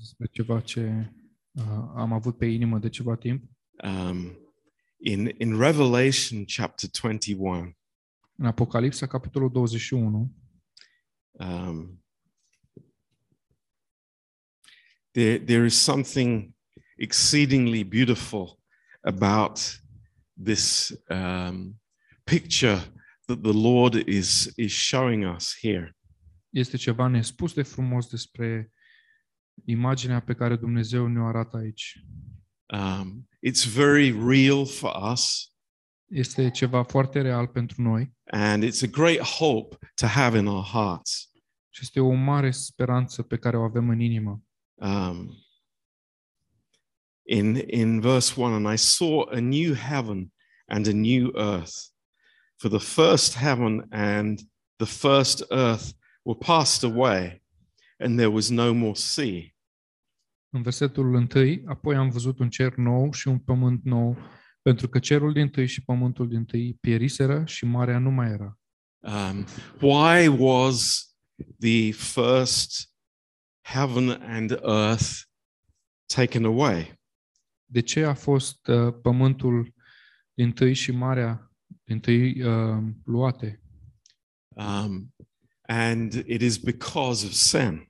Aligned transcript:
despre 0.00 0.26
ceva 0.32 0.60
ce 0.60 1.12
uh, 1.50 1.64
am 1.94 2.12
avut 2.12 2.36
pe 2.36 2.46
inimă 2.46 2.78
de 2.78 2.88
ceva 2.88 3.16
timp. 3.16 3.42
Um, 3.84 4.38
in, 4.98 5.34
in 5.38 5.58
Revelation 5.58 6.44
chapter 6.44 6.90
21, 6.90 7.74
În 8.36 8.46
Apocalipsa, 8.46 9.06
capitolul 9.06 9.50
21, 9.50 10.34
um, 11.32 12.04
there, 15.12 15.38
there 15.38 15.64
is 15.64 15.74
something 15.74 16.54
exceedingly 16.96 17.84
beautiful 17.84 18.58
about 19.00 19.82
this 20.44 20.92
um, 21.08 21.80
picture 22.24 22.78
that 23.26 23.42
the 23.42 23.52
Lord 23.52 23.94
is, 23.94 24.52
is 24.56 24.72
showing 24.72 25.24
us 25.34 25.56
here. 25.60 25.96
este 26.50 26.76
ceva 26.76 27.06
nespus 27.06 27.52
de 27.52 27.62
frumos 27.62 28.06
despre 28.06 28.72
imaginea 29.64 30.20
pe 30.20 30.34
care 30.34 30.56
Dumnezeu 30.56 31.06
ne-o 31.06 31.26
arată 31.26 31.56
aici. 31.56 32.04
Um, 32.66 33.28
it's 33.46 33.72
very 33.74 34.10
real 34.28 34.66
for 34.66 35.12
us, 35.12 35.52
Este 36.06 36.50
ceva 36.50 36.82
foarte 36.82 37.20
real 37.20 37.46
pentru 37.46 37.82
noi 37.82 38.12
and 38.24 38.64
it's 38.64 38.82
a 38.82 38.86
great 38.90 39.20
hope 39.20 39.76
to 39.94 40.06
have 40.06 40.38
in 40.38 40.46
our 40.46 40.64
hearts. 40.64 41.30
și 41.68 41.80
este 41.82 42.00
o 42.00 42.12
mare 42.12 42.50
speranță 42.50 43.22
pe 43.22 43.36
care 43.36 43.56
o 43.56 43.62
avem 43.62 43.88
în 43.88 44.00
inimă. 44.00 44.42
Um, 44.74 45.34
in, 47.22 47.62
in 47.66 48.00
verse 48.00 48.40
1, 48.40 48.54
and 48.54 48.72
I 48.72 48.76
saw 48.76 49.28
a 49.30 49.40
new 49.40 49.74
heaven 49.74 50.32
and 50.66 50.86
a 50.86 50.92
new 50.92 51.30
earth. 51.34 51.74
For 52.56 52.70
the 52.70 52.78
first 52.78 53.36
heaven 53.36 53.86
and 53.90 54.40
the 54.76 54.86
first 54.86 55.44
earth 55.50 55.92
were 56.22 56.38
passed 56.38 56.82
away, 56.90 57.42
and 58.00 58.18
there 58.18 58.30
was 58.30 58.48
no 58.48 58.72
more 58.72 58.94
sea. 58.94 59.42
În 60.52 60.62
versetul 60.62 61.14
1, 61.14 61.26
apoi 61.66 61.96
am 61.96 62.10
văzut 62.10 62.38
un 62.38 62.48
cer 62.48 62.74
nou 62.74 63.12
și 63.12 63.28
un 63.28 63.38
pământ 63.38 63.84
nou, 63.84 64.16
pentru 64.62 64.88
că 64.88 64.98
cerul 64.98 65.32
din 65.32 65.48
tâi 65.48 65.66
și 65.66 65.84
pământul 65.84 66.28
din 66.28 66.44
tâi 66.44 66.74
pieriseră 66.74 67.44
și 67.44 67.64
marea 67.64 67.98
nu 67.98 68.10
mai 68.10 68.30
era. 68.30 68.58
Um, 68.98 69.46
why 69.80 70.26
was 70.26 71.08
the 71.58 71.92
first 71.92 72.94
heaven 73.60 74.08
and 74.08 74.50
earth 74.50 75.20
taken 76.14 76.44
away? 76.44 77.00
De 77.64 77.80
ce 77.80 78.04
a 78.04 78.14
fost 78.14 78.66
uh, 78.66 78.94
pământul 79.02 79.74
din 80.34 80.52
tâi 80.52 80.74
și 80.74 80.92
marea 80.92 81.52
din 81.84 82.00
tâi 82.00 82.42
uh, 82.42 82.82
luate? 83.04 83.60
Um, 84.48 85.14
and 85.62 86.12
it 86.12 86.40
is 86.40 86.56
because 86.56 87.26
of 87.26 87.32
sin. 87.32 87.89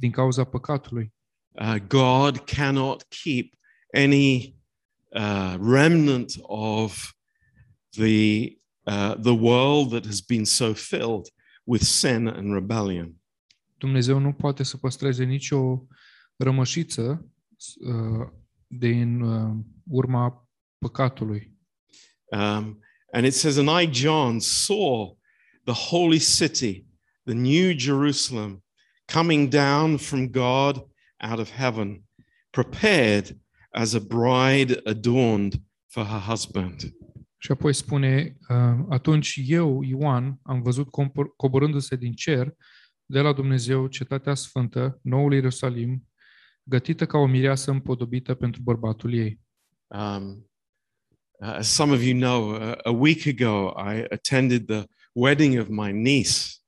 Din 0.00 0.10
cauza 0.10 0.44
păcatului. 0.44 1.12
Uh, 1.48 1.76
God 1.88 2.38
cannot 2.38 3.02
keep 3.22 3.54
any 3.92 4.56
uh, 5.08 5.56
remnant 5.60 6.32
of 6.42 7.12
the 7.90 8.56
uh, 8.86 9.14
the 9.14 9.34
world 9.34 9.90
that 9.90 10.06
has 10.06 10.20
been 10.20 10.44
so 10.44 10.72
filled 10.74 11.26
with 11.64 11.82
sin 11.82 12.26
and 12.28 12.52
rebellion. 12.52 13.14
Dumnezeu 13.78 14.18
nu 14.18 14.32
poate 14.32 14.62
să 14.62 14.76
păstreze 14.76 15.24
nicio 15.24 15.86
rămășiță 16.36 17.32
uh, 17.80 18.28
din 18.66 19.20
uh, 19.20 19.56
urma 19.88 20.48
păcatului. 20.78 21.58
Um, 22.32 22.80
and 23.12 23.24
it 23.24 23.34
says, 23.34 23.56
and 23.56 23.68
I, 23.68 23.90
John, 23.92 24.38
saw 24.38 25.18
the 25.64 25.74
holy 25.74 26.18
city, 26.18 26.86
the 27.24 27.34
new 27.34 27.78
Jerusalem, 27.78 28.64
coming 29.12 29.48
down 29.48 29.96
from 29.96 30.28
God 30.28 30.86
out 31.20 31.38
of 31.38 31.50
heaven, 31.50 32.02
prepared 32.50 33.36
as 33.70 33.94
a 33.94 34.00
bride 34.00 34.80
adorned 34.84 35.60
for 35.86 36.04
her 36.04 36.20
husband. 36.20 36.94
Și 37.38 37.50
apoi 37.50 37.72
spune, 37.72 38.36
uh, 38.48 38.56
atunci 38.88 39.40
eu, 39.44 39.82
Ioan, 39.82 40.38
am 40.42 40.62
văzut 40.62 40.88
compor- 40.90 41.36
coborându-se 41.36 41.96
din 41.96 42.12
cer 42.12 42.54
de 43.06 43.20
la 43.20 43.32
Dumnezeu 43.32 43.86
cetatea 43.86 44.34
sfântă, 44.34 44.98
noul 45.02 45.32
Ierusalim, 45.32 46.08
gătită 46.62 47.06
ca 47.06 47.18
o 47.18 47.26
mireasă 47.26 47.70
împodobită 47.70 48.34
pentru 48.34 48.62
bărbatul 48.62 49.14
ei. 49.14 49.40
Um, 49.86 50.50
uh, 51.40 51.54
as 51.54 51.68
some 51.68 51.92
of 51.92 52.02
you 52.02 52.18
know, 52.18 52.50
uh, 52.50 52.74
a 52.82 52.90
week 52.90 53.26
ago 53.26 53.74
I 53.76 54.04
attended 54.10 54.66
the 54.66 54.84
wedding 55.12 55.58
of 55.58 55.68
my 55.68 55.92
niece. 55.92 56.59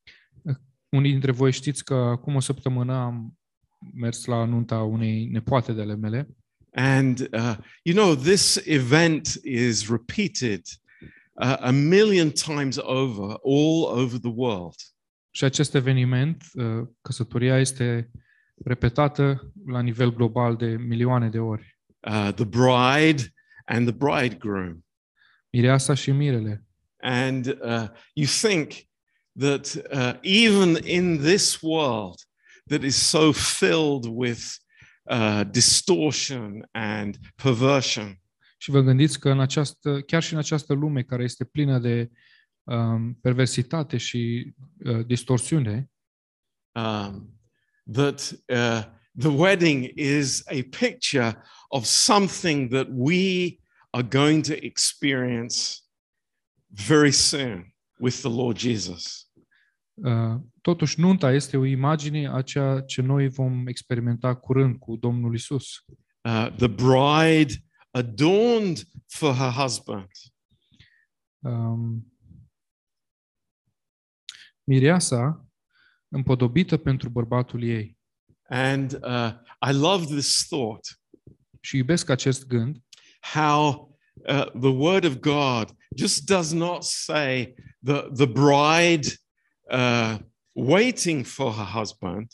Unii 0.96 1.10
dintre 1.10 1.32
voi 1.32 1.52
știți 1.52 1.84
că 1.84 1.94
acum 1.94 2.34
o 2.34 2.40
săptămână 2.40 2.94
am 2.94 3.38
mers 3.94 4.24
la 4.24 4.44
nunta 4.44 4.82
unei 4.82 5.26
nepoate 5.26 5.72
de 5.72 5.80
ale 5.80 5.96
mele 5.96 6.28
And, 6.74 7.28
uh, 7.32 7.56
you 7.82 7.94
know, 7.94 8.14
this 8.14 8.56
event 8.66 9.38
is 9.44 9.90
repeated 9.90 10.62
uh, 11.42 11.56
a 11.60 11.70
million 11.70 12.30
times 12.30 12.78
over, 12.78 13.36
all 13.44 13.84
over 13.84 14.18
the 14.18 14.32
world. 14.34 14.74
și 15.30 15.44
acest 15.44 15.74
eveniment, 15.74 16.44
uh, 16.52 16.88
căsătoria, 17.00 17.58
este 17.58 18.10
repetată 18.64 19.52
la 19.66 19.80
nivel 19.80 20.14
global 20.14 20.56
de 20.56 20.66
milioane 20.66 21.28
de 21.28 21.38
ori. 21.38 21.78
Uh, 22.00 22.32
the 22.34 22.44
bride 22.44 23.32
and 23.64 23.86
the 23.86 23.96
bridegroom. 23.96 24.84
Mireasa 25.50 25.94
și 25.94 26.10
mirele. 26.10 26.64
And 27.00 27.46
uh, 27.46 27.88
you 28.12 28.26
think 28.26 28.72
that 29.38 29.76
uh, 29.90 30.14
even 30.22 30.76
in 30.84 31.18
this 31.18 31.62
world 31.62 32.18
that 32.66 32.82
is 32.82 32.96
so 32.96 33.32
filled 33.32 34.06
with 34.06 34.58
uh, 35.10 35.44
distortion 35.44 36.64
and 36.72 37.18
perversion, 37.36 38.22
Și 38.62 38.70
vă 38.70 38.80
gândiți 38.80 39.20
că 39.20 39.30
în 39.30 39.40
această, 39.40 40.00
chiar 40.00 40.22
și 40.22 40.32
în 40.32 40.38
această 40.38 40.72
lume 40.72 41.02
care 41.02 41.22
este 41.22 41.44
plină 41.44 41.78
de 41.78 42.10
um, 42.62 43.14
perversitate 43.14 43.96
și 43.96 44.52
uh, 44.84 45.06
distorsiune, 45.06 45.90
um, 46.72 47.40
that 47.92 48.36
uh, 48.48 48.84
the 49.18 49.28
wedding 49.28 49.90
is 49.94 50.42
a 50.46 50.60
picture 50.78 51.42
of 51.68 51.84
something 51.84 52.70
that 52.70 52.86
we 52.90 53.56
are 53.90 54.06
going 54.08 54.46
to 54.46 54.52
experience 54.52 55.80
very 56.66 57.12
soon 57.12 57.71
with 58.02 58.20
the 58.20 58.28
Lord 58.28 58.56
Jesus. 58.56 59.30
uh, 59.94 60.40
totuși 60.60 61.00
nunta 61.00 61.32
este 61.32 61.56
o 61.56 61.64
imagine 61.64 62.28
a 62.28 62.42
ceea 62.42 62.80
ce 62.80 63.02
noi 63.02 63.28
vom 63.28 63.66
experimenta 63.66 64.34
curând 64.34 64.78
cu 64.78 64.96
Domnul 64.96 65.34
Isus. 65.34 65.84
Uh, 66.20 66.48
the 66.56 66.66
bride 66.66 67.52
adorned 67.90 68.82
for 69.06 69.34
her 69.34 69.50
husband. 69.50 70.08
Um, 71.38 72.12
mireasa 74.64 75.46
împodobită 76.08 76.76
pentru 76.76 77.08
bărbatul 77.08 77.62
ei. 77.62 77.98
And 78.48 78.98
uh, 79.02 79.32
I 79.70 79.72
love 79.72 80.04
this 80.04 80.46
thought 80.48 81.00
Și 81.60 81.76
iubesc 81.76 82.08
acest 82.08 82.46
gând, 82.46 82.78
how 83.32 83.90
uh, 84.14 84.46
the 84.60 84.68
word 84.68 85.04
of 85.04 85.16
God 85.16 85.76
just 85.96 86.26
does 86.26 86.52
not 86.52 86.82
say 86.82 87.54
the, 87.84 88.08
the 88.14 88.26
bride 88.26 89.06
uh, 89.70 90.18
waiting 90.52 91.24
for 91.24 91.52
her 91.52 91.64
husband, 91.78 92.26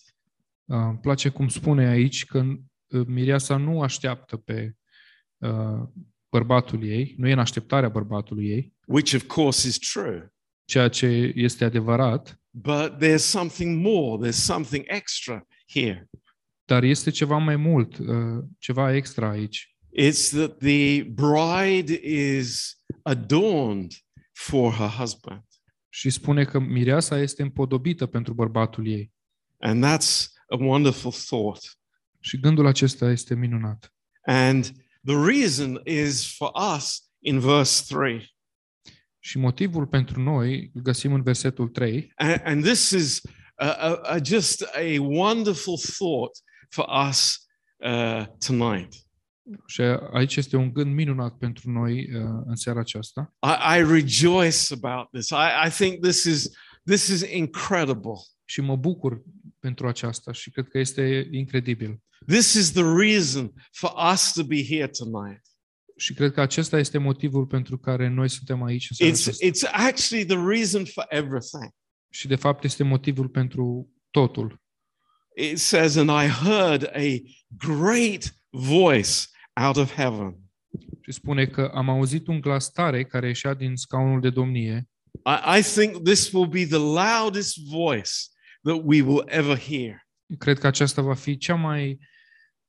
uh, 0.65 0.77
îmi 0.77 0.99
place 0.99 1.29
cum 1.29 1.49
spune 1.49 1.87
aici 1.89 2.25
că 2.25 2.39
uh, 2.39 3.07
mireasa 3.07 3.57
nu 3.57 3.83
așteaptă 3.83 4.37
pe 4.37 4.77
uh, 5.39 5.83
bărbatul 6.31 6.85
ei, 6.85 7.15
nu 7.19 7.29
e 7.29 7.33
în 7.33 7.39
așteptarea 7.39 7.89
bărbatului 7.89 8.49
ei, 8.49 8.75
which 8.87 9.15
of 9.15 9.23
course 9.23 9.69
is 9.69 9.79
true. 9.79 10.33
ceea 10.65 10.89
ce 10.89 11.33
este 11.35 11.65
adevărat, 11.65 12.41
But 12.51 12.97
there's 13.03 13.17
something 13.25 13.87
more, 13.87 14.29
there's 14.29 14.37
something 14.45 14.85
extra 14.89 15.47
here. 15.69 16.09
dar 16.65 16.83
este 16.83 17.11
ceva 17.11 17.37
mai 17.37 17.57
mult, 17.57 17.99
uh, 17.99 18.45
ceva 18.59 18.95
extra 18.95 19.29
aici. 19.29 19.77
It's 19.93 20.31
that 20.31 20.59
the 20.59 21.03
bride 21.03 22.01
is 22.03 22.77
adorned 23.03 23.93
for 24.33 24.73
her 24.73 24.89
husband. 24.89 25.43
Și 25.89 26.11
spune 26.11 26.45
că 26.45 26.59
mireasa 26.59 27.19
este 27.19 27.43
împodobită 27.43 28.07
pentru 28.07 28.33
bărbatul 28.33 28.87
ei. 28.87 29.13
And 29.59 29.85
that's 29.85 30.27
a 30.49 30.57
wonderful 30.57 31.13
thought. 31.13 31.79
Și 32.21 32.41
gândul 32.41 32.67
acesta 32.67 33.11
este 33.11 33.35
minunat. 33.35 33.95
And 34.23 34.65
the 35.05 35.17
reason 35.17 35.81
is 35.85 36.37
for 36.37 36.51
us 36.77 37.11
in 37.19 37.39
verse 37.39 37.95
3. 37.95 38.37
Și 39.19 39.39
motivul 39.39 39.87
pentru 39.87 40.21
noi 40.21 40.71
îl 40.75 40.83
găsim 40.83 41.13
în 41.13 41.23
versetul 41.23 41.69
3 41.69 42.13
And, 42.17 42.41
and 42.45 42.65
this 42.65 42.91
is 42.91 43.21
a, 43.55 43.71
a, 43.71 43.95
a, 43.95 44.19
just 44.23 44.63
a 44.63 45.01
wonderful 45.01 45.79
thought 45.79 46.37
for 46.69 46.87
us 47.09 47.49
uh, 47.77 48.27
tonight. 48.47 48.95
Și 49.67 49.81
aici 50.13 50.37
este 50.37 50.57
un 50.57 50.73
gând 50.73 50.95
minunat 50.95 51.37
pentru 51.37 51.71
noi 51.71 52.09
uh, 52.15 52.43
în 52.47 52.57
seara 52.57 52.81
aceasta. 52.81 53.35
I, 53.43 53.79
I 53.79 53.93
rejoice 53.93 54.75
about 54.83 55.11
this. 55.11 55.29
I, 55.29 55.67
I 55.67 55.71
think 55.71 56.03
this 56.03 56.25
is 56.25 56.51
this 56.85 57.07
is 57.07 57.21
incredible. 57.31 58.19
Și 58.45 58.61
mă 58.61 58.77
bucur 58.77 59.23
pentru 59.59 59.89
aceasta 59.89 60.33
și 60.33 60.51
cred 60.51 60.69
că 60.69 60.79
este 60.79 61.29
incredibil. 61.31 62.01
This 62.27 62.55
is 62.55 62.73
the 62.73 62.83
reason 62.83 63.53
for 63.71 63.93
us 64.13 64.33
to 64.33 64.45
be 64.45 64.65
here 64.65 64.87
tonight. 64.87 65.43
Și 65.97 66.15
cred 66.15 66.33
că 66.33 66.41
acesta 66.41 66.79
este 66.79 66.99
motivul 66.99 67.47
pentru 67.47 67.79
care 67.79 68.09
noi 68.09 68.29
suntem 68.29 68.63
aici 68.63 68.91
în 68.91 68.97
seara 68.97 69.13
It's, 69.13 69.19
aceasta. 69.21 69.47
it's 69.47 69.87
actually 69.89 70.25
the 70.25 70.39
reason 70.47 70.85
for 70.85 71.07
everything. 71.09 71.71
Și 72.11 72.27
de 72.27 72.37
fapt 72.37 72.65
este 72.65 72.83
motivul 72.83 73.29
pentru 73.29 73.93
totul. 74.11 74.61
It 75.37 75.59
says, 75.59 75.97
And 75.97 76.11
I 76.11 76.29
heard 76.29 76.91
a 76.95 77.23
great 77.49 78.35
voice 78.51 79.19
out 79.67 79.77
of 79.77 79.95
heaven. 79.95 80.37
Și 81.01 81.13
spune 81.13 81.47
că 81.47 81.71
am 81.75 81.89
auzit 81.89 82.27
un 82.27 82.41
glas 82.41 82.71
tare 82.71 83.05
care 83.05 83.27
ieșea 83.27 83.55
din 83.55 83.77
scaunul 83.77 84.21
de 84.21 84.31
domnie 84.31 84.89
I, 85.25 85.59
I 85.59 85.63
think 85.63 86.05
this 86.05 86.33
will 86.33 86.47
be 86.47 86.65
the 86.65 86.79
loudest 86.79 87.59
voice 87.69 88.31
that 88.63 88.81
we 88.85 89.03
will 89.03 89.25
ever 89.27 89.57
hear. 89.57 90.07
Cred 90.39 90.59
că 90.59 90.67
aceasta 90.67 91.03
va 91.03 91.15
fi 91.15 91.37
cea 91.37 91.55
mai 91.55 91.99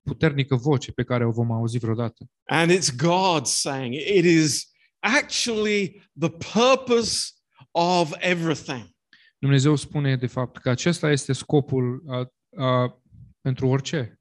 puternică 0.01 0.55
voce 0.55 0.91
pe 0.91 1.03
care 1.03 1.25
o 1.25 1.31
vom 1.31 1.51
auzi 1.51 1.77
vreodată. 1.77 2.25
And 2.43 2.71
it's 2.71 2.95
God 2.95 3.45
saying 3.45 3.93
it. 3.93 4.07
it 4.07 4.25
is 4.25 4.71
actually 4.99 6.09
the 6.19 6.29
purpose 6.29 7.31
of 7.71 8.13
everything. 8.17 8.89
Dumnezeu 9.37 9.75
spune 9.75 10.15
de 10.15 10.27
fapt 10.27 10.57
că 10.57 10.69
acesta 10.69 11.11
este 11.11 11.33
scopul 11.33 12.03
a, 12.07 12.27
a, 12.65 13.01
pentru 13.41 13.67
orice. 13.67 14.18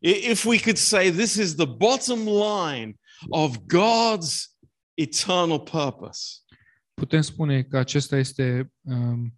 If 0.00 0.44
we 0.44 0.58
could 0.58 0.78
say 0.78 1.10
this 1.10 1.36
is 1.36 1.54
the 1.54 1.66
bottom 1.66 2.26
line 2.26 2.98
of 3.30 3.66
God's 3.66 4.56
eternal 4.94 5.58
purpose. 5.58 6.42
Putem 6.94 7.20
spune 7.20 7.62
că 7.62 7.78
acesta 7.78 8.16
este 8.16 8.72
um, 8.82 9.34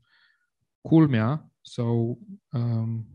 culmea 0.81 1.51
sau 1.61 2.19
um, 2.53 3.07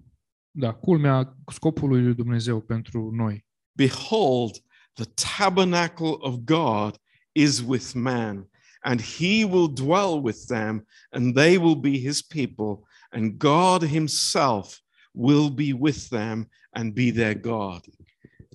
da, 0.52 0.74
culmea 0.74 1.38
scopului 1.52 2.02
lui 2.02 2.14
Dumnezeu 2.14 2.62
pentru 2.62 3.12
noi. 3.12 3.46
Behold, 3.72 4.64
the 4.94 5.06
tabernacle 5.38 6.16
of 6.20 6.36
God 6.36 6.98
is 7.32 7.60
with 7.60 7.94
man, 7.94 8.50
and 8.82 9.02
he 9.02 9.44
will 9.44 9.68
dwell 9.74 10.22
with 10.22 10.46
them, 10.48 10.86
and 11.10 11.36
they 11.36 11.58
will 11.58 11.76
be 11.76 11.98
his 11.98 12.22
people, 12.22 12.88
and 13.10 13.38
God 13.38 13.84
himself 13.84 14.85
will 15.16 15.50
be 15.50 15.74
with 15.80 16.08
them 16.10 16.50
and 16.70 16.94
be 16.94 17.12
their 17.12 17.40
God. 17.40 17.82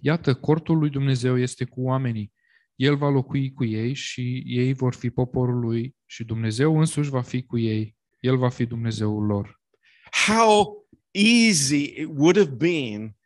Iată, 0.01 0.35
cortul 0.35 0.79
lui 0.79 0.91
Dumnezeu 0.91 1.39
este 1.39 1.65
cu 1.65 1.83
oamenii. 1.83 2.33
El 2.75 2.97
va 2.97 3.09
locui 3.09 3.53
cu 3.53 3.65
ei 3.65 3.95
și 3.95 4.43
ei 4.47 4.73
vor 4.73 4.95
fi 4.95 5.11
poporul 5.11 5.59
lui 5.59 5.97
și 6.07 6.25
Dumnezeu 6.25 6.79
însuși 6.79 7.11
va 7.11 7.23
fi 7.23 7.43
cu 7.43 7.59
ei. 7.59 7.97
El 8.21 8.37
va 8.37 8.49
fi 8.49 8.67
Dumnezeul 8.67 9.25
lor. 9.25 9.61
How 10.27 10.87
easy 11.11 11.85
it 11.85 12.07
would 12.09 12.37
have 12.37 12.55
been 12.57 13.17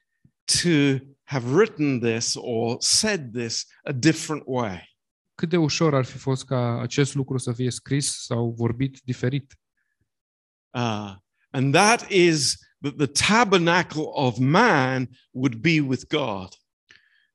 to 0.45 0.99
have 1.25 1.55
written 1.55 2.01
this 2.01 2.35
or 2.37 2.77
said 2.81 3.33
this 3.33 3.67
a 3.83 3.93
different 3.93 4.43
way. 4.47 4.97
Cât 5.35 5.49
de 5.49 5.57
ușor 5.57 5.95
ar 5.95 6.05
fi 6.05 6.19
fost 6.19 6.45
ca 6.45 6.81
acest 6.81 7.15
lucru 7.15 7.39
să 7.39 7.53
fie 7.53 7.71
scris 7.71 8.25
sau 8.25 8.55
vorbit 8.57 9.01
diferit. 9.05 9.59
Uh, 10.71 11.15
and 11.51 11.73
that 11.73 12.11
is 12.11 12.59
that 12.85 12.97
the 12.97 13.27
tabernacle 13.27 14.11
of 14.13 14.39
man 14.39 15.09
would 15.31 15.55
be 15.55 15.81
with 15.81 16.03
God. 16.09 16.49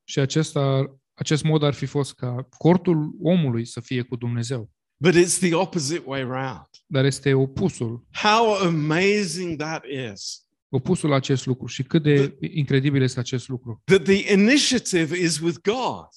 Și 0.04 0.20
acesta, 0.20 0.86
acest 1.14 1.44
mod 1.44 1.64
ar 1.64 1.74
fi 1.74 1.86
fost 1.86 2.14
ca 2.14 2.48
cortul 2.58 3.16
omului 3.22 3.66
să 3.66 3.80
fie 3.80 4.02
cu 4.02 4.16
Dumnezeu. 4.16 4.70
But 4.98 5.14
it's 5.14 5.40
the 5.40 5.54
opposite 5.54 6.04
way 6.06 6.22
round. 6.22 6.68
Dar 6.86 7.06
este 7.06 7.34
opusul, 7.34 8.06
How 8.12 8.54
amazing 8.54 9.58
that 9.58 9.84
is. 10.14 10.44
opusul 10.70 11.10
la 11.10 11.16
acest 11.16 11.46
lucru. 11.46 11.66
Și 11.66 11.84
cât 11.84 12.04
de 12.04 12.38
incredibil 12.54 13.02
este 13.02 13.20
acest 13.20 13.48
lucru. 13.48 13.82
That 13.84 14.04
the 14.04 14.34
initiative 14.34 15.18
is 15.18 15.40
with 15.40 15.58
God. 15.62 16.08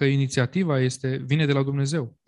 Că 0.00 0.06
inițiativa 0.06 0.80
este, 0.80 1.22
vine 1.26 1.46
de 1.46 1.52
la 1.52 1.62
Dumnezeu. 1.62 2.18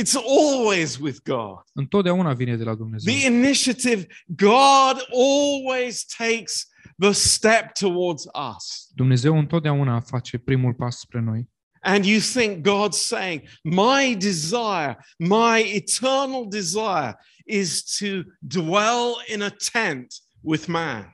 It's 0.00 0.14
always 0.14 0.96
with 0.96 1.18
God. 1.24 1.62
Întotdeauna 1.72 2.32
vine 2.32 2.56
de 2.56 2.64
la 2.64 2.74
Dumnezeu. 2.74 3.14
The 3.14 3.26
initiative, 3.26 4.06
God 4.26 5.06
always 5.12 6.04
takes 6.04 6.68
the 6.98 7.12
step 7.12 7.72
towards 7.72 8.22
us. 8.24 8.90
Dumnezeu 8.94 9.38
întotdeauna 9.38 10.00
face 10.00 10.38
primul 10.38 10.74
pas 10.74 10.98
spre 10.98 11.20
noi. 11.20 11.48
And 11.80 12.04
you 12.04 12.20
think 12.20 12.62
God's 12.62 12.98
saying, 12.98 13.42
My 13.62 14.16
desire, 14.18 14.96
my 15.18 15.62
eternal 15.74 16.46
desire 16.48 17.14
is 17.46 17.96
to 17.98 18.06
dwell 18.38 19.14
in 19.34 19.42
a 19.42 19.50
tent 19.72 20.14
with 20.40 20.66
man. 20.66 21.13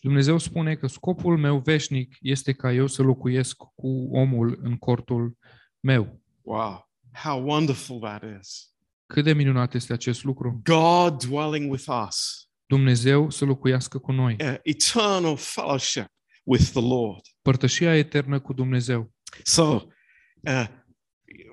Și 0.00 0.06
Dumnezeu 0.06 0.38
spune 0.38 0.74
că 0.74 0.86
scopul 0.86 1.38
meu 1.38 1.58
veșnic 1.58 2.16
este 2.20 2.52
ca 2.52 2.72
eu 2.72 2.86
să 2.86 3.02
locuiesc 3.02 3.56
cu 3.56 4.08
omul 4.12 4.58
în 4.62 4.76
cortul 4.76 5.36
meu. 5.80 6.20
Wow, 6.40 6.90
how 7.12 7.48
wonderful 7.48 7.98
that 7.98 8.22
is. 8.40 8.74
Cât 9.06 9.24
de 9.24 9.32
minunat 9.32 9.74
este 9.74 9.92
acest 9.92 10.24
lucru. 10.24 10.60
God 10.64 11.24
dwelling 11.24 11.70
with 11.70 11.84
us, 12.06 12.48
Dumnezeu 12.66 13.30
să 13.30 13.44
locuiască 13.44 13.98
cu 13.98 14.12
noi. 14.12 14.36
uh, 14.40 14.54
eternal 14.62 15.36
fellowship 15.36 16.06
with 16.44 16.64
the 16.64 16.80
Lord. 16.80 17.20
Părtășia 17.42 17.96
eternă 17.96 18.40
cu 18.40 18.52
Dumnezeu. 18.52 19.12
So, 19.42 19.80
uh, 20.40 20.66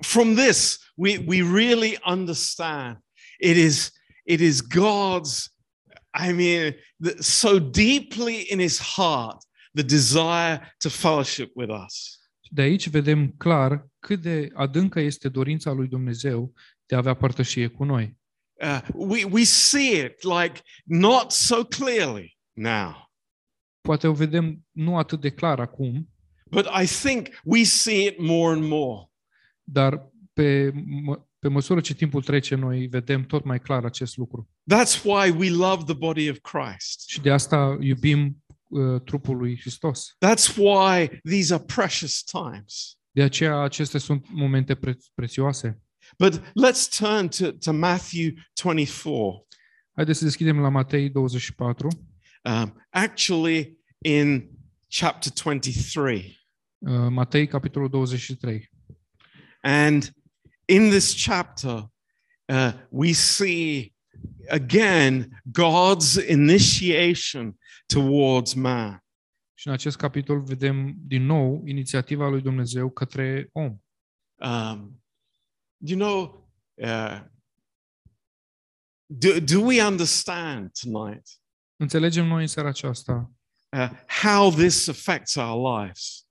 from 0.00 0.34
this, 0.34 0.78
we, 0.94 1.24
we 1.26 1.42
really 1.52 1.98
understand 2.06 2.98
it 3.38 3.56
is, 3.56 3.92
it 4.24 4.40
is 4.40 4.62
God's, 4.62 5.56
I 6.28 6.32
mean, 6.32 6.74
the, 7.02 7.22
so 7.22 7.58
deeply 7.58 8.46
in 8.52 8.58
his 8.60 8.78
heart, 8.96 9.36
the 9.74 9.82
desire 9.82 10.74
to 10.78 10.88
fellowship 10.88 11.50
with 11.54 11.70
us. 11.86 12.18
De 12.50 12.62
aici 12.62 12.88
vedem 12.88 13.28
clar 13.30 13.86
cât 13.98 14.20
de 14.20 14.48
adâncă 14.54 15.00
este 15.00 15.28
dorința 15.28 15.72
lui 15.72 15.88
Dumnezeu 15.88 16.52
de 16.86 16.94
a 16.94 16.98
avea 16.98 17.14
părtășie 17.14 17.66
cu 17.68 17.84
noi. 17.84 18.16
Uh, 18.62 18.80
we, 18.94 19.24
we 19.24 19.44
see 19.44 20.04
it 20.04 20.22
like 20.22 20.60
not 20.84 21.30
so 21.30 21.64
clearly 21.64 22.38
now, 22.52 23.10
Poate 23.80 24.06
o 24.06 24.12
vedem 24.12 24.66
nu 24.70 24.96
atât 24.98 25.20
de 25.20 25.30
clar 25.30 25.60
acum, 25.60 26.08
but 26.50 26.66
I 26.82 26.86
think 26.86 27.28
we 27.44 27.62
see 27.64 28.06
it 28.06 28.18
more 28.18 28.52
and 28.52 28.64
more. 28.64 29.10
dar 29.62 30.10
pe, 30.32 30.70
mă- 30.84 31.27
pe 31.38 31.48
măsură 31.48 31.80
ce 31.80 31.94
timpul 31.94 32.22
trece, 32.22 32.54
noi 32.54 32.86
vedem 32.86 33.24
tot 33.24 33.44
mai 33.44 33.60
clar 33.60 33.84
acest 33.84 34.16
lucru. 34.16 34.48
That's 34.74 35.02
why 35.04 35.30
we 35.30 35.50
love 35.50 35.84
the 35.84 35.94
body 35.94 36.30
of 36.30 36.38
Christ. 36.38 37.08
Și 37.08 37.20
de 37.20 37.30
asta 37.30 37.76
iubim 37.80 38.44
uh, 38.68 39.00
trupul 39.02 39.36
lui 39.36 39.58
Hristos. 39.60 40.16
That's 40.26 40.56
why 40.56 41.20
these 41.24 41.54
are 41.54 41.62
precious 41.66 42.22
times. 42.22 42.96
De 43.10 43.22
aceea 43.22 43.56
acestea 43.60 44.00
sunt 44.00 44.26
momente 44.30 44.74
preț- 44.74 45.10
prețioase. 45.14 45.80
But 46.18 46.38
let's 46.38 46.98
turn 46.98 47.28
to, 47.28 47.50
to 47.50 47.72
Matthew 47.72 48.30
24. 48.62 49.46
Haideți 49.94 50.18
să 50.18 50.24
deschidem 50.24 50.58
la 50.60 50.68
Matei 50.68 51.10
24, 51.10 51.88
Um, 52.44 52.86
actually, 52.90 53.78
in 54.04 54.50
chapter 54.88 55.32
23. 55.32 56.38
uh, 56.78 57.06
Matei 57.10 57.46
capitolul 57.46 57.88
23. 57.88 58.70
And 59.62 60.12
in 60.68 60.90
this 60.90 61.14
chapter, 61.14 61.88
uh, 62.48 62.72
we 62.90 63.12
see 63.12 63.92
again 64.50 65.40
God's 65.50 66.16
initiation 66.16 67.58
towards 67.86 68.54
man. 68.54 69.02
Și 69.54 69.66
în 69.66 69.72
acest 69.72 69.96
capitol 69.96 70.42
vedem 70.42 70.94
din 70.96 71.26
nou 71.26 71.62
inițiativa 71.66 72.28
lui 72.28 72.42
Dumnezeu 72.42 72.90
către 72.90 73.48
om. 73.52 73.78
Um, 74.34 75.02
you 75.78 75.98
know, 75.98 76.48
uh, 76.74 77.20
do, 79.06 79.40
do 79.40 79.60
we 79.60 79.82
understand 79.82 80.70
tonight 80.80 81.26
Înțelegem 81.80 82.26
noi 82.26 82.40
în 82.40 82.46
seara 82.46 82.68
aceasta 82.68 83.32
uh, 83.76 83.90
how 84.22 84.50
this 84.50 84.88
affects 84.88 85.34
our 85.34 85.78
lives? 85.78 86.27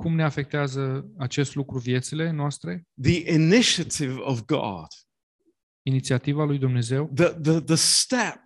Cum 0.00 0.14
ne 0.14 0.22
afectează 0.22 1.10
acest 1.18 1.54
lucru 1.54 1.78
viețile 1.78 2.30
noastre, 2.30 2.86
The 3.02 3.32
initiative 3.32 4.20
of 4.20 4.44
God, 4.44 4.86
inițiativa 5.82 6.44
lui 6.44 6.58
Dumnezeu, 6.58 7.10
the, 7.14 7.28
the, 7.28 7.60
the 7.60 7.74
step 7.76 8.40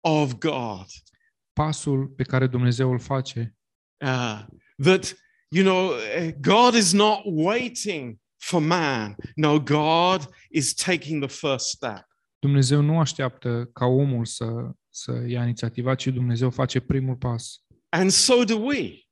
of 0.00 0.34
God. 0.38 0.86
pasul 1.52 2.06
pe 2.06 2.22
care 2.22 2.46
Dumnezeu 2.46 2.90
îl 2.90 2.98
face, 3.00 3.56
uh, 4.04 4.44
that 4.82 5.16
you 5.48 5.64
know 5.64 5.88
uh, 5.88 6.30
God 6.40 6.74
is 6.74 6.92
not 6.92 7.20
waiting 7.24 8.18
for 8.36 8.60
man. 8.60 9.16
No, 9.34 9.60
God 9.60 10.28
is 10.50 10.74
taking 10.74 11.24
the 11.26 11.48
first 11.48 11.66
step. 11.66 12.04
Dumnezeu 12.38 12.80
nu 12.80 12.98
așteaptă 12.98 13.70
ca 13.72 13.84
omul 13.86 14.24
să, 14.24 14.70
să 14.88 15.24
ia 15.26 15.42
inițiativa, 15.42 15.94
ci 15.94 16.06
Dumnezeu 16.06 16.50
face 16.50 16.80
primul 16.80 17.16
pas. 17.16 17.62
And 17.88 18.10
so 18.10 18.44
do 18.44 18.56
we. 18.56 19.09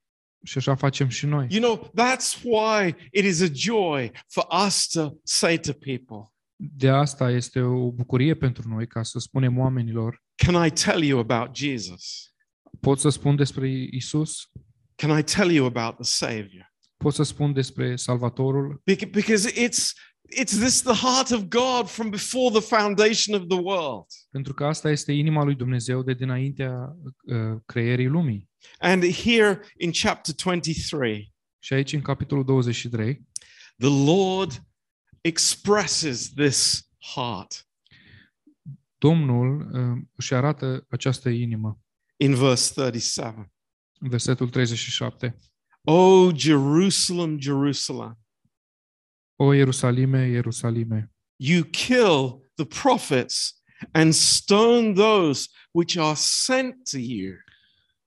Și 0.48 0.58
așa 0.58 0.74
facem 0.74 1.08
și 1.08 1.26
noi. 1.26 1.46
You 1.50 1.60
know, 1.62 1.90
that's 2.06 2.42
why 2.42 2.94
it 3.12 3.24
is 3.24 3.40
a 3.42 3.46
joy 3.52 4.10
for 4.28 4.46
us 4.66 4.86
to 4.88 5.10
say 5.22 5.58
to 5.58 5.72
people, 5.72 6.32
De 6.56 6.88
asta 6.88 7.30
este 7.30 7.60
o 7.60 7.90
bucurie 7.90 8.34
pentru 8.34 8.68
noi 8.68 8.86
ca 8.86 9.02
să 9.02 9.18
spunem 9.18 9.58
oamenilor, 9.58 10.22
Can 10.34 10.64
I 10.66 10.70
tell 10.70 11.02
you 11.02 11.18
about 11.18 11.56
Jesus? 11.56 12.32
pot 12.80 12.98
să 12.98 13.08
spun 13.08 13.36
despre 13.36 13.68
Isus, 13.90 14.50
Can 14.94 15.18
I 15.18 15.22
tell 15.22 15.50
you 15.50 15.66
about 15.66 15.94
the 15.94 16.04
Savior? 16.04 16.72
pot 16.96 17.14
să 17.14 17.22
spun 17.22 17.52
despre 17.52 17.96
Salvatorul, 17.96 18.82
Bec- 18.90 19.10
Because 19.10 19.50
it's 19.50 19.92
it's 20.40 20.58
this 20.60 20.82
the 20.82 20.92
heart 21.06 21.30
of 21.30 21.40
God 21.42 21.86
from 21.88 22.10
before 22.10 22.58
the 22.60 22.76
foundation 22.76 23.40
of 23.40 23.46
the 23.48 23.58
world. 23.58 24.04
pentru 24.30 24.54
că 24.54 24.64
asta 24.64 24.90
este 24.90 25.12
inima 25.12 25.44
lui 25.44 25.54
Dumnezeu 25.54 26.02
de 26.02 26.14
dinaintea 26.14 26.96
uh, 27.22 27.60
creierii 27.66 28.06
lumii. 28.06 28.47
And 28.78 29.04
here 29.12 29.60
in 29.76 29.90
chapter 29.92 30.34
23, 30.34 31.32
Și 31.58 31.72
aici, 31.72 31.92
în 31.92 32.00
capitolul 32.00 32.44
23, 32.44 33.26
the 33.76 34.04
Lord 34.04 34.62
expresses 35.20 36.32
this 36.34 36.88
heart 37.14 37.62
Domnul 38.98 39.68
uh, 39.72 40.02
își 40.16 40.34
arată 40.34 40.86
această 40.90 41.28
inimă. 41.28 41.80
in 42.16 42.34
verse 42.34 42.72
37. 42.74 43.52
În 44.00 44.08
versetul 44.08 44.48
37. 44.48 45.38
Oh, 45.82 46.34
Jerusalem, 46.36 47.40
Jerusalem, 47.40 48.18
O 49.36 49.52
Ierusalime, 49.52 50.26
Ierusalime, 50.28 51.12
you 51.36 51.62
kill 51.64 52.50
the 52.54 52.64
prophets 52.82 53.62
and 53.92 54.12
stone 54.12 54.92
those 54.92 55.48
which 55.70 55.96
are 55.98 56.14
sent 56.16 56.74
to 56.90 56.98
you. 56.98 57.34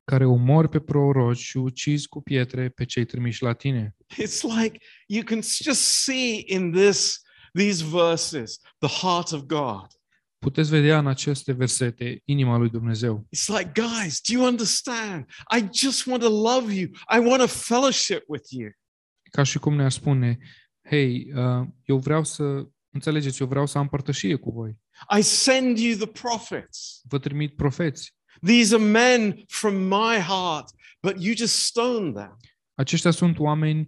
Care 0.04 0.26
omori 0.26 0.70
pe 0.70 0.80
proroci 0.80 1.38
și 1.38 1.58
ucizi 1.58 2.08
cu 2.08 2.22
pietre 2.22 2.70
pe 2.70 2.86
cei 2.86 3.06
trimiși 3.06 3.44
la 3.44 3.54
tine. 3.54 3.96
It's 4.22 4.42
like 4.62 4.78
you 5.08 5.24
can 5.24 5.42
just 5.42 5.82
see 5.82 6.44
in 6.46 6.72
this 6.72 7.22
these 7.54 7.84
verses 7.84 8.60
the 8.80 9.06
heart 9.06 9.32
of 9.32 9.42
God. 9.42 9.88
Puteți 10.38 10.70
vedea 10.70 10.98
în 10.98 11.08
aceste 11.08 11.52
versete 11.52 12.22
inima 12.26 12.58
lui 12.58 12.70
Dumnezeu. 12.70 13.28
It's 13.36 13.58
like, 13.58 13.72
guys, 13.82 14.22
do 14.30 14.34
you 14.34 14.46
understand? 14.46 15.26
I 15.58 15.68
just 15.74 16.06
want 16.06 16.22
to 16.22 16.30
love 16.30 16.74
you. 16.74 16.90
I 17.16 17.28
want 17.28 17.42
a 17.42 17.48
fellowship 17.48 18.24
with 18.28 18.50
you. 18.50 18.70
Ca 19.32 19.44
și 19.44 19.60
cum 19.60 19.76
ne-ar 19.76 19.92
spune, 19.92 20.38
hei, 20.90 21.32
uh, 21.36 21.68
eu 21.86 21.98
vreau 21.98 22.24
să, 22.24 22.44
înțelegeți, 22.90 23.42
eu 23.42 23.48
vreau 23.48 23.66
să 23.66 23.78
am 23.78 23.88
părtășie 23.88 24.36
cu 24.36 24.52
voi. 24.52 24.80
I 25.18 25.22
send 25.22 25.78
you 25.78 25.96
the 25.96 26.08
prophets. 26.08 27.02
Vă 27.04 27.20
trimit 27.20 27.56
profeți. 27.56 28.16
These 28.46 28.76
are 28.76 28.84
men 28.84 29.44
from 29.48 29.76
my 29.88 30.20
heart, 30.20 30.70
but 31.02 31.16
you 31.20 31.34
just 31.36 31.66
stone 31.66 32.12
them. 32.12 32.38
Aceștia 32.74 33.12
sunt 33.12 33.40
oameni 33.40 33.88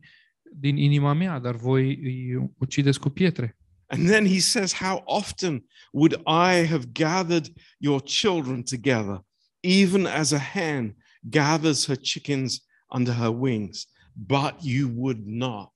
din 0.55 0.77
inima 0.77 1.13
mea, 1.13 1.39
dar 1.39 1.55
voi 1.55 1.99
îi 2.01 2.51
ucideți 2.57 2.99
cu 2.99 3.09
pietre. 3.09 3.57
And 3.87 4.07
then 4.07 4.25
he 4.25 4.39
says, 4.39 4.73
How 4.73 5.01
often 5.05 5.65
would 5.91 6.13
I 6.25 6.65
have 6.65 6.85
gathered 6.91 7.51
your 7.77 8.01
children 8.01 8.63
together, 8.63 9.25
even 9.59 10.05
as 10.05 10.31
a 10.31 10.39
hen 10.39 10.95
gathers 11.21 11.85
her 11.85 11.97
chickens 11.97 12.65
under 12.87 13.13
her 13.13 13.29
wings, 13.29 13.87
but 14.13 14.55
you 14.61 14.91
would 14.95 15.25
not. 15.25 15.71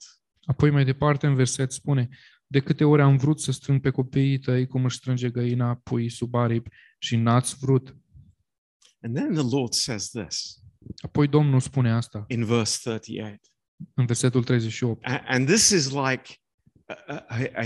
Apoi 0.46 0.70
mai 0.70 0.86
departe 0.86 1.28
în 1.28 1.36
verset 1.36 1.72
spune, 1.72 2.10
de 2.48 2.60
câte 2.60 2.84
ori 2.84 3.02
am 3.02 3.18
vrut 3.18 3.40
să 3.42 3.52
strâng 3.52 3.82
pe 3.82 3.90
copiii 3.90 4.40
tăi 4.40 4.68
cum 4.68 4.86
își 4.86 4.98
strânge 4.98 5.30
găina 5.30 5.76
puii 5.76 6.10
sub 6.10 6.36
aripi 6.36 6.70
și 7.00 7.16
n-ați 7.16 7.56
vrut. 7.60 7.96
And 9.02 9.16
then 9.16 9.34
the 9.34 9.56
Lord 9.56 9.74
says 9.74 10.10
this 10.10 10.62
Apoi 11.02 11.28
Domnul 11.28 11.60
spune 11.60 11.92
asta 11.92 12.26
in 12.28 12.46
verse 12.46 12.80
38. 12.84 13.40
în 13.94 14.06
versetul 14.06 14.44
38. 14.44 15.06
A- 15.06 15.24
And 15.28 15.48
this 15.48 15.70
is 15.70 15.90
like 15.92 16.36
a, 16.86 16.94
a, 17.08 17.38
a, 17.56 17.66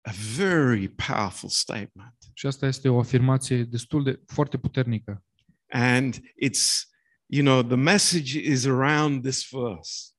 a 0.00 0.10
very 0.36 0.88
powerful 0.88 1.48
statement. 1.48 2.14
Și 2.34 2.46
asta 2.46 2.66
este 2.66 2.88
o 2.88 2.98
afirmație 2.98 3.64
destul 3.64 4.02
de 4.04 4.20
foarte 4.26 4.58
puternică. 4.58 5.24
And 5.68 6.14
it's, 6.16 6.82
you 7.26 7.44
know, 7.44 7.62
the 7.62 7.76
message 7.76 8.38
is 8.38 8.64
around 8.64 9.22
this 9.22 9.48
verse. 9.50 10.10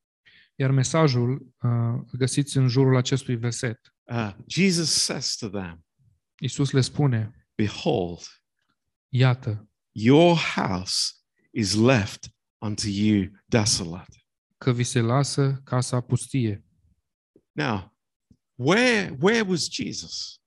Iar 0.56 0.72
mesajul 0.72 1.32
uh, 1.32 1.70
îl 2.12 2.18
găsiți 2.18 2.58
în 2.58 2.68
jurul 2.68 2.96
acestui 2.98 3.36
verset. 3.36 3.80
Uh, 4.04 4.34
Jesus 4.48 5.04
says 5.04 5.36
to 5.36 5.50
them, 5.50 5.86
Iisus 6.42 6.72
le 6.72 6.82
spune, 6.82 7.48
Behold, 7.56 8.20
iată, 9.14 9.70
your 9.92 10.38
house 10.56 11.14
is 11.52 11.74
left 11.74 12.30
unto 12.62 12.88
you 12.88 13.30
desolate. 13.46 14.18
că 14.58 14.72
vi 14.72 14.84
se 14.84 15.00
lasă 15.00 15.62
casa 15.64 16.02
pustie. 16.02 16.64
Now, 17.52 17.96
where 18.56 19.18
where 19.20 19.42
was 19.42 19.70
Jesus? 19.70 20.42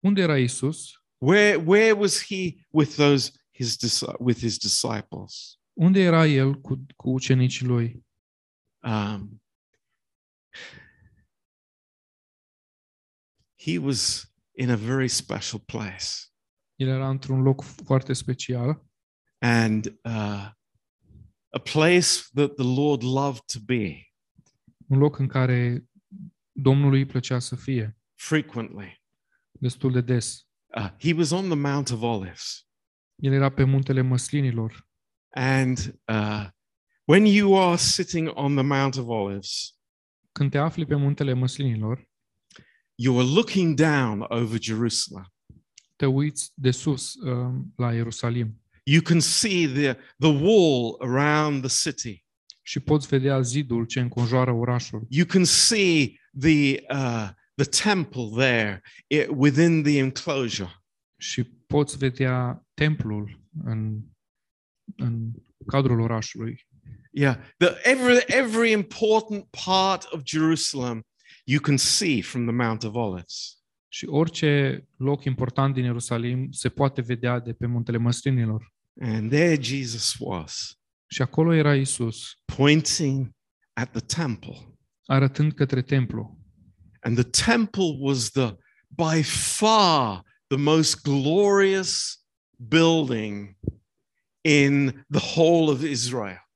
Unde 0.00 0.20
era 0.20 0.38
Iisus? 0.38 1.02
Where 1.18 1.56
where 1.56 1.92
was 1.92 2.22
he 2.26 2.66
with 2.72 2.94
those 2.94 3.32
his 3.50 4.00
with 4.18 4.38
his 4.38 4.58
disciples? 4.58 5.58
Unde 5.72 6.00
era 6.00 6.26
El 6.26 6.60
cu, 6.60 6.86
cu 6.96 7.10
ucenicii 7.10 7.66
Lui? 7.66 8.04
Um, 8.82 9.42
he 13.56 13.78
was 13.78 14.32
in 14.54 14.70
a 14.70 14.76
very 14.76 15.08
special 15.08 15.60
place, 15.60 16.27
El 16.78 16.88
era 16.88 17.08
într-un 17.08 17.42
loc 17.42 17.62
foarte 17.62 18.12
special, 18.12 18.86
and 19.38 19.86
uh, 20.04 20.50
a 21.50 21.58
place 21.62 22.08
that 22.34 22.54
the 22.54 22.74
Lord 22.80 23.02
loved 23.02 23.42
to 23.52 23.58
be 23.64 24.02
un 24.86 24.98
loc 24.98 25.18
în 25.18 25.26
care 25.26 25.88
Domnului 26.52 26.98
îi 26.98 27.06
plăcea 27.06 27.38
să 27.38 27.56
fie, 27.56 27.98
frequently. 28.14 29.02
destul 29.50 29.92
de 29.92 30.00
des. 30.00 30.46
Uh, 30.76 30.90
he 30.98 31.12
was 31.12 31.30
on 31.30 31.44
the 31.44 31.56
Mount 31.56 31.90
of 31.90 32.02
Olives, 32.02 32.66
El 33.16 33.32
era 33.32 33.48
pe 33.48 33.64
muntele 33.64 34.00
măslinilor 34.00 34.86
and 35.30 36.00
uh, 36.08 36.48
when 37.04 37.24
you 37.26 37.56
are 37.56 37.76
sitting 37.76 38.30
on 38.34 38.54
the 38.54 38.64
Mount 38.64 38.96
of 38.96 39.06
Olives, 39.06 39.72
Când 40.32 40.50
te 40.50 40.58
afli 40.58 40.86
pe 40.86 40.94
muntele 40.94 41.32
măslinilor, 41.32 42.08
you 42.94 43.18
are 43.18 43.28
looking 43.28 43.74
down 43.74 44.20
over 44.28 44.60
Jerusalem. 44.60 45.32
Te 45.98 46.06
uiți 46.06 46.52
de 46.54 46.70
sus 46.70 47.14
uh, 47.14 47.54
la 47.76 47.92
Ierusalim 47.94 48.60
You 48.84 49.02
can 49.02 49.20
see 49.20 49.66
the, 49.66 49.92
the 50.18 50.28
wall 50.42 50.96
around 51.00 51.66
the 51.66 51.90
city. 51.90 52.24
și 52.62 52.80
poți 52.80 53.06
vedea 53.06 53.40
zidul 53.40 53.84
ce 53.84 54.00
înconjoară 54.00 54.52
orașul. 54.52 55.06
You 55.08 55.26
can 55.26 55.44
see 55.44 56.20
the, 56.40 56.76
uh, 56.92 57.28
the 57.54 57.82
temple 57.82 58.28
there 58.36 58.82
i- 59.06 59.26
within 59.28 59.82
the 59.82 59.98
enclosure. 59.98 60.82
și 61.20 61.42
poți 61.44 61.96
vedea 61.96 62.66
templul 62.74 63.40
în, 63.64 64.00
în 64.96 65.30
cadrul 65.66 66.00
orașului. 66.00 66.66
Yeah, 67.10 67.36
the, 67.56 67.68
every, 67.82 68.24
every 68.26 68.70
important 68.70 69.44
part 69.66 70.04
of 70.12 70.20
Jerusalem 70.24 71.02
you 71.44 71.60
can 71.60 71.76
see 71.76 72.22
from 72.22 72.42
the 72.46 72.54
Mount 72.54 72.82
of 72.84 72.94
Olives. 72.94 73.57
Și 73.88 74.06
orice 74.06 74.84
loc 74.96 75.24
important 75.24 75.74
din 75.74 75.84
Ierusalim 75.84 76.50
se 76.50 76.68
poate 76.68 77.00
vedea 77.00 77.38
de 77.40 77.52
pe 77.52 77.66
muntele 77.66 77.96
măslinilor. 77.96 78.72
And 79.00 79.30
there 79.30 79.62
Jesus 79.62 80.16
was, 80.18 80.78
Și 81.06 81.22
acolo 81.22 81.54
era 81.54 81.74
Isus, 81.74 82.42
pointing 82.56 83.30
at 83.72 83.90
the 83.90 84.00
temple. 84.00 84.78
arătând 85.04 85.52
către 85.52 85.82
templu. 85.82 86.38
And 87.00 87.16
the 87.16 87.44
temple 87.44 87.96
was 87.98 88.30
the 88.30 88.56
by 88.88 89.22
far 89.22 90.22
the 90.46 90.58
most 90.58 91.02
glorious 91.02 92.22
building 92.56 93.56
in 94.40 95.04
the 95.10 95.40
whole 95.40 95.72
of 95.72 95.82
Israel. 95.82 96.48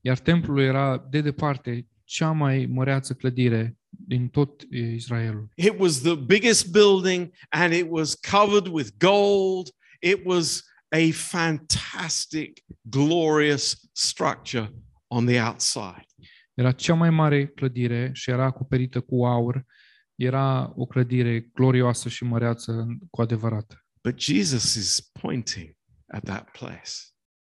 Iar 0.00 0.18
templul 0.18 0.60
era 0.60 0.98
de 0.98 1.20
departe 1.20 1.86
cea 2.04 2.30
mai 2.30 2.66
măreață 2.66 3.14
clădire 3.14 3.78
din 3.90 4.28
tot 4.28 4.62
e, 4.70 4.78
Israelul. 4.78 5.48
It 5.54 5.74
was 5.78 6.00
the 6.00 6.14
biggest 6.14 6.70
building 6.70 7.32
and 7.48 7.72
it 7.72 7.86
was 7.88 8.14
covered 8.14 8.66
with 8.66 8.90
gold. 8.98 9.68
It 9.98 10.20
was 10.24 10.64
a 10.88 11.10
fantastic, 11.12 12.64
glorious 12.82 13.90
structure 13.92 14.72
on 15.06 15.26
the 15.26 15.40
outside. 15.42 16.06
Era 16.54 16.72
cea 16.72 16.94
mai 16.94 17.10
mare 17.10 17.46
clădire 17.46 18.10
și 18.12 18.30
era 18.30 18.44
acoperită 18.44 19.00
cu 19.00 19.26
aur. 19.26 19.66
Era 20.14 20.72
o 20.76 20.86
clădire 20.86 21.40
glorioasă 21.40 22.08
și 22.08 22.24
măreață 22.24 22.86
cu 23.10 23.20
adevărat. 23.20 23.84
But 24.02 24.20
Jesus 24.20 24.74
is 24.74 25.10
pointing 25.20 25.76
at 26.06 26.24
that 26.24 26.50
place 26.50 26.90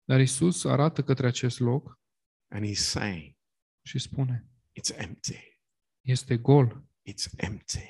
Dar 0.03 0.19
Isus 0.19 0.65
arată 0.65 1.03
către 1.03 1.27
acest 1.27 1.59
loc 1.59 1.99
and 2.47 2.65
he's 2.65 2.81
saying, 2.81 3.35
și 3.85 3.99
spune, 3.99 4.45
It's 4.79 4.97
empty. 4.97 5.48
Este 6.01 6.35
gol, 6.37 6.83
It's 7.09 7.27
empty. 7.37 7.89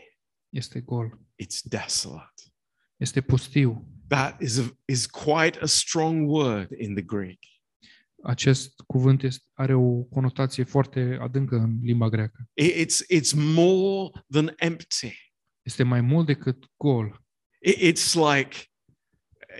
este 0.49 0.79
gol, 0.79 1.19
It's 1.43 1.61
desolate. 1.63 2.41
este 2.97 3.21
pustiu. 3.21 3.87
That 4.07 4.41
is, 4.41 4.57
a, 4.57 4.77
is 4.85 5.05
quite 5.05 5.59
a 5.61 5.65
strong 5.65 6.27
word 6.29 6.71
in 6.79 6.93
the 6.95 7.03
Greek. 7.03 7.39
Acest 8.23 8.81
cuvânt 8.87 9.23
este, 9.23 9.43
are 9.53 9.73
o 9.73 10.03
conotație 10.03 10.63
foarte 10.63 11.17
adâncă 11.21 11.55
în 11.55 11.79
limba 11.81 12.09
greacă. 12.09 12.49
It- 12.61 12.73
It's, 12.85 13.05
it's 13.17 13.33
more 13.35 14.11
than 14.31 14.53
empty. 14.57 15.13
Este 15.61 15.83
mai 15.83 16.01
mult 16.01 16.25
decât 16.25 16.65
gol. 16.77 17.25
I- 17.65 17.91
It's 17.91 18.13
like 18.13 18.57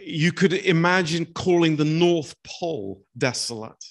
you 0.05 0.31
could 0.33 0.51
imagine 0.65 1.25
calling 1.25 1.77
the 1.77 1.97
North 1.97 2.31
Pole 2.59 3.05
desolate. 3.11 3.85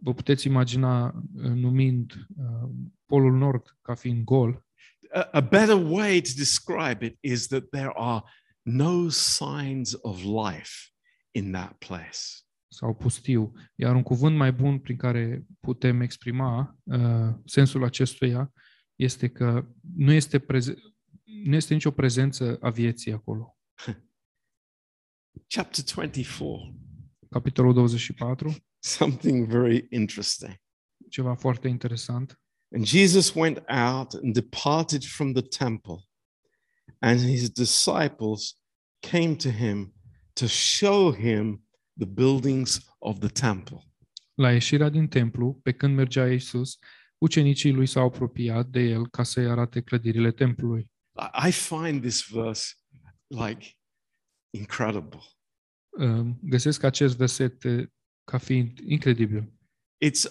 Vă 0.00 0.14
puteți 0.14 0.46
imagina 0.46 1.06
uh, 1.06 1.50
numind 1.50 2.12
uh, 2.12 2.70
Polul 3.06 3.36
Nord 3.36 3.76
ca 3.82 3.94
fiind 3.94 4.24
gol. 4.24 4.66
A, 5.12 5.28
a 5.32 5.40
better 5.40 5.84
way 5.90 6.20
to 6.20 6.30
describe 6.36 7.04
it 7.06 7.16
is 7.20 7.46
that 7.46 7.68
there 7.70 7.92
are 7.94 8.22
no 8.62 9.08
signs 9.08 9.98
of 10.00 10.22
life 10.22 10.72
in 11.30 11.52
that 11.52 11.72
place. 11.78 12.48
sau 12.68 12.94
pustiu. 12.94 13.52
Iar 13.74 13.94
un 13.94 14.02
cuvânt 14.02 14.36
mai 14.36 14.52
bun 14.52 14.78
prin 14.78 14.96
care 14.96 15.46
putem 15.60 16.00
exprima 16.00 16.78
uh, 16.82 17.34
sensul 17.44 17.84
acestuia 17.84 18.52
este 18.96 19.28
că 19.28 19.68
nu 19.96 20.12
este, 20.12 20.38
preze- 20.38 20.74
nu 21.24 21.54
este 21.54 21.72
nicio 21.74 21.90
prezență 21.90 22.58
a 22.60 22.70
vieții 22.70 23.12
acolo. 23.12 23.56
Chapter 25.54 25.84
24, 25.94 26.74
Capitolul 27.30 27.72
24, 27.72 28.56
something 28.78 29.46
very 29.50 29.86
interesting. 29.90 30.56
ceva 31.10 31.34
foarte 31.34 31.68
interesant. 31.68 32.38
And 32.74 32.84
Jesus 32.84 33.34
went 33.34 33.58
out 33.68 34.12
and 34.14 34.34
departed 34.34 35.04
from 35.04 35.32
the 35.32 35.42
temple, 35.42 36.02
and 36.98 37.20
his 37.20 37.50
disciples 37.50 38.54
came 39.00 39.36
to 39.36 39.48
him 39.50 39.94
to 40.32 40.46
show 40.46 41.12
him 41.14 41.64
the 41.98 42.06
buildings 42.06 42.80
of 42.98 43.18
the 43.18 43.28
temple. 43.28 43.82
La 44.34 44.52
ieșirea 44.52 44.88
din 44.88 45.08
templu, 45.08 45.54
pe 45.62 45.72
când 45.72 45.94
mergea 45.94 46.30
Iisus, 46.30 46.78
ucenicii 47.18 47.72
lui 47.72 47.86
s-au 47.86 48.06
apropiat 48.06 48.66
de 48.66 48.80
el 48.80 49.08
ca 49.08 49.22
să-i 49.22 49.46
arate 49.46 49.80
clădirile 49.80 50.32
templului. 50.32 50.90
I- 51.42 51.48
I 51.48 51.52
find 51.52 52.00
this 52.00 52.26
verse 52.30 52.74
like 53.26 53.66
incredible. 54.50 55.20
Uh, 55.90 56.26
Găsesc 56.42 56.82
acest 56.82 57.16
verset 57.16 57.62
uh, 57.64 57.86
ca 58.28 58.38
fiind 58.38 58.78
incredibil. 58.78 59.52
It's 60.04 60.24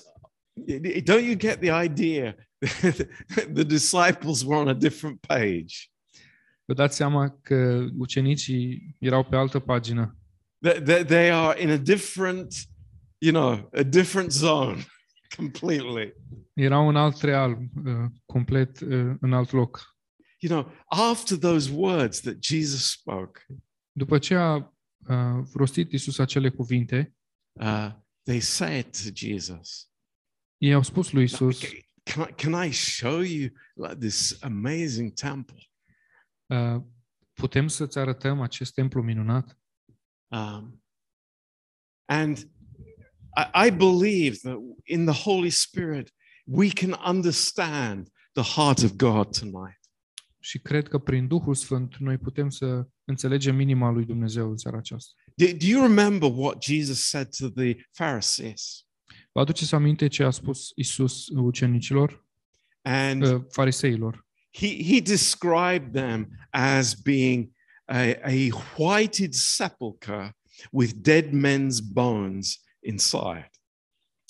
it- 0.67 0.85
it- 0.85 1.05
don't 1.09 1.25
you 1.25 1.35
get 1.35 1.59
the 1.59 1.83
idea? 1.83 2.35
the 3.53 3.63
disciples 3.63 4.43
were 4.43 4.59
on 4.59 4.67
a 4.67 4.73
different 4.73 5.19
page. 5.19 5.73
Vă 6.65 6.73
dați 6.73 6.95
seama 6.95 7.29
că 7.41 7.87
ucenicii 7.97 8.95
erau 8.99 9.23
pe 9.23 9.35
altă 9.35 9.59
pagină. 9.59 10.17
They, 10.59 10.81
they, 10.81 11.03
they 11.05 11.31
are 11.31 11.61
in 11.61 11.69
a 11.69 11.77
different, 11.77 12.53
you 13.17 13.33
know, 13.33 13.69
a 13.73 13.83
different 13.83 14.31
zone 14.31 14.85
completely. 15.37 16.13
Erau 16.53 16.87
în 16.87 16.95
alt 16.95 17.21
real, 17.21 17.57
uh, 17.85 17.93
complet 18.25 18.79
uh, 18.79 19.15
în 19.19 19.33
alt 19.33 19.51
loc. 19.51 19.95
You 20.39 20.61
know, 20.61 20.73
after 21.11 21.37
those 21.37 21.71
words 21.73 22.19
that 22.19 22.35
Jesus 22.43 22.91
spoke, 22.91 23.45
După 23.91 24.17
ce 24.17 24.35
a 24.35 24.55
uh, 24.55 25.43
rostit 25.53 25.91
Isus 25.91 26.17
acele 26.19 26.49
cuvinte, 26.49 27.15
uh, 27.59 27.91
they 28.23 28.39
said 28.39 28.83
to 28.83 29.09
Jesus, 29.13 29.89
ei 30.57 30.73
au 30.73 30.83
spus 30.83 31.11
lui 31.11 31.23
Isus, 31.23 31.59
can 32.03 32.27
I, 32.29 32.33
can 32.33 32.65
I 32.65 32.71
show 32.71 33.21
you 33.21 33.49
like 33.75 33.97
this 33.99 34.37
amazing 34.41 35.13
temple? 35.13 35.67
uh, 36.47 36.81
putem 37.33 37.67
să-ți 37.67 37.97
arătăm 37.97 38.41
acest 38.41 38.73
templu 38.73 39.01
minunat? 39.01 39.59
Um, 40.27 40.83
and 42.05 42.37
I, 43.35 43.67
I 43.67 43.69
believe 43.69 44.37
that 44.41 44.57
in 44.83 45.05
the 45.05 45.23
Holy 45.23 45.49
Spirit, 45.49 46.13
we 46.45 46.69
can 46.69 46.91
understand 47.05 48.09
the 48.33 48.43
heart 48.43 48.83
of 48.83 48.95
God 48.95 49.37
tonight. 49.39 49.79
Și 50.39 50.59
cred 50.59 50.87
că 50.87 50.97
prin 50.97 51.27
Duhul 51.27 51.55
Sfânt 51.55 51.95
noi 51.95 52.17
putem 52.17 52.49
să 52.49 52.87
înțelegem 53.03 53.59
inima 53.59 53.89
lui 53.89 54.05
Dumnezeu 54.05 54.49
în 54.49 54.57
seara 54.57 54.77
aceasta. 54.77 55.13
Do, 55.37 55.53
do 55.53 55.67
you 55.67 55.81
remember 55.83 56.27
what 56.29 56.59
Jesus 56.59 57.09
said 57.09 57.27
to 57.37 57.49
the 57.49 57.75
Pharisees? 57.91 58.85
Vă 59.31 59.39
aduceți 59.39 59.75
aminte 59.75 60.07
ce 60.07 60.23
a 60.23 60.29
spus 60.29 60.71
Isus 60.75 61.27
ucenicilor, 61.27 62.25
And 62.81 63.23
uh, 63.23 63.41
fariseilor? 63.49 64.25
he, 64.49 64.83
he 64.83 65.01
described 65.01 65.93
them 65.93 66.27
as 66.49 66.95
being 66.95 67.49
a, 67.87 68.15
a 68.23 68.49
whited 68.77 69.33
sepulchre 69.33 70.33
with 70.71 71.01
dead 71.03 71.33
men's 71.33 71.81
bones 71.81 72.59
inside, 72.79 73.49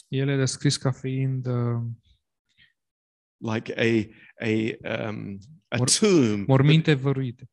El 0.09 0.29
a 0.29 0.35
descris 0.35 0.77
ca 0.77 0.91
fiind 0.91 1.45
uh, 1.47 1.79
like 3.37 3.73
a, 3.77 4.09
a, 4.41 4.77
um, 5.07 5.39
a 5.67 5.77
tomb 5.77 6.45
morminte 6.47 6.93
văruite, 6.93 7.49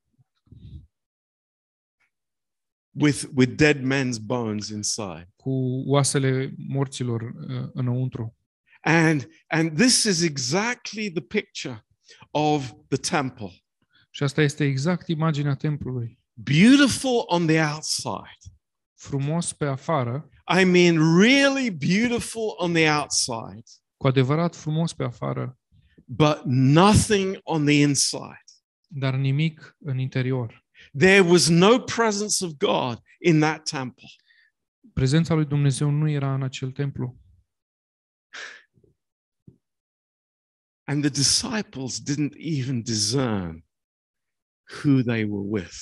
with, 2.95 3.25
with 3.35 3.53
dead 3.57 3.83
men's 3.83 4.19
bones 4.19 4.69
inside. 4.69 5.29
cu 5.37 5.83
oasele 5.87 6.55
morților 6.69 7.23
uh, 7.23 7.69
înăuntru. 7.73 8.37
And, 8.81 9.29
and 9.47 9.77
this 9.77 10.05
is 10.05 10.23
exactly 10.23 11.11
the 11.11 11.21
picture 11.23 11.87
of 12.31 12.73
the 12.89 12.99
temple. 12.99 13.65
Și 14.11 14.23
asta 14.23 14.43
este 14.43 14.65
exact 14.65 15.09
imaginea 15.09 15.55
templului. 15.55 16.19
Beautiful 16.33 17.25
on 17.27 17.47
the 17.47 17.61
outside. 17.61 18.55
Frumos 18.95 19.53
pe 19.53 19.65
afară, 19.65 20.29
I 20.61 20.65
mean, 20.65 21.19
really 21.21 21.71
beautiful 21.71 22.55
on 22.57 22.73
the 22.73 22.91
outside, 22.91 23.63
cu 23.97 24.07
adevărat 24.07 24.57
frumos 24.57 24.93
pe 24.93 25.05
afară, 25.05 25.59
but 26.05 26.43
nothing 26.45 27.39
on 27.43 27.65
the 27.65 27.75
inside. 27.75 28.45
dar 28.87 29.15
nimic 29.15 29.77
în 29.79 29.99
interior. 29.99 30.64
There 30.99 31.21
was 31.21 31.49
no 31.49 31.81
presence 31.81 32.45
of 32.45 32.53
God 32.57 33.03
in 33.21 33.41
that 33.41 33.69
temple. 33.71 34.09
Prezența 34.93 35.35
lui 35.35 35.45
Dumnezeu 35.45 35.91
nu 35.91 36.09
era 36.09 36.35
în 36.35 36.43
acel 36.43 36.71
templu. 36.73 37.19
And 40.87 41.03
the 41.03 41.11
disciples 41.11 42.01
didn't 42.01 42.35
even 42.37 42.83
discern 42.83 43.65
who 44.83 45.03
they 45.03 45.25
were 45.25 45.49
with. 45.49 45.75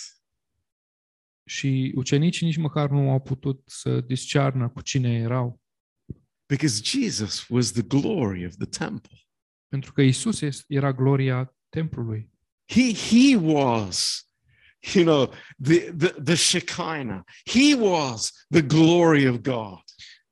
Și 1.48 1.92
ucenicii 1.96 2.46
nici 2.46 2.56
măcar 2.56 2.90
nu 2.90 3.10
au 3.10 3.20
putut 3.20 3.62
să 3.66 4.00
discearnă 4.00 4.68
cu 4.70 4.80
cine 4.80 5.12
erau. 5.14 5.60
Because 6.46 6.82
Jesus 6.84 7.48
was 7.48 7.70
the 7.72 7.82
glory 7.82 8.46
of 8.46 8.54
the 8.56 8.66
temple. 8.66 9.16
Pentru 9.68 9.92
că 9.92 10.02
Isus 10.02 10.40
es- 10.40 10.64
era 10.66 10.92
gloria 10.92 11.56
templului. 11.68 12.30
He, 12.68 12.92
he 12.94 13.36
was, 13.36 14.26
you 14.94 15.04
know, 15.04 15.32
the, 15.58 15.90
the, 15.90 16.14
the 16.18 16.36
Shekinah. 16.36 17.24
He 17.44 17.74
was 17.74 18.32
the 18.50 18.62
glory 18.62 19.26
of 19.26 19.42
God. 19.42 19.82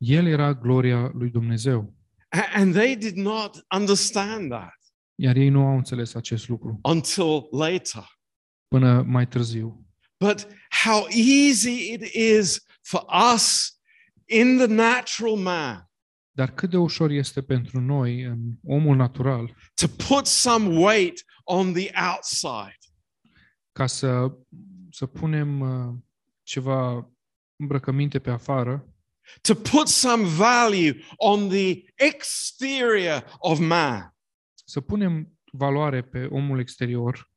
El 0.00 0.26
era 0.26 0.54
gloria 0.54 1.10
lui 1.14 1.30
Dumnezeu. 1.30 1.94
And 2.54 2.74
they 2.74 2.96
did 2.96 3.16
not 3.16 3.60
understand 3.70 4.50
that 4.50 4.74
Iar 5.16 5.36
ei 5.36 5.48
nu 5.48 5.66
au 5.66 5.76
înțeles 5.76 6.14
acest 6.14 6.48
lucru 6.48 6.78
until 6.82 7.48
later. 7.50 8.04
până 8.68 9.02
mai 9.02 9.26
târziu. 9.26 9.86
But 10.18 10.46
how 10.84 11.06
easy 11.10 11.92
it 11.92 12.14
is 12.14 12.66
for 12.82 13.04
us 13.34 13.74
in 14.26 14.56
the 14.56 14.66
natural 14.66 15.36
man 15.36 15.90
Dar 16.32 16.54
cât 16.54 16.70
de 16.70 16.76
ușor 16.76 17.10
este 17.10 17.42
pentru 17.42 17.80
noi, 17.80 18.22
în 18.22 18.38
omul 18.64 18.96
natural, 18.96 19.56
to 19.74 19.86
put 20.08 20.26
some 20.26 20.78
weight 20.78 21.24
on 21.44 21.72
the 21.72 21.90
outside, 22.12 22.78
ca 23.72 23.86
să, 23.86 24.32
să 24.90 25.06
punem 25.06 25.60
uh, 25.60 25.94
ceva 26.42 27.10
îmbrăcăminte 27.56 28.18
pe 28.18 28.30
afară, 28.30 28.94
to 29.40 29.54
put 29.54 29.88
some 29.88 30.24
value 30.24 31.02
on 31.16 31.48
the 31.48 31.82
exterior 31.94 33.36
of 33.38 33.58
man. 33.58 34.14
să 34.64 34.80
punem 34.80 35.38
valoare 35.52 36.02
pe 36.02 36.24
omul 36.24 36.58
exterior. 36.58 37.30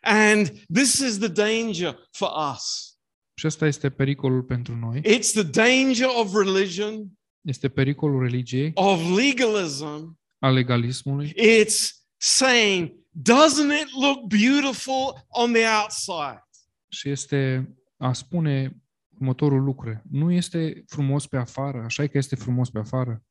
And 0.00 0.48
this 0.74 0.98
is 0.98 1.18
the 1.18 1.28
danger 1.28 1.98
for 2.10 2.28
us. 2.54 2.96
Și 3.34 3.46
ăsta 3.46 3.66
este 3.66 3.90
pericolul 3.90 4.42
pentru 4.42 4.76
noi. 4.76 5.00
It's 5.00 5.32
the 5.32 5.42
danger 5.42 6.08
of 6.20 6.34
religion, 6.34 7.06
Este 7.40 7.68
pericolul 7.68 8.22
religiei, 8.22 8.70
of 8.74 9.16
legalism. 9.16 10.20
al 10.38 10.52
legalismului. 10.54 11.32
It's 11.36 11.90
saying, 12.16 12.92
doesn't 13.12 13.72
it 13.82 13.88
look 14.00 14.26
beautiful 14.26 15.26
on 15.28 15.52
the 15.52 15.64
outside? 15.82 16.42
Și 16.88 17.10
este 17.10 17.68
a 17.96 18.12
spune 18.12 18.76
următorul 19.14 19.62
lucru. 19.62 20.02
Nu 20.10 20.32
este 20.32 20.84
frumos 20.86 21.26
pe 21.26 21.36
afară, 21.36 21.82
așa 21.84 22.02
e 22.02 22.06
că 22.08 22.18
este 22.18 22.36
frumos 22.36 22.70
pe 22.70 22.78
afară, 22.78 23.24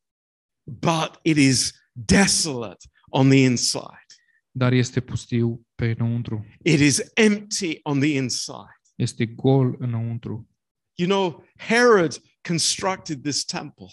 But 0.63 1.19
it 1.21 1.37
is 1.37 1.73
desolate 1.91 2.85
on 3.09 3.29
the 3.29 3.37
inside. 3.37 4.05
dar 4.51 4.71
este 4.73 4.99
pustiu 4.99 5.67
pe 5.75 5.95
înăuntru. 5.99 6.45
It 6.63 6.79
is 6.79 7.01
empty 7.13 7.79
on 7.83 7.99
the 7.99 8.09
inside. 8.15 8.79
Este 8.95 9.25
gol 9.25 9.75
înăuntru. 9.79 10.49
You 10.95 11.09
know, 11.09 11.43
Herod 11.57 12.21
constructed 12.47 13.21
this 13.21 13.45
temple, 13.45 13.85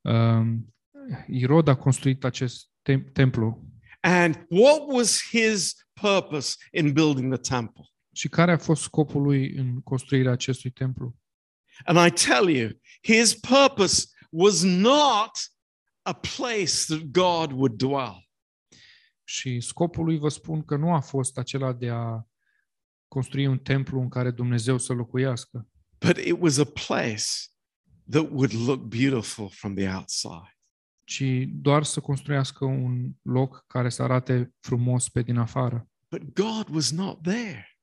Um, 0.00 0.74
Irod 1.26 1.68
a 1.68 1.74
construit 1.76 2.24
acest 2.24 2.68
tem- 2.82 3.12
templu 3.12 3.64
And 4.04 4.46
what 4.50 4.86
was 4.86 5.22
his 5.30 5.74
purpose 5.92 6.56
in 6.72 6.92
building 6.92 7.32
the 7.32 7.40
temple? 7.40 7.84
Și 8.12 8.28
care 8.28 8.52
a 8.52 8.58
fost 8.58 8.82
scopul 8.82 9.22
lui 9.22 9.54
în 9.56 9.80
construirea 9.80 10.32
acestui 10.32 10.70
templu? 10.70 11.16
And 11.84 12.06
I 12.06 12.10
tell 12.26 12.48
you, 12.48 12.70
his 13.02 13.34
purpose 13.34 14.06
was 14.30 14.62
not 14.62 15.30
a 16.02 16.12
place 16.12 16.84
that 16.86 17.02
God 17.10 17.52
would 17.52 17.72
dwell. 17.76 18.28
Și 19.24 19.60
scopul 19.60 20.04
lui 20.04 20.18
vă 20.18 20.28
spun 20.28 20.64
că 20.64 20.76
nu 20.76 20.94
a 20.94 21.00
fost 21.00 21.38
acela 21.38 21.72
de 21.72 21.88
a 21.88 22.26
construi 23.08 23.46
un 23.46 23.58
templu 23.58 24.00
în 24.00 24.08
care 24.08 24.30
Dumnezeu 24.30 24.78
să 24.78 24.92
locuiască, 24.92 25.68
but 25.98 26.16
it 26.16 26.36
was 26.38 26.58
a 26.58 26.64
place 26.64 27.24
that 28.10 28.30
would 28.30 28.52
look 28.52 28.80
beautiful 28.80 29.48
from 29.48 29.74
the 29.74 29.88
outside. 29.88 30.53
Ci 31.04 31.24
doar 31.48 31.84
să 31.84 32.00
construiască 32.00 32.64
un 32.64 33.10
loc 33.22 33.64
care 33.66 33.88
să 33.88 34.02
arate 34.02 34.54
frumos 34.60 35.08
pe 35.08 35.22
din 35.22 35.36
afară. 35.36 35.88
But 36.08 36.22
God 36.34 36.74
was 36.74 36.90
not 36.90 37.22
there. 37.22 37.78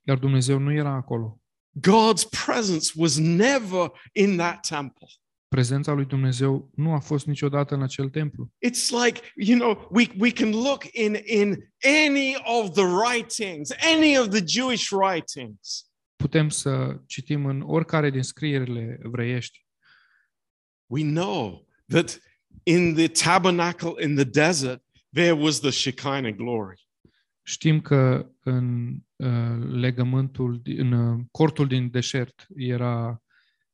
Dar 0.00 0.18
Dumnezeu 0.18 0.58
nu 0.58 0.72
era 0.72 0.90
acolo. 0.90 1.40
God's 1.78 2.44
presence 2.44 2.92
was 2.96 3.16
never 3.16 3.90
in 4.12 4.36
that 4.36 4.66
temple. 4.68 5.06
Prezența 5.48 5.92
lui 5.92 6.04
Dumnezeu 6.04 6.70
nu 6.74 6.92
a 6.92 6.98
fost 6.98 7.26
niciodată 7.26 7.74
în 7.74 7.82
acel 7.82 8.08
templu. 8.08 8.52
It's 8.66 9.04
like, 9.04 9.20
you 9.36 9.58
know, 9.58 9.88
we, 9.90 10.06
we 10.18 10.30
can 10.30 10.50
look 10.50 10.84
in, 10.92 11.16
in 11.24 11.72
any 12.06 12.34
of 12.44 12.70
the 12.72 12.84
writings, 12.84 13.70
any 13.94 14.18
of 14.18 14.28
the 14.28 14.44
Jewish 14.46 14.88
writings, 14.90 15.84
Putem 16.16 16.48
să 16.48 17.00
citim 17.06 17.46
în 17.46 17.60
oricare 17.60 18.10
din 18.10 18.22
scrierile 18.22 19.00
evreiești. 19.04 19.66
we 20.86 21.02
know 21.02 21.68
that 21.88 22.20
in 22.62 22.94
the 22.94 23.08
tabernacle 23.08 23.94
in 24.02 24.14
the 24.14 24.24
desert, 24.24 24.82
there 25.12 25.32
was 25.32 25.60
the 25.60 25.70
Shekinah 25.70 26.32
glory. 26.32 26.88
Știm 27.42 27.80
că 27.80 28.30
în 28.42 28.96
uh, 29.16 29.28
legământul, 29.70 30.62
în 30.64 30.92
uh, 30.92 31.20
cortul 31.30 31.66
din 31.66 31.90
deșert 31.90 32.46
era 32.56 33.22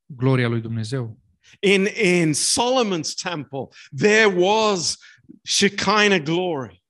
gloria 0.07 0.49
lui 0.49 0.61
Dumnezeu. 0.61 1.18
In, 1.61 1.87
in 2.03 2.33
Solomon's 2.33 3.14
temple, 3.22 3.68
there 3.96 4.35
was 4.37 4.99
Shekinah 5.42 6.22
glory. 6.22 6.85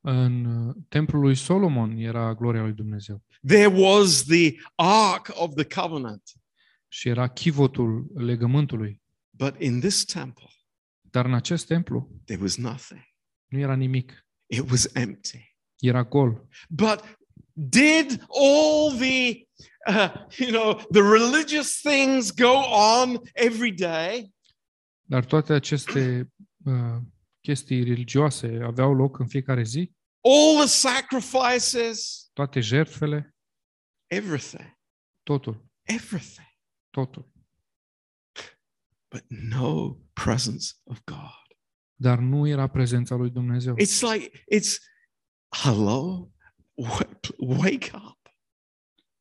În 0.00 0.44
uh, 0.44 0.74
templul 0.88 1.22
lui 1.22 1.34
Solomon 1.34 1.96
era 1.96 2.34
gloria 2.34 2.62
lui 2.62 2.72
Dumnezeu. 2.72 3.22
There 3.46 3.66
was 3.66 4.24
the 4.24 4.54
Ark 4.74 5.30
of 5.34 5.54
the 5.54 5.80
Covenant. 5.80 6.22
Și 6.88 7.08
era 7.08 7.28
chivotul 7.28 8.10
legământului. 8.14 9.02
But 9.30 9.60
in 9.60 9.80
this 9.80 10.04
temple, 10.04 10.53
Dar 11.14 11.24
în 11.24 11.34
acest 11.34 11.66
templu 11.66 12.10
there 12.24 12.40
was 12.42 12.56
nothing. 12.56 13.00
nu 13.46 13.58
era 13.58 13.74
nimic. 13.74 14.26
It 14.46 14.70
was 14.70 14.94
empty. 14.94 15.56
Era 15.78 16.02
gol. 16.04 16.48
But 16.68 17.18
did 17.52 18.24
all 18.28 18.96
the, 18.98 19.46
uh, 19.86 20.14
you 20.38 20.50
know, 20.50 20.74
the 20.90 21.00
religious 21.00 21.80
things 21.80 22.30
go 22.34 22.52
on 22.98 23.20
every 23.32 23.72
day? 23.72 24.32
Dar 25.02 25.24
toate 25.24 25.52
aceste 25.52 26.32
uh, 26.64 26.96
chestii 27.40 27.84
religioase 27.84 28.58
aveau 28.62 28.94
loc 28.94 29.18
în 29.18 29.26
fiecare 29.28 29.62
zi. 29.62 29.92
All 30.20 30.56
the 30.58 30.66
sacrifices, 30.66 32.28
Toate 32.32 32.60
jertfele, 32.60 33.34
everything, 34.06 34.78
totul, 35.22 35.64
everything. 35.82 36.48
totul. 36.90 37.32
But 39.08 39.24
no 39.28 39.98
presence 40.24 40.66
of 40.84 41.00
God. 41.04 41.56
Dar 41.94 42.18
nu 42.18 42.46
era 42.48 42.66
prezența 42.66 43.14
lui 43.14 43.30
Dumnezeu. 43.30 43.74
It's 43.76 44.00
like, 44.12 44.44
it's, 44.54 44.76
hello, 45.62 46.28
Wa- 46.82 47.18
wake 47.38 47.90
up. 47.94 48.18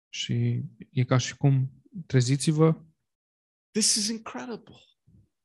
Și 0.09 0.61
e 0.89 1.03
ca 1.03 1.17
și 1.17 1.35
cum 1.35 1.71
treziți-vă, 2.05 2.75
This 3.71 3.95
is 3.95 4.07
incredible. 4.07 4.75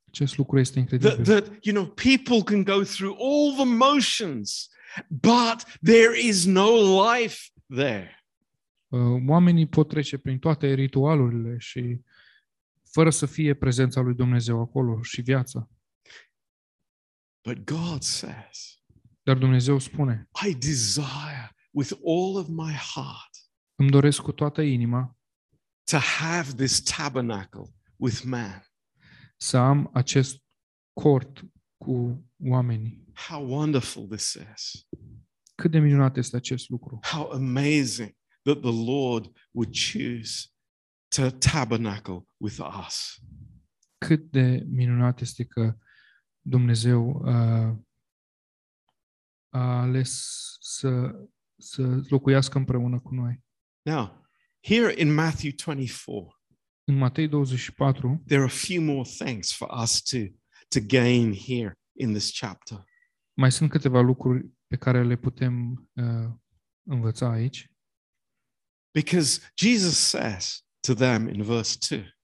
acest 0.07 0.37
lucru 0.37 0.59
este 0.59 0.83
That, 0.83 0.91
incredibil. 1.01 1.23
that, 1.23 1.65
you 1.65 1.75
know, 1.75 1.87
people 1.93 2.43
can 2.43 2.63
go 2.63 2.83
through 2.83 3.17
all 3.19 3.53
the 3.55 3.65
motions, 3.75 4.69
but 5.07 5.63
there 5.81 6.19
is 6.27 6.45
no 6.45 6.67
life 7.13 7.37
there. 7.75 8.23
Uh, 8.87 9.21
Oamenii 9.27 9.67
pot 9.67 9.87
trece 9.87 10.17
prin 10.17 10.39
toate 10.39 10.73
ritualurile 10.73 11.57
și 11.57 12.01
fără 12.91 13.09
să 13.09 13.25
fie 13.25 13.53
prezența 13.53 14.01
lui 14.01 14.15
Dumnezeu 14.15 14.59
acolo 14.59 15.01
și 15.01 15.21
viața. 15.21 15.69
But 17.47 17.63
God 17.63 18.01
says, 18.01 18.83
Dar 19.23 19.37
Dumnezeu 19.37 19.79
spune, 19.79 20.29
I 20.47 20.55
desire 20.55 21.55
with 21.71 21.91
all 21.91 22.35
of 22.35 22.47
my 22.47 22.73
heart 22.73 23.29
îmi 23.79 23.89
doresc 23.89 24.21
cu 24.21 24.31
toată 24.31 24.61
inima 24.61 25.17
to 25.83 25.97
have 25.97 26.53
this 26.53 26.81
tabernacle 26.81 27.63
with 27.95 28.21
man. 28.23 28.63
să 29.37 29.57
am 29.57 29.89
acest 29.93 30.43
cort 30.93 31.45
cu 31.77 32.25
oamenii. 32.43 33.07
How 33.13 33.49
wonderful 33.49 34.07
this 34.07 34.37
is. 34.53 34.87
Cât 35.55 35.71
de 35.71 35.79
minunat 35.79 36.17
este 36.17 36.35
acest 36.35 36.69
lucru. 36.69 36.99
How 37.01 37.29
amazing 37.31 38.17
that 38.41 38.59
the 38.59 38.83
Lord 38.85 39.31
would 39.51 39.73
choose 39.91 40.47
to 41.09 41.29
tabernacle 41.29 42.27
with 42.37 42.59
us. 42.85 43.19
Cât 43.97 44.31
de 44.31 44.63
minunat 44.67 45.21
este 45.21 45.43
că 45.43 45.77
Dumnezeu 46.41 47.09
uh, 47.09 47.77
a 49.49 49.79
ales 49.81 50.25
să, 50.59 51.15
să 51.57 52.01
locuiască 52.09 52.57
împreună 52.57 52.99
cu 52.99 53.13
noi. 53.13 53.43
Now, 53.81 54.27
here 54.61 54.93
in 55.01 55.13
Matthew 55.13 55.51
24, 55.65 56.39
În 56.83 56.95
Matei 56.95 57.27
24 57.27 58.23
there 58.25 58.41
are 58.41 58.51
a 58.51 58.55
few 58.67 58.83
more 58.83 59.09
things 59.17 59.53
for 59.53 59.81
us 59.81 60.01
to, 60.01 60.17
to 60.67 60.79
gain 60.87 61.33
here 61.33 61.77
in 61.97 62.13
this 62.13 62.39
chapter. 62.39 62.83
mai 63.33 63.51
sunt 63.51 63.69
câteva 63.69 64.01
lucruri 64.01 64.49
pe 64.67 64.75
care 64.75 65.03
le 65.03 65.15
putem 65.15 65.89
uh, 65.93 66.31
învăța 66.83 67.29
aici. 67.29 67.71
Because 68.91 69.51
Jesus 69.55 69.97
says 69.97 70.68
to 70.79 70.93
them 70.93 71.27
in 71.27 71.43
verse 71.43 71.77
2, 71.89 72.17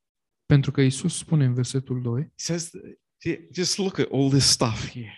Pentru 0.46 0.72
că 0.72 0.82
Isus 0.82 1.18
spune 1.18 1.46
în 1.46 1.54
versetul 1.54 2.02
2, 2.02 2.22
He 2.22 2.30
says, 2.36 2.70
that, 2.70 3.40
just 3.52 3.78
look 3.78 4.00
at 4.00 4.12
all 4.12 4.30
this 4.30 4.46
stuff 4.50 4.90
here. 4.90 5.18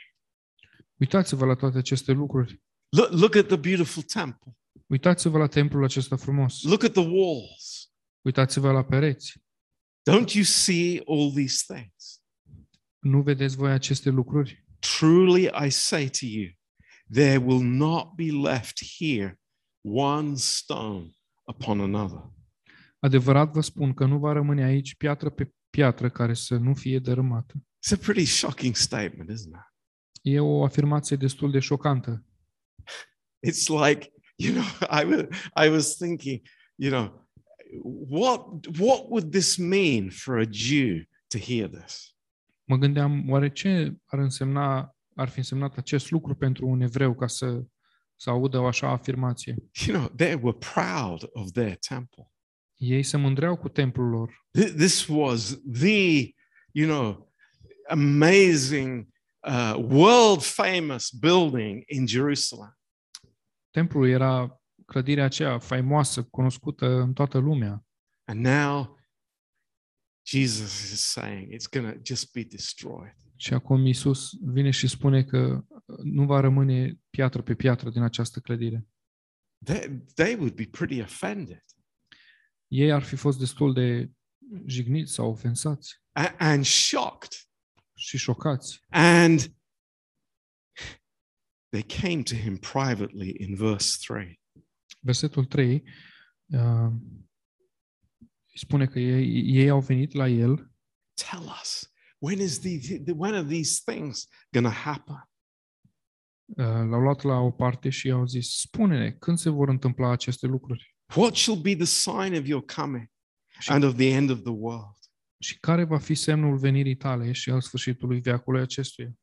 uitați-vă 1.00 1.46
la 1.46 1.56
toate 1.56 1.78
aceste 1.78 2.12
lucruri. 2.12 2.62
Look, 2.90 3.12
look 3.12 3.36
at 3.36 3.48
the 3.48 3.56
beautiful 3.56 4.04
temple. 4.04 4.58
Uitați-vă 4.88 5.38
la 5.38 5.48
templul 5.48 5.84
acesta 5.84 6.16
frumos. 6.16 6.64
Look 6.64 6.84
at 6.84 6.92
the 6.92 7.08
walls. 7.08 7.92
Uitați-vă 8.22 8.72
la 8.72 8.84
pereți. 8.84 9.34
Don't 10.12 10.34
you 10.34 10.44
see 10.44 11.02
all 11.08 11.32
these 11.34 11.74
things? 11.74 12.22
Nu 13.00 13.22
vedeți 13.22 13.56
voi 13.56 13.72
aceste 13.72 14.10
lucruri? 14.10 14.66
Truly, 14.80 15.50
I 15.66 15.70
say 15.70 16.10
to 16.10 16.26
you, 16.26 16.52
there 17.12 17.38
will 17.38 17.64
not 17.64 18.16
be 18.16 18.32
left 18.32 18.80
here 18.98 19.40
one 19.82 20.36
stone 20.36 21.12
upon 21.48 21.80
another. 21.80 22.32
Adevărat 23.00 23.54
vă 23.54 23.62
spun 23.62 23.94
că 23.94 24.06
nu 24.06 24.18
va 24.18 24.32
rămâne 24.32 24.64
aici 24.64 24.96
piatră 24.96 25.30
pe 25.30 25.52
piatră 25.70 26.10
care 26.10 26.34
să 26.34 26.56
nu 26.56 26.74
fie 26.74 27.00
dărâmată. 27.00 27.54
It's 27.56 27.94
a 27.94 27.98
pretty 28.02 28.26
shocking 28.26 28.76
statement, 28.76 29.30
isn't 29.30 29.48
it? 29.48 29.76
E 30.22 30.40
o 30.40 30.64
afirmație 30.64 31.16
destul 31.16 31.52
de 31.52 31.60
șocantă. 31.60 32.24
It's 33.48 33.88
like, 33.88 34.12
you 34.36 34.54
know, 34.54 34.66
I 35.02 35.06
was, 35.06 35.26
I 35.66 35.70
was 35.70 35.96
thinking, 35.96 36.42
you 36.76 36.92
know, 36.92 37.28
what, 38.10 38.66
what 38.80 39.06
would 39.10 39.32
this 39.32 39.58
mean 39.58 40.10
for 40.10 40.40
a 40.40 40.46
Jew 40.52 41.08
to 41.28 41.38
hear 41.38 41.70
this? 41.70 42.16
Mă 42.64 42.78
gândeam, 42.78 43.30
oare 43.30 43.52
ce 43.52 43.98
ar 44.06 44.20
însemna, 44.20 44.96
ar 45.16 45.30
fi 45.30 45.38
însemnat 45.38 45.78
acest 45.78 46.12
lucru 46.12 46.36
pentru 46.36 46.68
un 46.68 46.82
evreu 46.82 47.16
ca 47.16 47.28
să, 47.28 47.64
să 48.16 48.30
audă 48.30 48.60
o 48.60 48.66
așa 48.66 48.90
afirmație? 48.90 49.56
You 49.88 49.98
know, 49.98 50.10
they 50.16 50.34
were 50.42 50.58
proud 50.74 51.30
of 51.32 51.52
their 51.52 51.76
temple. 51.76 52.32
Ei 52.78 53.04
se 53.04 53.18
mândreau 53.18 53.58
cu 53.58 53.70
templul 53.70 54.10
lor. 54.10 54.48
Th- 54.60 54.76
This 54.76 55.08
was 55.08 55.62
the, 55.80 56.32
you 56.72 56.88
know, 56.88 57.34
amazing, 57.88 59.08
uh, 59.48 59.76
world 59.90 60.42
famous 60.42 61.10
building 61.12 61.84
in 61.88 62.08
Jerusalem. 62.08 62.78
Templul 63.72 64.08
era 64.10 64.62
clădirea 64.86 65.24
aceea 65.26 65.60
faimoasă, 65.60 66.24
cunoscută 66.24 66.86
în 66.86 67.14
toată 67.14 67.38
lumea. 67.38 67.86
And 68.24 68.46
now 68.46 68.98
Jesus 70.26 70.92
is 70.92 71.02
saying 71.02 71.54
it's 71.54 71.70
going 71.72 71.94
to 71.94 72.00
just 72.04 72.32
be 72.32 72.44
destroyed. 72.44 73.16
Și 73.36 73.54
acum 73.54 73.86
Isus 73.86 74.30
vine 74.42 74.70
și 74.70 74.88
spune 74.88 75.24
că 75.24 75.66
nu 76.04 76.26
va 76.26 76.40
rămâne 76.40 77.00
piatră 77.10 77.42
pe 77.42 77.56
piatră 77.56 77.90
din 77.90 78.02
această 78.02 78.40
clădire. 78.40 78.88
They, 79.64 80.02
they 80.16 80.36
would 80.36 80.54
be 80.54 80.68
pretty 80.72 81.02
offended 81.02 81.64
Ei 82.68 82.92
ar 82.92 83.04
fi 83.04 83.16
fost 83.16 83.40
destul 83.40 83.74
de 83.74 84.12
jigniți 84.66 85.14
sau 85.14 85.30
ofensați 85.30 86.02
a- 86.12 86.36
and 86.38 86.66
shocked. 86.66 87.32
și 87.94 88.18
șocați. 88.18 88.84
And 88.90 89.56
they 91.70 91.84
came 91.84 92.24
to 92.24 92.36
him 92.36 92.58
privately 92.58 93.36
in 93.40 93.56
verse 93.56 93.98
3. 94.14 94.42
Versetul 95.00 95.46
3 95.46 95.84
uh, 96.46 96.92
spune 98.56 98.86
că 98.88 99.00
ei, 99.00 99.56
ei 99.58 99.70
au 99.70 99.80
venit 99.82 100.14
la 100.14 100.28
el 100.28 100.72
Tell 101.32 101.44
us, 101.62 101.94
when 102.18 102.40
is 102.40 102.60
the, 102.60 103.00
the 103.04 103.12
when 103.16 103.34
are 103.34 103.48
these 103.48 103.82
things 103.92 104.28
going 104.52 104.68
to 104.68 104.80
happen? 104.80 105.16
Uh, 106.46 106.90
l-au 106.90 107.00
luat 107.02 107.22
la 107.22 107.38
o 107.40 107.52
parte 107.52 107.90
și 107.90 108.08
i-au 108.08 108.26
zis, 108.26 108.60
spune-ne, 108.60 109.12
când 109.12 109.38
se 109.38 109.50
vor 109.50 109.70
întâmpla 109.70 110.10
aceste 110.12 110.48
lucruri? 110.48 110.97
What 111.16 111.36
shall 111.36 111.58
be 111.58 111.76
the 111.76 111.86
sign 111.86 112.34
of 112.34 112.48
your 112.48 112.66
coming 112.76 113.12
Și, 113.60 113.72
and 113.72 113.84
of 113.84 113.96
the 113.96 114.10
end 114.10 114.30
of 114.30 114.42
the 114.42 114.54
world? 114.54 114.96
și 115.40 115.60
care 115.60 115.84
va 115.84 115.98
fi 115.98 116.16
semnul 116.16 116.58
venirii 116.58 116.96
tale 116.96 117.32
și 117.32 117.50
al 117.50 117.62
sfârșitului 117.62 118.20
veacului 118.20 118.62
acestuia? 118.62 119.18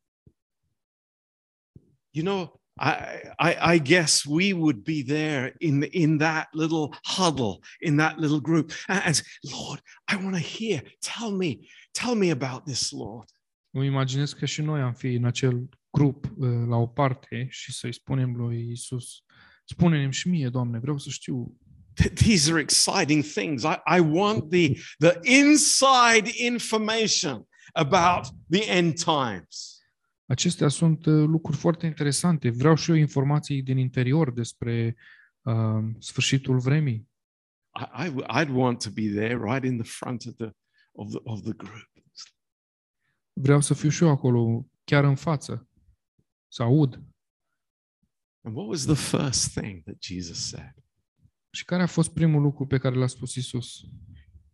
You 2.11 2.25
know, 2.25 2.63
I, 2.77 2.93
I, 3.39 3.75
I 3.75 3.81
guess 3.83 4.25
we 4.25 4.53
would 4.53 4.83
be 4.83 5.03
there 5.03 5.55
in, 5.59 5.87
in 5.91 6.19
that 6.19 6.49
little 6.53 6.89
huddle, 7.17 7.59
in 7.81 7.97
that 7.97 8.19
little 8.19 8.41
group. 8.41 8.73
And, 8.87 9.01
and 9.05 9.15
say, 9.15 9.25
Lord, 9.43 9.81
I 10.13 10.17
want 10.25 10.37
to 10.37 10.43
hear. 10.43 10.83
Tell 10.99 11.31
me, 11.31 11.59
tell 11.93 12.15
me 12.15 12.31
about 12.31 12.65
this, 12.65 12.91
Lord. 12.93 13.29
Îmi 13.71 13.87
imaginez 13.87 14.33
că 14.33 14.47
și 14.47 14.63
noi 14.63 14.81
am 14.81 14.95
fi 14.95 15.15
în 15.15 15.25
acel 15.25 15.69
grup 15.91 16.25
uh, 16.37 16.49
la 16.67 16.77
o 16.77 16.87
parte 16.87 17.47
și 17.51 17.73
să-i 17.73 17.93
spunem 17.93 18.37
lui 18.37 18.71
Isus, 18.71 19.25
spune-mi 19.65 20.13
și 20.13 20.29
mie, 20.29 20.49
Doamne, 20.49 20.79
vreau 20.79 20.99
să 20.99 21.11
știu. 21.11 21.57
Th- 21.95 22.13
These 22.15 22.51
are 22.51 22.61
exciting 22.61 23.25
things. 23.25 23.65
I, 23.65 23.77
I 23.87 24.01
want 24.01 24.51
the, 24.51 24.73
the 24.99 25.19
inside 25.23 26.29
information 26.37 27.47
about 27.73 28.27
the 28.51 28.69
end 28.69 28.95
times. 29.05 29.79
Acestea 30.27 30.69
sunt 30.69 31.07
uh, 31.07 31.13
lucruri 31.27 31.57
foarte 31.57 31.87
interesante. 31.87 32.51
Vreau 32.51 32.75
și 32.75 32.91
eu 32.91 32.97
informații 32.97 33.63
din 33.63 33.79
interior 33.79 34.33
despre 34.33 34.97
uh, 35.43 35.85
sfârșitul 35.99 36.59
vremii. 36.59 37.09
I, 37.81 38.07
I, 38.07 38.09
w- 38.09 38.27
I'd 38.41 38.51
want 38.51 38.83
to 38.83 38.91
be 38.91 39.09
there 39.09 39.37
right 39.37 39.65
in 39.65 39.77
the 39.83 39.89
front 39.91 40.25
of 40.27 40.35
the, 40.37 40.51
of 40.93 41.11
the, 41.11 41.21
of 41.23 41.41
the 41.43 41.53
group. 41.53 41.93
Vreau 43.41 43.61
să 43.61 43.75
fiu 43.75 43.89
și 43.89 44.03
eu 44.03 44.09
acolo, 44.09 44.67
chiar 44.85 45.05
în 45.05 45.17
față, 45.17 45.69
să 46.49 46.63
aud. 46.63 47.03
And 48.47 48.57
what 48.57 48.69
was 48.69 48.85
the 48.85 48.95
first 48.95 49.59
thing 49.59 49.83
that 49.83 49.97
Jesus 50.03 50.49
said? 50.49 50.84
Și 51.55 51.65
care 51.65 51.83
a 51.83 51.87
fost 51.87 52.13
primul 52.13 52.43
lucru 52.43 52.67
pe 52.67 52.79
care 52.79 52.95
l-a 52.95 53.07
spus 53.07 53.35
Isus? 53.35 53.81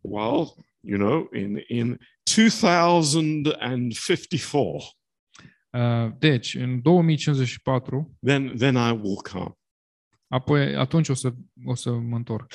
Well, 0.01 0.53
you 0.79 0.97
know, 0.97 1.29
in, 1.33 1.63
in 1.67 1.97
2054, 2.23 4.95
Uh, 5.73 6.11
deci, 6.19 6.55
în 6.55 6.81
2054, 6.81 8.17
then, 8.21 8.55
then 8.57 8.75
I 8.75 8.91
will 8.91 9.21
come. 9.31 9.51
apoi 10.27 10.75
atunci 10.75 11.09
o 11.09 11.13
să, 11.13 11.33
o 11.65 11.75
să 11.75 11.91
mă 11.91 12.15
întorc. 12.15 12.51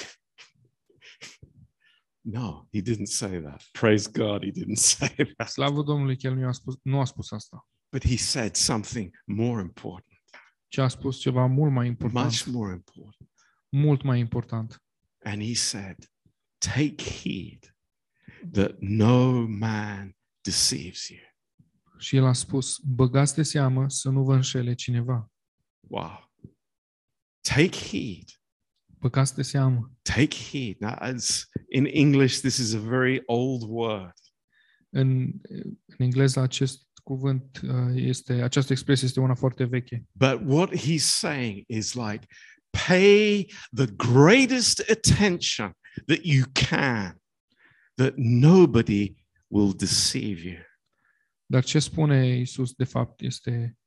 No, 2.21 2.67
he 2.73 2.81
didn't 2.83 3.05
say 3.09 3.41
that. 3.41 3.63
Praise 3.73 4.11
God, 4.13 4.43
he 4.43 4.51
didn't 4.51 4.77
say 4.97 5.15
that. 5.37 5.49
Slavă 5.49 5.83
Domnului 5.83 6.17
că 6.17 6.27
El 6.27 6.35
nu 6.35 6.47
a 6.47 6.53
spus, 6.53 6.75
nu 6.83 7.01
a 7.01 7.05
spus 7.05 7.33
asta, 7.33 7.69
But 7.93 8.07
he 8.07 8.17
said 8.17 8.55
something 8.55 9.23
more 9.25 9.61
important, 9.61 10.23
ci 10.69 10.79
a 10.79 10.89
spus 10.89 11.19
ceva 11.19 11.47
mult 11.47 11.73
mai 11.73 11.87
important, 11.87 12.25
much 12.25 12.45
more 12.45 12.73
important. 12.73 13.26
Mult 13.69 14.03
mai 14.03 14.19
important. 14.19 14.83
And 15.25 15.43
he 15.43 15.55
said, 15.55 15.97
Take 16.59 17.03
heed 17.03 17.75
that 18.53 18.77
no 18.81 19.47
man 19.47 20.17
deceives 20.41 21.09
you. 21.09 21.21
Și 21.99 22.17
El 22.17 22.25
a 22.25 22.33
spus, 22.33 22.79
băgați 22.79 23.35
de 23.35 23.43
seamă 23.43 23.89
să 23.89 24.09
nu 24.09 24.23
vă 24.23 24.35
înșele 24.35 24.75
cineva. 24.75 25.31
Wow. 25.81 26.33
Take 27.41 27.77
heed. 27.77 28.25
Băgați 28.87 29.35
de 29.35 29.43
seamă. 29.43 29.93
Take 30.03 30.37
heed. 30.37 30.77
Now, 30.79 30.97
it's, 31.13 31.49
in 31.69 31.87
English, 31.87 32.39
this 32.39 32.57
is 32.57 32.75
a 32.75 32.79
very 32.79 33.23
old 33.27 33.63
word. 33.67 34.15
În, 34.89 35.33
în 35.87 35.97
engleză 35.99 36.41
acest 36.41 36.87
cuvânt 37.03 37.61
uh, 37.63 37.93
este, 37.95 38.33
această 38.33 38.73
expresie 38.73 39.07
este 39.07 39.21
una 39.21 39.35
foarte 39.35 39.65
veche. 39.65 40.07
But 40.13 40.41
what 40.45 40.77
he's 40.77 41.05
saying 41.05 41.65
is 41.67 41.95
like, 41.95 42.27
pay 42.87 43.47
the 43.73 43.87
greatest 43.87 44.91
attention 44.91 45.75
that 46.07 46.25
you 46.25 46.45
can, 46.53 47.21
that 47.97 48.15
nobody 48.17 49.15
will 49.49 49.73
deceive 49.73 50.45
you. 50.45 50.59
Dar 51.47 51.65
ce 51.65 51.79
spune 51.79 52.39
Isus 52.39 52.73
de 52.73 52.85
fapt 52.85 53.21
este 53.21 53.79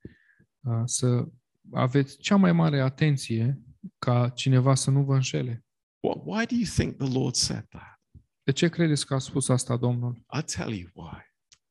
uh, 0.60 0.82
să 0.86 1.26
aveți 1.72 2.18
cea 2.18 2.36
mai 2.36 2.52
mare 2.52 2.82
atenție 2.82 3.60
ca 3.98 4.30
cineva 4.30 4.76
să 4.76 4.92
nu 4.92 5.04
vă 5.04 5.14
înșele. 5.14 5.64
Why 6.00 6.46
do 6.46 6.56
you 6.56 6.66
think 6.76 6.98
the 6.98 7.20
Lord 7.20 7.36
said 7.36 7.66
that? 7.70 8.02
De 8.44 8.52
ce 8.52 8.70
credeți 8.70 9.06
că 9.06 9.14
a 9.14 9.20
spus 9.20 9.50
asta 9.50 9.78
Domnul? 9.78 10.26
I'll 10.38 10.46
tell 10.56 10.74
you 10.74 10.90
why. 10.94 11.22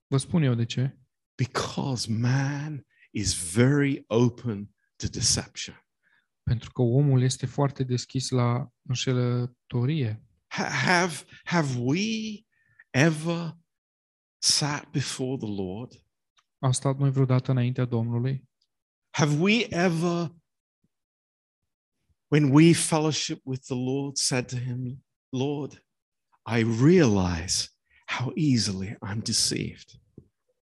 Vă 0.06 0.16
spun 0.16 0.42
eu 0.42 0.54
de 0.54 0.64
ce. 0.64 0.98
Because 1.34 2.12
man 2.12 2.86
is 3.10 3.52
very 3.52 4.04
open 4.06 4.74
to 4.96 5.06
deception. 5.06 5.87
Pentru 6.48 6.70
că 6.72 6.82
omul 6.82 7.22
este 7.22 7.46
foarte 7.46 7.84
deschis 7.84 8.28
la 8.28 8.72
înșelătorie. 8.82 10.22
Ha- 10.46 10.70
have, 10.84 11.14
have 11.44 11.78
we 11.78 12.00
ever 12.90 13.56
sat 14.38 14.90
before 14.90 15.36
the 15.36 15.62
Lord? 15.62 15.92
Am 16.58 16.72
stat 16.72 16.98
noi 16.98 17.10
vreodată 17.10 17.50
înaintea 17.50 17.84
Domnului? 17.84 18.48
Have 19.10 19.36
we 19.36 19.66
ever, 19.68 20.34
when 22.28 22.50
we 22.52 22.72
fellowship 22.72 23.40
with 23.44 23.62
the 23.64 23.74
Lord, 23.74 24.16
said 24.16 24.46
to 24.46 24.56
him, 24.56 25.04
Lord, 25.28 25.84
I 26.56 26.62
realize 26.82 27.68
how 28.06 28.32
easily 28.34 28.96
I'm 29.06 29.22
deceived. 29.22 30.00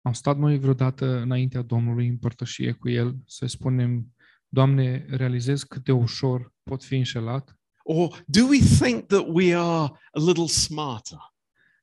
Am 0.02 0.12
stat 0.12 0.36
noi 0.38 0.58
vreodată 0.58 1.06
înaintea 1.06 1.62
Domnului 1.62 2.06
în 2.06 2.18
părtășie 2.18 2.72
cu 2.72 2.88
El 2.88 3.16
să 3.26 3.46
spunem, 3.46 4.14
Doamne, 4.54 5.04
realizez 5.08 5.62
cât 5.62 5.84
de 5.84 5.92
ușor 5.92 6.52
pot 6.62 6.84
fi 6.84 6.96
înșelat? 6.96 7.56
Or 7.84 8.24
do 8.26 8.44
we 8.44 8.58
think 8.58 9.06
that 9.06 9.24
we 9.28 9.54
are 9.56 9.92
a 10.12 10.20
little 10.26 10.46
smarter? 10.46 11.18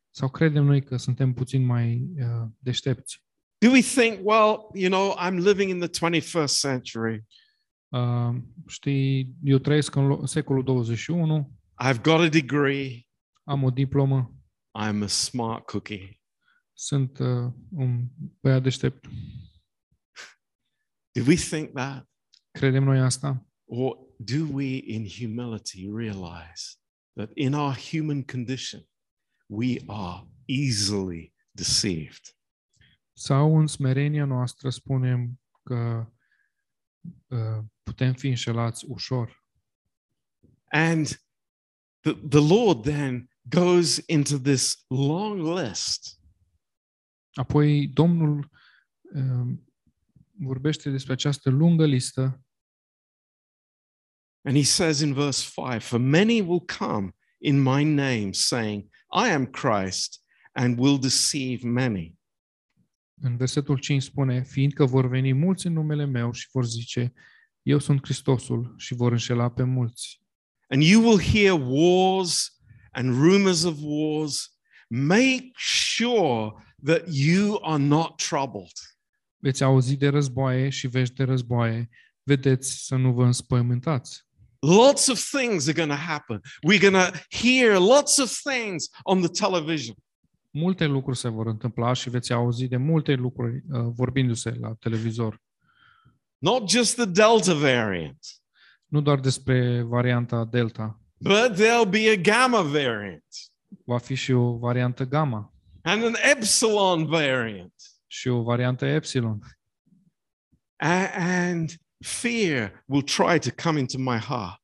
Sau 0.10 0.30
credem 0.30 0.64
noi 0.64 0.84
că 0.84 0.98
suntem 0.98 1.34
puțin 1.34 1.66
mai 1.66 2.10
uh, 2.18 2.48
deștepți? 2.58 3.24
Do 3.58 3.70
we 3.72 3.82
think, 3.82 4.20
well, 4.28 4.58
you 4.74 4.90
know, 4.90 5.16
I'm 5.18 5.38
living 5.38 5.70
in 5.70 5.80
the 5.80 6.20
21st 6.20 6.60
century. 6.60 7.26
Uh, 7.88 8.36
știi, 8.68 9.36
eu 9.44 9.58
trăiesc 9.58 9.96
în 9.96 10.08
lo- 10.08 10.26
secolul 10.26 10.64
21, 10.64 11.52
I've 11.86 12.02
got 12.02 12.20
a 12.20 12.28
degree. 12.30 13.08
am 13.44 13.64
o 13.64 13.70
diplomă, 13.70 14.34
I'm 14.84 15.04
a 15.04 15.08
smart 15.08 15.66
cookie. 15.66 16.22
sunt 16.74 17.20
uh, 17.20 17.52
un 17.72 18.08
băiat 18.42 18.64
deștept. 18.64 19.06
Do 21.12 21.24
we 21.28 21.36
think 21.36 21.74
that? 21.74 22.09
Credem 22.52 22.84
noi 22.84 23.00
asta? 23.00 23.48
Or 23.66 23.98
do 24.18 24.48
we, 24.52 24.78
in 24.78 25.08
humility, 25.20 25.90
realize 25.90 26.78
that 27.14 27.32
in 27.34 27.54
our 27.54 27.76
human 27.92 28.24
condition, 28.24 28.88
we 29.48 29.78
are 29.88 30.28
easily 30.46 31.34
deceived? 31.52 32.38
Sau 33.14 33.60
în 33.60 33.68
smerenia 33.68 34.26
noastră 34.26 34.70
spunem 34.70 35.40
că 35.64 36.12
uh, 37.28 37.64
putem 37.84 38.14
fi 38.14 38.28
înșelați 38.28 38.86
ușor. 38.86 39.44
And 40.70 41.08
the, 42.00 42.14
the 42.14 42.40
Lord 42.40 42.84
then 42.84 43.30
goes 43.42 44.04
into 44.08 44.38
this 44.38 44.86
long 44.88 45.58
list 45.58 46.20
Apoi 47.40 47.88
Domnul 47.88 48.50
uh, 49.16 49.58
vorbește 50.40 50.90
despre 50.90 51.14
această 51.14 51.50
lungă 51.50 51.86
listă 51.86 52.44
and 54.44 54.56
he 54.56 54.64
says 54.64 55.02
in 55.02 55.14
verse 55.14 55.42
5 55.42 55.84
For 55.84 56.00
many 56.00 56.42
will 56.42 56.62
come 56.62 57.14
in 57.42 57.62
my 57.62 57.84
name, 57.84 58.34
saying, 58.34 58.90
I 59.12 59.30
am 59.30 59.46
Christ, 59.46 60.22
and 60.54 60.80
will 60.80 60.98
deceive 60.98 61.64
many. 61.64 62.18
În 63.22 63.38
versetul 63.38 63.78
5 63.78 64.04
spune, 64.04 64.44
fiindcă 64.44 64.86
vor 64.86 65.08
veni 65.08 65.34
mulți 65.34 65.68
în 65.68 65.74
numele 65.74 66.06
meu 66.06 66.32
și 66.32 66.48
vor 66.52 66.66
zice, 66.66 67.14
eu 67.62 67.80
sunt 67.80 68.00
Hristosul 68.04 68.74
și 68.78 68.94
vor 68.94 69.12
înșela 69.12 69.50
pe 69.50 69.64
mulți. 69.64 70.22
And 70.68 70.84
you 70.84 71.04
will 71.04 71.22
hear 71.22 71.60
wars 71.62 72.62
and 72.92 73.14
rumors 73.14 73.64
of 73.64 73.78
wars. 73.82 74.60
Make 74.90 75.52
sure 75.96 76.52
that 76.84 77.04
you 77.12 77.60
are 77.64 77.84
not 77.84 78.18
troubled. 78.18 78.78
Veți 79.40 79.64
auzi 79.64 79.96
de 79.96 80.08
războaie 80.08 80.70
și 80.70 80.88
vești 80.88 81.16
de 81.16 81.24
războaie, 81.24 81.90
vedeți 82.24 82.86
să 82.86 82.96
nu 82.96 83.14
vă 83.14 83.26
înspăimântați. 83.26 84.28
Lots 84.60 85.08
of 85.08 85.30
things 85.32 85.68
are 85.68 85.74
going 85.74 85.92
to 85.92 86.06
happen. 86.06 86.42
We're 86.68 86.82
going 86.82 86.96
to 86.96 87.18
hear 87.30 87.78
lots 87.78 88.18
of 88.18 88.42
things 88.44 88.90
on 89.04 89.22
the 89.22 89.30
television. 89.30 89.96
Multe 90.50 90.86
lucruri 90.86 91.18
se 91.18 91.28
vor 91.28 91.48
întâmpla 91.48 91.94
și 91.94 92.10
veți 92.10 92.34
auzi 92.34 92.68
de 92.68 92.78
multe 92.78 93.14
lucruri 93.14 93.64
uh, 93.72 93.82
vorbindu-se 93.96 94.58
la 94.60 94.74
televizor. 94.74 95.42
Not 96.38 96.70
just 96.70 96.96
the 96.96 97.06
Delta 97.06 97.54
variant, 97.54 98.18
Nu 98.86 99.02
doar 99.02 99.20
despre 99.20 99.82
varianta 99.82 100.46
Delta, 100.46 101.00
but 101.18 101.54
there'll 101.54 101.90
be 101.90 102.10
a 102.10 102.16
Gamma 102.16 102.62
variant 102.62 103.26
va 103.86 103.98
fi 103.98 104.16
și 104.16 104.32
o 104.32 104.58
variantă 104.58 105.06
Gamma 105.06 105.54
and 105.82 106.04
an 106.04 106.16
Epsilon 106.32 107.06
variant. 107.06 107.74
Și 108.12 108.28
o 108.28 108.42
variantă 108.42 108.86
Epsilon. 108.86 109.40
A- 110.76 111.12
and 111.16 111.76
fear 112.06 112.84
will 112.86 113.04
try 113.04 113.40
to 113.40 113.64
come 113.64 113.80
into 113.80 113.98
my 113.98 114.18
heart. 114.18 114.62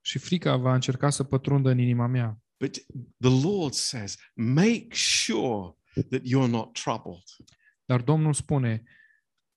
Și 0.00 0.18
frica 0.18 0.56
va 0.56 0.74
încerca 0.74 1.10
să 1.10 1.24
pătrundă 1.24 1.70
în 1.70 1.78
inima 1.78 2.06
mea. 2.06 2.38
But 2.56 2.76
the 3.18 3.48
Lord 3.48 3.72
says, 3.72 4.16
make 4.34 4.86
sure 4.90 5.76
that 6.08 6.20
you're 6.20 6.50
not 6.50 6.72
troubled. 6.72 7.22
Dar 7.84 8.00
Domnul 8.02 8.32
spune, 8.32 8.82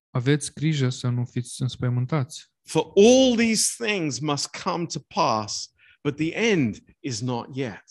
aveți 0.10 0.54
grijă 0.54 0.90
să 0.90 1.10
nu 1.10 1.26
fiți 1.26 1.62
înspăimântați. 1.62 2.52
For 2.64 2.92
all 2.96 3.36
these 3.36 3.84
things 3.84 4.20
must 4.20 4.48
come 4.64 4.86
to 4.86 5.00
pass, 5.00 5.74
but 6.04 6.16
the 6.16 6.36
end 6.36 6.78
is 7.00 7.22
not 7.22 7.56
yet. 7.56 7.84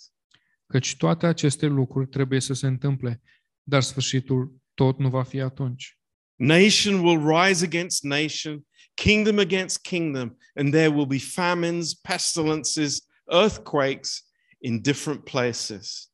Căci 0.66 0.96
toate 0.96 1.26
aceste 1.26 1.66
lucruri 1.66 2.08
trebuie 2.08 2.40
să 2.40 2.52
se 2.52 2.66
întâmple, 2.66 3.22
dar 3.62 3.82
sfârșitul 3.82 4.61
tot 4.74 4.98
nu 4.98 5.08
va 5.08 5.22
fi 5.22 5.40
atunci. 5.40 5.98
Nation 6.36 7.00
will 7.00 7.26
rise 7.26 7.64
against 7.64 8.02
nation, 8.04 8.66
kingdom 8.94 9.38
against 9.38 9.82
kingdom, 9.82 10.36
and 10.54 10.72
there 10.72 10.88
will 10.88 11.06
be 11.06 11.18
famines, 11.18 11.94
pestilences, 11.94 13.06
earthquakes 13.30 14.22
in 14.58 14.80
different 14.80 15.24
places. 15.24 16.12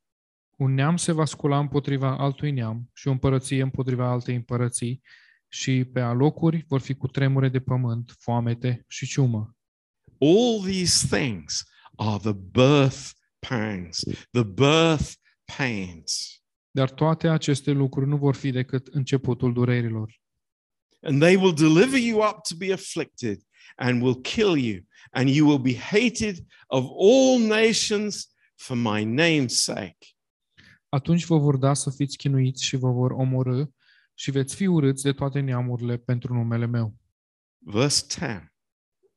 Un 0.56 0.74
neam 0.74 0.96
se 0.96 1.12
va 1.12 1.24
scula 1.24 1.58
împotriva 1.58 2.16
altui 2.18 2.50
neam 2.50 2.90
și 2.94 3.08
o 3.08 3.10
împărăție 3.10 3.62
împotriva 3.62 4.10
altei 4.10 4.34
împărății 4.34 5.02
și 5.48 5.84
pe 5.84 6.00
alocuri 6.00 6.64
vor 6.68 6.80
fi 6.80 6.94
cu 6.94 7.06
tremure 7.06 7.48
de 7.48 7.60
pământ, 7.60 8.14
foamete 8.18 8.84
și 8.88 9.06
ciumă. 9.06 9.56
All 10.20 10.60
these 10.62 11.16
things 11.16 11.64
are 11.96 12.18
the 12.18 12.32
birth 12.32 13.10
pangs, 13.48 14.02
the 14.30 14.42
birth 14.42 15.12
pains. 15.56 16.37
Dar 16.70 16.90
toate 16.90 17.28
aceste 17.28 17.70
lucruri 17.70 18.08
nu 18.08 18.16
vor 18.16 18.34
fi 18.34 18.50
decât 18.50 18.86
începutul 18.86 19.52
durerilor. 19.52 20.20
And 21.00 21.20
they 21.20 21.36
will 21.36 21.54
deliver 21.54 21.98
you 21.98 22.28
up 22.28 22.42
to 22.48 22.54
be 22.56 22.72
afflicted 22.72 23.40
and 23.76 24.02
will 24.02 24.20
kill 24.20 24.56
you, 24.56 24.80
and 25.10 25.28
you 25.28 25.48
will 25.48 25.58
be 25.58 25.76
hated 25.76 26.46
of 26.66 26.84
all 26.84 27.40
nations 27.40 28.34
for 28.54 28.76
my 28.76 29.04
name's 29.04 29.54
sake. 29.54 29.98
Atunci 30.88 31.26
vă 31.26 31.38
vor 31.38 31.56
da 31.56 31.74
să 31.74 31.90
fiți 31.90 32.16
chinuiți 32.16 32.64
și 32.64 32.76
vă 32.76 32.90
vor 32.90 33.10
omorâ 33.10 33.64
și 34.14 34.30
veți 34.30 34.54
fi 34.54 34.66
urâți 34.66 35.02
de 35.02 35.12
toate 35.12 35.40
neamurile 35.40 35.96
pentru 35.96 36.34
numele 36.34 36.66
meu. 36.66 36.94
Verse 37.58 38.06
10. 38.08 38.52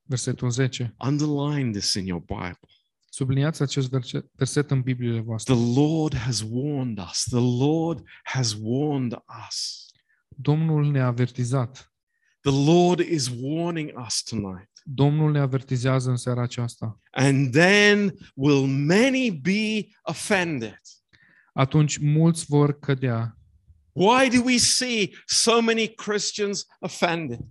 Versetul 0.04 0.50
10. 0.50 0.96
Underline 1.06 1.72
this 1.72 1.94
in 1.94 2.06
your 2.06 2.22
Bible. 2.22 2.81
Subliniați 3.13 3.62
acest 3.62 3.89
verset, 3.89 4.26
verset 4.36 4.71
în 4.71 4.82
Bibliile 4.82 5.19
voastre. 5.19 5.54
The 5.54 5.80
Lord 5.80 6.15
has 6.15 6.43
warned 6.50 6.97
us. 6.97 7.24
The 7.30 7.65
Lord 7.65 8.04
has 8.24 8.58
warned 8.62 9.13
us. 9.47 9.86
Domnul 10.28 10.91
ne-a 10.91 11.06
avertizat. 11.06 11.93
The 12.41 12.65
Lord 12.65 13.00
is 13.00 13.32
warning 13.41 13.91
us 14.06 14.24
tonight. 14.24 14.69
Domnul 14.84 15.32
ne 15.32 15.39
avertizează 15.39 16.10
în 16.10 16.15
seara 16.15 16.41
aceasta. 16.41 17.00
And 17.12 17.52
then 17.52 18.13
will 18.36 18.65
many 18.65 19.32
be 19.32 19.88
offended. 20.02 20.82
Atunci 21.54 21.97
mulți 21.97 22.45
vor 22.47 22.80
cădea. 22.80 23.38
Why 23.91 24.30
do 24.30 24.43
we 24.43 24.58
see 24.58 25.10
so 25.26 25.62
many 25.62 25.88
Christians 25.88 26.65
offended? 26.80 27.47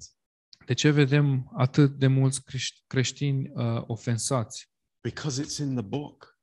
De 0.66 0.74
ce 0.74 0.90
vedem 0.90 1.50
atât 1.56 1.98
de 1.98 2.06
mulți 2.06 2.40
creș- 2.42 2.84
creștini 2.86 3.50
uh, 3.54 3.82
ofensați? 3.86 4.69
Because 5.00 5.42
it's 5.42 5.58
in 5.58 5.74
the 5.74 5.82
book. 5.84 6.38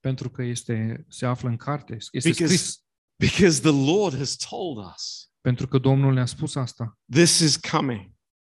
Pentru 0.00 0.30
că 0.30 0.42
este, 0.42 1.04
se 1.08 1.26
află 1.26 1.48
în 1.48 1.56
carte, 1.56 1.96
este 2.10 2.28
Because- 2.28 2.56
scris. 2.56 2.84
Because 3.16 3.60
the 3.60 3.92
Lord 3.92 4.16
has 4.16 4.36
told 4.36 4.86
us 4.94 5.30
Pentru 5.40 5.68
că 5.68 5.78
Domnul 5.78 6.12
ne-a 6.12 6.26
spus 6.26 6.54
asta, 6.54 6.98
this 7.10 7.38
is 7.38 7.56
coming. 7.56 8.10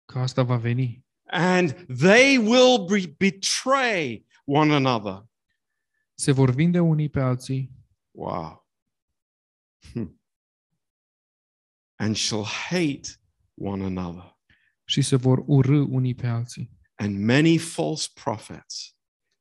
că 0.05 0.19
asta 0.19 0.43
va 0.43 0.57
veni. 0.57 1.05
And 1.27 1.87
they 1.99 2.37
will 2.37 2.85
be- 2.85 3.15
betray 3.19 4.27
one 4.45 4.75
another. 4.75 5.27
Se 6.15 6.33
vor 6.33 6.51
vinde 6.51 6.81
unii 6.81 7.09
pe 7.09 7.21
alții 7.21 7.71
Wow. 8.11 8.69
Hmm. 9.93 10.21
And 11.99 12.17
shall 12.17 12.45
hate 12.45 13.01
one 13.55 13.85
another. 13.85 14.39
și 14.85 15.03
se 15.03 15.17
vor 15.17 15.43
urâ 15.47 15.79
unii 15.89 16.15
pe 16.15 16.27
alții. 16.27 16.71
And 16.95 17.19
many 17.25 17.59
false 17.59 18.09
prophets 18.15 18.96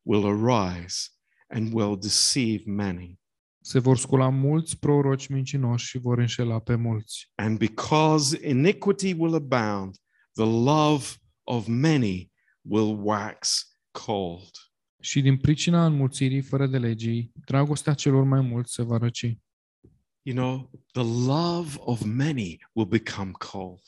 will 0.06 0.26
arise 0.26 1.10
and 1.48 1.74
will 1.74 1.98
deceive 1.98 2.64
many. 2.66 3.20
Se 3.62 3.80
vor 3.80 3.98
scula 3.98 4.30
mulți 4.30 4.80
proroci 4.80 5.28
mincinoși 5.28 5.86
și 5.86 5.98
vor 5.98 6.18
înșela 6.18 6.60
pe 6.60 6.76
mulți. 6.76 7.32
And 7.36 7.58
because 7.58 8.50
iniquity 8.50 9.14
will 9.14 9.34
abound, 9.34 9.96
the 10.34 10.46
love 10.46 11.06
of 11.44 11.68
many 11.68 12.32
will 12.62 13.00
wax 13.04 13.68
cold. 13.92 14.52
Și 15.00 15.22
din 15.22 15.38
pricina 15.38 15.86
înmulțirii 15.86 16.42
fără 16.42 16.68
de 16.68 16.78
legii, 16.78 17.32
dragostea 17.46 17.94
celor 17.94 18.24
mai 18.24 18.42
mulți 18.42 18.74
se 18.74 18.82
va 18.82 18.98
răci. 18.98 19.38
You 20.22 20.36
know, 20.36 20.72
the 20.92 21.04
love 21.28 21.76
of 21.80 22.04
many 22.04 22.58
will 22.74 22.88
become 22.88 23.32
cold. 23.52 23.82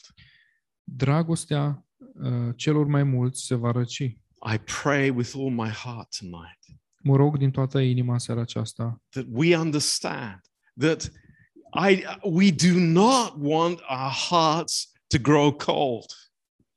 Dragostea 0.83 1.85
uh, 1.97 2.55
celor 2.55 2.85
mai 2.85 3.03
mulți 3.03 3.45
se 3.45 3.55
va 3.55 3.71
răci. 3.71 4.17
I 4.53 4.57
pray 4.81 5.09
with 5.09 5.33
all 5.35 5.49
my 5.51 5.69
heart 5.69 6.17
tonight 6.17 6.59
Mă 7.03 7.15
rog 7.15 7.37
din 7.37 7.51
toată 7.51 7.79
inima 7.79 8.13
în 8.13 8.19
seara 8.19 8.41
aceasta 8.41 9.01
that 9.09 9.25
we 9.31 9.57
understand 9.57 10.41
that 10.79 11.11
I 11.89 12.03
we 12.23 12.51
do 12.51 12.79
not 12.79 13.33
want 13.37 13.79
our 13.89 14.11
hearts 14.29 14.91
to 15.07 15.17
grow 15.21 15.51
cold. 15.55 16.05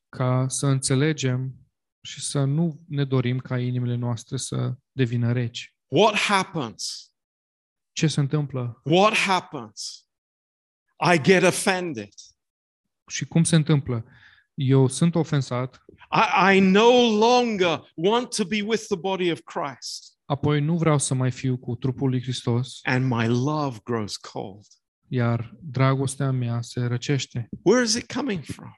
ca 0.09 0.49
să 0.49 0.67
înțelegem 0.67 1.55
și 2.03 2.21
să 2.21 2.45
nu 2.45 2.81
ne 2.89 3.05
dorim 3.05 3.39
ca 3.39 3.59
inimile 3.59 3.95
noastre 3.95 4.37
să 4.37 4.75
devină 4.93 5.33
reci. 5.33 5.75
What 5.87 6.15
happens? 6.15 7.13
Ce 7.93 8.07
se 8.07 8.21
întâmplă 8.21 8.81
What 8.85 9.15
happens? 9.15 10.07
I 11.15 11.21
get 11.23 11.43
offended. 11.43 12.09
și 13.11 13.25
cum 13.27 13.45
se 13.45 13.57
întâmplă? 13.57 14.05
Eu 14.55 14.89
sunt 14.89 15.15
ofensat, 15.15 15.85
I, 16.13 16.57
I 16.57 16.61
no 16.61 16.91
longer 17.19 17.81
want 17.95 18.29
to 18.37 18.45
be 18.45 18.63
with 18.63 18.87
the 18.87 18.97
body 18.97 19.31
of 19.31 19.41
Christ, 19.45 20.19
apoi 20.25 20.61
nu 20.61 20.77
vreau 20.77 20.99
să 20.99 21.15
mai 21.15 21.31
fiu 21.31 21.57
cu 21.59 21.75
trupul 21.75 22.09
lui 22.09 22.23
Hristos, 22.23 22.81
and 22.83 23.05
my 23.11 23.27
love 23.27 23.79
grows 23.85 24.17
cold. 24.17 24.65
iar 25.09 25.55
dragostea 25.61 26.31
mea 26.31 26.63
se 26.63 26.81
răcește. 26.81 27.49
Where 27.63 27.85
is 27.85 27.95
it 27.95 28.13
coming 28.13 28.45
from? 28.45 28.75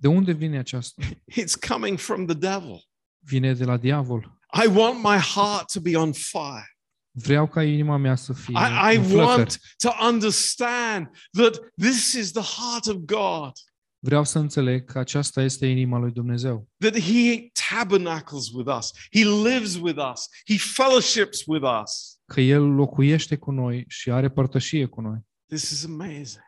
De 0.00 0.08
unde 0.08 0.32
vine 0.32 0.58
aceasta? 0.58 1.02
It's 1.42 1.68
coming 1.68 1.98
from 1.98 2.26
the 2.26 2.34
devil. 2.36 2.82
Vine 3.18 3.54
de 3.54 3.64
la 3.64 3.76
diavol. 3.76 4.38
I 4.64 4.66
want 4.66 5.02
my 5.02 5.16
heart 5.34 5.72
to 5.72 5.80
be 5.80 5.96
on 5.96 6.12
fire. 6.12 6.76
Vreau 7.10 7.46
ca 7.48 7.62
inima 7.62 7.96
mea 7.96 8.14
să 8.14 8.32
fie 8.32 8.54
I, 8.58 8.92
I 8.92 8.96
în 8.96 9.02
flăcări. 9.04 9.26
want 9.26 9.60
to 9.78 9.90
understand 10.06 11.10
that 11.32 11.58
this 11.76 12.12
is 12.12 12.30
the 12.32 12.42
heart 12.60 12.86
of 12.86 12.96
God, 12.96 13.52
Vreau 14.00 14.24
să 14.24 14.38
înțeleg 14.38 14.84
că 14.84 14.98
aceasta 14.98 15.42
este 15.42 15.66
inima 15.66 15.98
lui 15.98 16.12
Dumnezeu. 16.12 16.68
that 16.78 16.98
He 17.00 17.50
tabernacles 17.70 18.48
with 18.50 18.74
us, 18.78 18.92
He 19.12 19.24
lives 19.24 19.74
with 19.76 19.98
us, 20.12 20.28
He 20.46 20.58
fellowships 20.58 21.42
with 21.46 21.64
us. 21.82 22.18
Că 22.26 22.40
El 22.40 22.62
locuiește 22.74 23.36
cu 23.36 23.50
noi 23.50 23.84
și 23.88 24.10
are 24.10 24.30
părtășie 24.30 24.86
cu 24.86 25.00
noi. 25.00 25.18
This 25.46 25.70
is 25.70 25.84
amazing. 25.84 26.42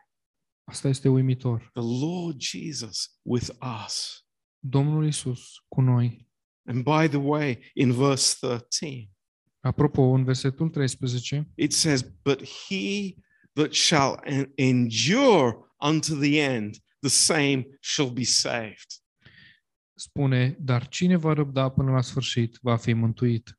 Asta 0.64 0.88
este 0.88 1.08
uimitor. 1.08 1.70
The 1.72 1.82
Lord 2.06 2.40
Jesus 2.40 3.18
with 3.22 3.48
us. 3.84 4.24
Domnul 4.58 5.06
Isus 5.06 5.40
cu 5.68 5.80
noi. 5.80 6.28
And 6.64 6.82
by 6.82 7.08
the 7.08 7.16
way, 7.16 7.70
in 7.74 7.92
verse 7.92 8.36
13, 8.40 9.10
Apropo, 9.60 10.02
în 10.02 10.24
versetul 10.24 10.68
13, 10.68 11.50
it 11.54 11.72
says, 11.72 12.02
But 12.22 12.42
he 12.44 13.14
that 13.52 13.72
shall 13.72 14.20
en- 14.24 14.52
endure 14.54 15.56
unto 15.80 16.14
the 16.14 16.40
end, 16.42 16.76
the 17.02 17.08
same 17.08 17.64
shall 17.80 18.10
be 18.10 18.24
saved. 18.24 19.00
spune, 20.00 20.56
dar 20.58 20.88
cine 20.88 21.16
va 21.16 21.32
răbda 21.32 21.68
până 21.68 21.90
la 21.90 22.00
sfârșit 22.00 22.58
va 22.62 22.76
fi 22.76 22.92
mântuit. 22.92 23.58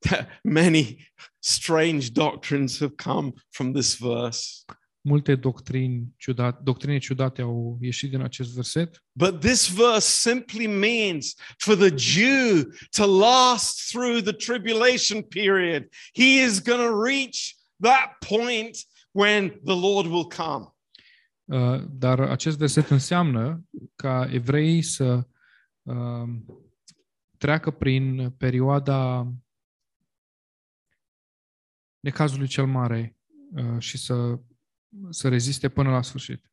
Many 0.42 1.12
strange 1.38 2.10
doctrines 2.10 2.78
have 2.78 2.94
come 2.96 3.32
from 3.50 3.72
this 3.72 3.96
verse. 3.96 4.64
Multe 5.04 5.34
doctrini, 5.34 6.14
ciudat, 6.16 6.60
doctrine 6.62 6.98
ciudate 6.98 7.42
au 7.42 7.78
ieșit 7.80 8.10
din 8.10 8.20
acest 8.20 8.54
verset, 8.54 9.02
But 9.12 9.40
this 9.40 9.68
verse 9.68 10.06
simply 10.06 10.66
means 10.66 11.34
for 11.58 11.76
the 11.76 11.96
Jew 11.96 12.72
to 12.90 13.06
last 13.06 13.90
through 13.90 14.22
the 14.22 14.32
tribulation 14.32 15.22
period. 15.22 15.88
He 16.12 16.44
is 16.44 16.60
going 16.60 16.80
to 16.80 17.02
reach 17.04 17.56
that 17.80 18.08
point 18.28 18.76
when 19.10 19.60
the 19.64 19.74
Lord 19.74 20.06
will 20.06 20.26
come. 20.26 20.71
Uh, 21.44 21.84
dar 21.90 22.20
acest 22.20 22.58
verset 22.58 22.88
înseamnă 22.88 23.64
ca 23.94 24.28
evreii 24.30 24.82
să 24.82 25.28
uh, 25.82 26.28
treacă 27.38 27.70
prin 27.70 28.30
perioada 28.30 29.32
necazului 32.00 32.46
cel 32.46 32.66
mare 32.66 33.16
uh, 33.54 33.78
și 33.78 33.98
să, 33.98 34.40
să 35.10 35.28
reziste 35.28 35.68
până 35.68 35.90
la 35.90 36.02
sfârșit. 36.02 36.46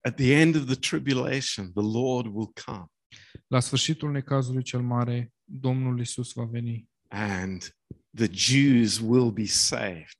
At 0.00 0.16
the 0.16 0.32
end 0.40 0.56
of 0.56 0.64
the 0.64 0.74
tribulation, 0.74 1.72
the 1.72 1.82
Lord 1.82 2.26
will 2.34 2.52
come 2.64 2.84
La 3.46 3.60
sfârșitul 3.60 4.10
necazului 4.10 4.62
cel 4.62 4.82
mare, 4.82 5.32
Domnul 5.44 6.00
Isus 6.00 6.32
va 6.32 6.44
veni. 6.44 6.88
and 7.08 7.76
the 8.16 8.28
Jews 8.32 8.98
will 8.98 9.30
be 9.30 9.46
saved. 9.46 10.16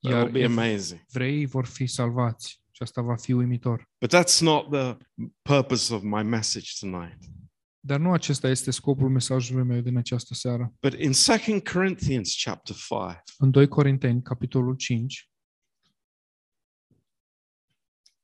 That 0.00 0.12
Iar 0.12 0.22
will 0.22 0.32
be 0.32 0.44
amazing. 0.44 1.04
evreii 1.08 1.46
vor 1.46 1.66
fi 1.66 1.86
salvați 1.86 2.62
și 2.78 2.84
asta 2.84 3.02
va 3.02 3.16
fi 3.16 3.32
uimitor. 3.32 3.88
But 4.00 4.14
that's 4.14 4.40
not 4.40 4.70
the 4.70 4.96
purpose 5.42 5.94
of 5.94 6.02
my 6.02 6.22
message 6.22 6.70
tonight. 6.80 7.18
Dar 7.80 8.00
nu 8.00 8.12
acesta 8.12 8.48
este 8.48 8.70
scopul 8.70 9.08
mesajului 9.08 9.64
meu 9.64 9.80
din 9.80 9.96
această 9.96 10.34
seară. 10.34 10.74
But 10.80 10.92
in 10.92 11.12
2 11.26 11.62
Corinthians 11.62 12.42
chapter 12.44 12.76
5, 12.76 13.22
În 13.38 13.50
2 13.50 13.68
Corinteni, 13.68 14.22
capitolul 14.22 14.76
5, 14.76 15.30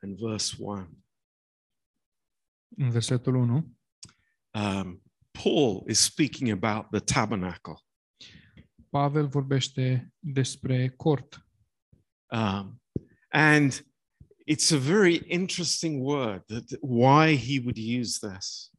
and 0.03 0.19
verse 0.19 0.57
1, 0.59 0.89
în 2.77 2.91
versetul 2.91 3.35
1, 3.35 3.77
um, 4.51 5.03
Paul 5.43 5.85
is 5.89 5.99
speaking 5.99 6.65
about 6.65 6.91
the 6.91 7.01
tabernacle. 7.15 7.75
Pavel 8.91 9.29
vorbește 9.29 10.13
despre 10.19 10.89
cort. 10.89 11.47
Um, 12.33 12.83
and 13.29 13.94
it's 14.51 14.73
a 14.73 14.79
very 14.79 15.23
interesting 15.27 16.03
word 16.03 16.47
that 16.47 16.65
why 16.81 17.37
he 17.37 17.59
would 17.59 17.77
use 18.01 18.29
this 18.29 18.71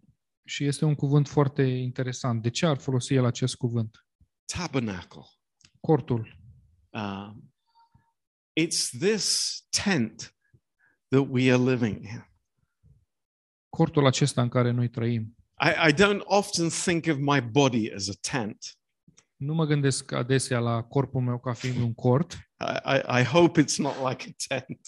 Și 0.48 0.66
este 0.66 0.86
un 0.86 0.96
cuvânt 0.96 1.28
foarte 1.28 1.62
interesant. 1.64 2.42
De 2.42 2.50
ce 2.50 2.66
ar 2.66 2.78
folosi 2.78 3.14
el 3.14 3.26
acest 3.26 3.56
cuvânt? 3.56 4.06
tabernacle. 4.46 5.26
Cortul. 5.80 6.38
Um, 6.90 7.52
it's 8.54 8.90
this 9.00 9.60
tent 9.70 10.36
that 11.10 11.28
we 11.30 11.52
are 11.52 11.64
living 11.64 12.04
in. 12.04 12.26
Cortul 13.70 14.06
acesta 14.06 14.42
în 14.42 14.50
care 14.50 14.72
noi 14.72 14.90
trăim. 14.90 15.36
I, 15.62 15.90
I 15.90 15.94
don't 15.94 16.22
often 16.24 16.70
think 16.70 17.06
of 17.08 17.18
my 17.18 17.42
body 17.42 17.92
as 17.94 18.10
a 18.10 18.14
tent. 18.32 18.78
Nu 19.36 19.54
mă 19.54 19.66
gândesc 19.66 20.12
adesea 20.12 20.60
la 20.60 20.84
corpul 20.84 21.22
meu 21.22 21.40
ca 21.40 21.54
fiind 21.54 21.78
un 21.78 21.94
cort. 21.94 22.34
I, 22.60 22.96
I, 22.96 23.20
I 23.22 23.24
hope 23.24 23.62
it's 23.62 23.78
not 23.78 23.96
like 24.10 24.30
a 24.30 24.58
tent. 24.58 24.80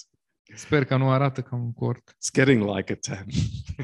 Sper 0.56 0.86
că 0.86 0.98
nu 0.98 1.10
arată 1.10 1.42
ca 1.42 1.56
un 1.56 1.74
cort, 1.74 2.12
It's 2.12 2.32
getting 2.34 2.76
like 2.76 2.92
a 2.92 2.96
tent. 2.96 3.34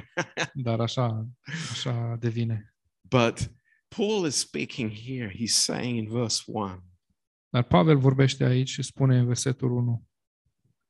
dar 0.66 0.80
așa, 0.80 1.28
așa 1.72 2.16
devine. 2.20 2.74
but 3.02 3.52
Paul 3.96 4.26
is 4.26 4.36
speaking 4.36 4.92
here. 4.92 5.30
He's 5.30 5.54
saying 5.54 5.98
in 5.98 6.10
verse 6.10 6.44
1 6.46 6.84
Dar 7.50 7.64
Pavel 7.64 7.98
vorbește 7.98 8.44
aici 8.44 8.70
și 8.70 8.82
spune 8.82 9.18
în 9.18 9.26
versetul 9.26 9.72
1. 9.72 10.04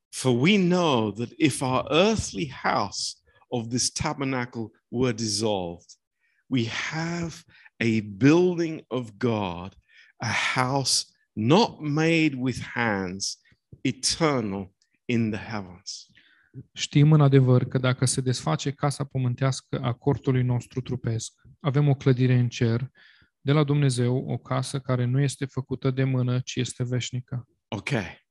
For 0.09 0.39
we 0.41 0.57
know 0.57 1.11
that 1.11 1.30
if 1.38 1.61
our 1.61 1.86
earthly 1.91 2.51
house 2.51 3.13
of 3.47 3.67
this 3.67 3.91
tabernacle 3.91 4.67
were 4.88 5.13
dissolved, 5.13 5.89
we 6.47 6.67
have 6.67 7.34
a 7.80 7.99
building 8.17 8.84
of 8.88 9.09
God, 9.17 9.76
a 10.17 10.32
house 10.53 11.05
not 11.34 11.80
made 11.80 12.36
with 12.38 12.59
hands, 12.74 13.39
eternal 13.82 14.72
in 15.06 15.32
the 15.32 15.49
heavens. 15.49 16.08
Știm 16.74 17.12
în 17.12 17.22
adevăr 17.22 17.66
că 17.66 17.78
dacă 17.78 18.06
se 18.06 18.22
desface 18.22 18.72
casa 18.72 19.04
pământească 19.04 19.80
a 19.82 19.93
cortului 19.93 20.43
nostru 20.43 20.82
trupesc, 20.82 21.34
avem 21.60 21.89
o 21.89 21.93
clădire 21.93 22.34
în 22.34 22.49
cer, 22.49 22.91
de 23.41 23.51
la 23.51 23.64
Dumnezeu, 23.64 24.18
o 24.28 24.38
casă 24.38 24.80
care 24.80 25.06
nu 25.06 25.22
este 25.22 25.45
făcută 25.45 25.91
de 25.91 26.04
mână, 26.04 26.39
ci 26.39 26.56
este 26.56 26.84
veșnică. 26.84 27.47
Okay, 27.68 28.28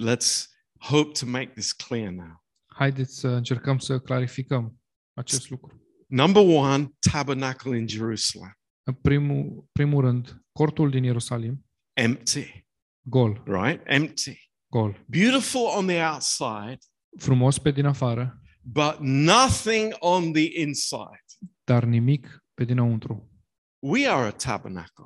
let's 0.00 0.44
hope 0.78 1.10
to 1.18 1.26
make 1.26 1.50
this 1.54 1.72
clear 1.72 2.10
now. 2.10 2.44
Haideți 2.66 3.18
să 3.18 3.28
încercăm 3.28 3.78
să 3.78 3.98
clarificăm 3.98 4.76
acest 5.14 5.50
lucru. 5.50 5.82
Number 6.06 6.42
one, 6.46 6.88
tabernacle 7.10 7.76
in 7.76 7.88
Jerusalem, 7.88 8.58
În 8.82 8.94
primul, 8.94 9.68
primul 9.72 10.00
rând, 10.00 10.42
cortul 10.52 10.90
din 10.90 11.04
Ierusalim, 11.04 11.64
empty, 11.92 12.66
gol, 13.00 13.42
right? 13.46 13.82
Empty. 13.84 14.41
Gol. 14.72 15.04
Beautiful 15.08 15.60
on 15.76 15.86
the 15.86 16.04
outside, 16.04 16.78
Frumos 17.18 17.58
pe 17.58 17.70
din 17.70 17.84
afară, 17.86 18.40
but 18.62 18.96
nothing 19.00 19.94
on 19.98 20.32
the 20.32 20.60
inside. 20.60 21.24
dar 21.64 21.84
nimic 21.84 22.44
pe 22.54 22.64
dinăuntru. 22.64 23.30
We 23.78 24.08
are 24.08 24.26
a 24.26 24.30
tabernacle, 24.30 25.04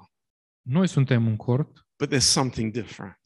Noi 0.63 0.87
suntem 0.89 1.27
un 1.27 1.37
cort, 1.37 1.87
but 1.99 2.09
there's 2.15 2.31
something 2.33 2.73
different. 2.73 3.21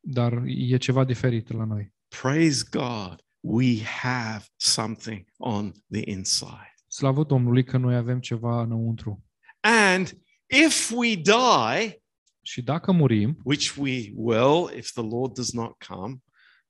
dar 0.00 0.42
e 0.46 0.76
ceva 0.76 1.04
diferit 1.04 1.52
la 1.52 1.64
noi. 1.64 1.94
Praise 2.22 2.64
God, 2.70 3.22
we 3.40 3.82
have 3.84 4.44
something 4.56 5.24
on 5.36 5.72
the 5.90 6.10
inside. 6.10 6.74
Slavă 6.86 7.24
Domnului 7.24 7.64
că 7.64 7.76
noi 7.76 7.96
avem 7.96 8.20
ceva 8.20 8.60
înăuntru. 8.62 9.24
And 9.60 10.18
if 10.66 10.90
we 10.90 11.14
die, 11.14 12.02
Și 12.48 12.62
dacă 12.62 12.92
murim, 12.92 13.38
which 13.44 13.74
we 13.76 14.12
will 14.14 14.76
if 14.76 14.90
the 14.92 15.02
Lord 15.02 15.34
does 15.34 15.52
not 15.52 15.84
come, 15.86 16.16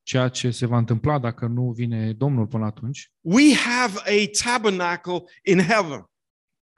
ceea 0.02 0.28
ce 0.28 0.50
se 0.50 0.66
va 0.66 0.78
întâmpla 0.78 1.18
dacă 1.18 1.46
nu 1.46 1.70
vine 1.70 2.12
Domnul 2.12 2.46
până 2.46 2.64
atunci, 2.64 3.12
we 3.20 3.54
have 3.54 3.98
a 3.98 4.30
tabernacle 4.44 5.22
in 5.44 5.58
heaven 5.60 6.08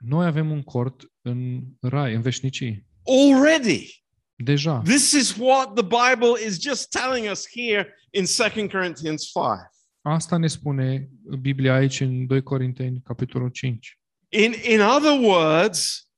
noi 0.01 0.25
avem 0.25 0.51
un 0.51 0.61
cort 0.61 1.11
în 1.21 1.63
rai, 1.79 2.13
în 2.13 2.21
veșnicii. 2.21 2.85
already. 3.05 4.03
Deja. 4.35 4.81
This 4.83 5.11
is 5.11 5.35
what 5.37 5.73
the 5.73 5.83
Bible 5.83 6.45
is 6.47 6.61
just 6.61 6.89
telling 6.89 7.31
us 7.31 7.45
here 7.55 7.95
in 8.09 8.25
2 8.55 8.67
Corinthians 8.67 9.23
5. 9.23 9.45
Asta 10.01 10.37
ne 10.37 10.47
spune 10.47 11.09
Biblia 11.39 11.73
aici 11.73 11.99
în 11.99 12.25
2 12.25 12.43
Corinteni, 12.43 13.01
capitolul 13.03 13.49
5. 13.49 13.99
In, 14.29 14.53
in 14.71 14.79
other 14.79 15.19
words, 15.21 16.09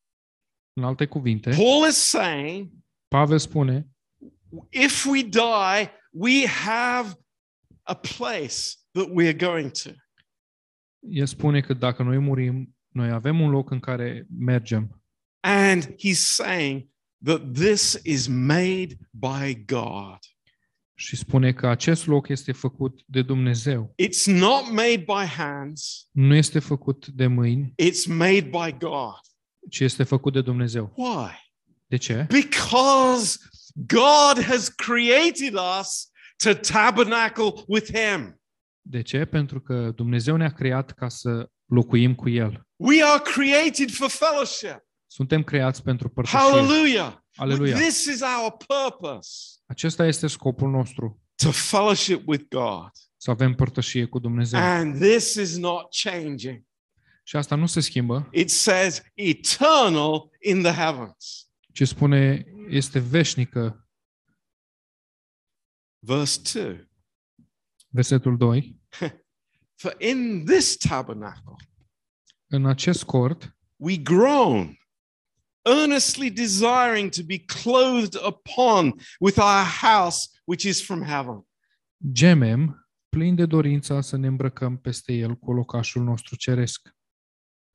În 0.74 0.84
alte 0.84 1.06
cuvinte, 1.06 1.50
Paul 1.50 1.88
is 1.88 1.96
saying 1.96 2.70
Pavel 3.08 3.38
spune, 3.38 3.88
if 4.70 5.06
we 5.06 5.22
die, 5.22 5.92
we 6.12 6.48
have 6.48 7.18
a 7.82 7.94
place 7.94 8.56
that 8.92 9.08
we 9.12 9.28
are 9.28 9.38
going 9.38 9.72
to. 9.72 9.90
el 11.00 11.26
spune 11.26 11.62
că 11.62 11.74
dacă 11.74 12.04
noi 12.04 12.18
murim, 12.18 12.76
noi 12.90 13.10
avem 13.10 13.40
un 13.40 13.50
loc 13.50 13.72
în 13.72 13.80
care 13.80 14.28
mergem. 14.38 15.02
And 15.40 15.84
he's 15.84 16.20
saying 16.20 16.90
that 17.24 17.54
this 17.54 18.00
is 18.04 18.28
made 18.28 18.98
by 19.12 19.64
God. 19.66 20.18
Și 20.96 21.16
spune 21.16 21.54
că 21.54 21.68
acest 21.68 22.08
loc 22.08 22.28
este 22.28 22.52
făcut 22.52 23.02
de 23.06 23.22
Dumnezeu. 23.22 23.94
It's 24.02 24.26
not 24.26 24.72
made 24.72 25.04
by 25.06 25.26
hands, 25.26 26.08
Nu 26.12 26.36
este 26.36 26.60
făcut 26.60 27.08
de 27.08 27.28
mâini, 27.28 27.74
it's 27.82 28.08
made 28.08 28.42
by 28.42 28.78
God. 28.78 29.20
Ci 29.74 29.80
este 29.80 30.04
făcut 30.04 30.34
de 30.34 30.42
Dumnezeu. 30.42 30.94
Why? 30.96 31.52
De 31.88 31.98
ce? 31.98 32.28
Because 32.30 33.38
God 33.74 34.44
has 34.44 34.68
created 34.68 35.54
us 35.80 36.12
to 36.44 36.54
tabernacle 36.54 37.64
with 37.68 37.98
Him. 37.98 38.42
De 38.82 39.02
ce? 39.02 39.26
Pentru 39.26 39.62
că 39.62 39.92
Dumnezeu 39.96 40.36
ne-a 40.36 40.52
creat 40.52 40.92
ca 40.92 41.10
să 41.10 41.50
locuim 41.66 42.16
cu 42.16 42.30
El. 42.30 42.68
We 42.76 43.04
are 43.04 43.22
created 43.24 43.92
for 43.92 44.10
fellowship. 44.10 44.88
Suntem 45.08 45.44
creați 45.44 45.84
pentru 45.84 46.10
părtășie. 46.10 46.40
Hallelujah. 46.40 47.14
Aleluia. 47.36 47.76
This 47.76 48.06
is 48.06 48.22
our 48.22 48.58
purpose 48.68 49.30
Acesta 49.66 50.06
este 50.06 50.28
scopul 50.28 50.70
nostru, 50.70 51.22
to 51.36 51.52
fellowship 51.52 52.28
with 52.28 52.44
God. 52.50 52.92
să 53.18 53.32
avem 53.32 53.54
părtășie 53.54 54.06
cu 54.06 54.20
Dumnezeu. 54.20 54.60
And 54.60 55.00
this 55.00 55.34
is 55.34 55.58
not 55.58 55.88
changing. 56.04 56.64
Și 57.24 57.36
asta 57.36 57.56
nu 57.56 57.66
se 57.66 57.80
schimbă, 57.80 58.30
It 58.32 58.50
says 58.50 59.02
eternal 59.14 60.30
in 60.42 60.62
the 60.62 60.72
heavens. 60.72 61.50
ci 61.74 61.88
spune 61.88 62.46
este 62.70 63.00
veșnică. 63.00 63.88
Verse 66.00 66.42
2 66.54 66.88
Versetul 67.90 68.38
2. 68.38 68.80
For 69.82 69.96
in 70.00 70.46
this 70.46 70.78
tabernacle 70.78 71.56
În 72.48 72.66
acest 72.66 73.04
cort 73.04 73.56
we 73.76 73.98
groan, 73.98 74.78
earnestly 75.62 76.30
desiring 76.32 77.10
to 77.12 77.24
be 77.26 77.40
clothed 77.40 78.16
upon 78.28 78.94
with 79.20 79.38
our 79.38 79.66
house 79.82 80.28
which 80.44 80.64
is 80.66 80.84
from 80.86 81.04
heaven. 81.04 81.46
gemem, 82.12 82.88
plin 83.10 83.36
de 83.36 83.46
dorința 83.46 84.02
să 84.02 84.18
ne 84.18 84.28
îmbrăcăm 84.28 84.78
peste 84.78 85.14
el 85.14 85.36
cu 85.36 85.54
locașul 85.54 86.04
nostru 86.04 86.36
ceresc. 86.36 86.96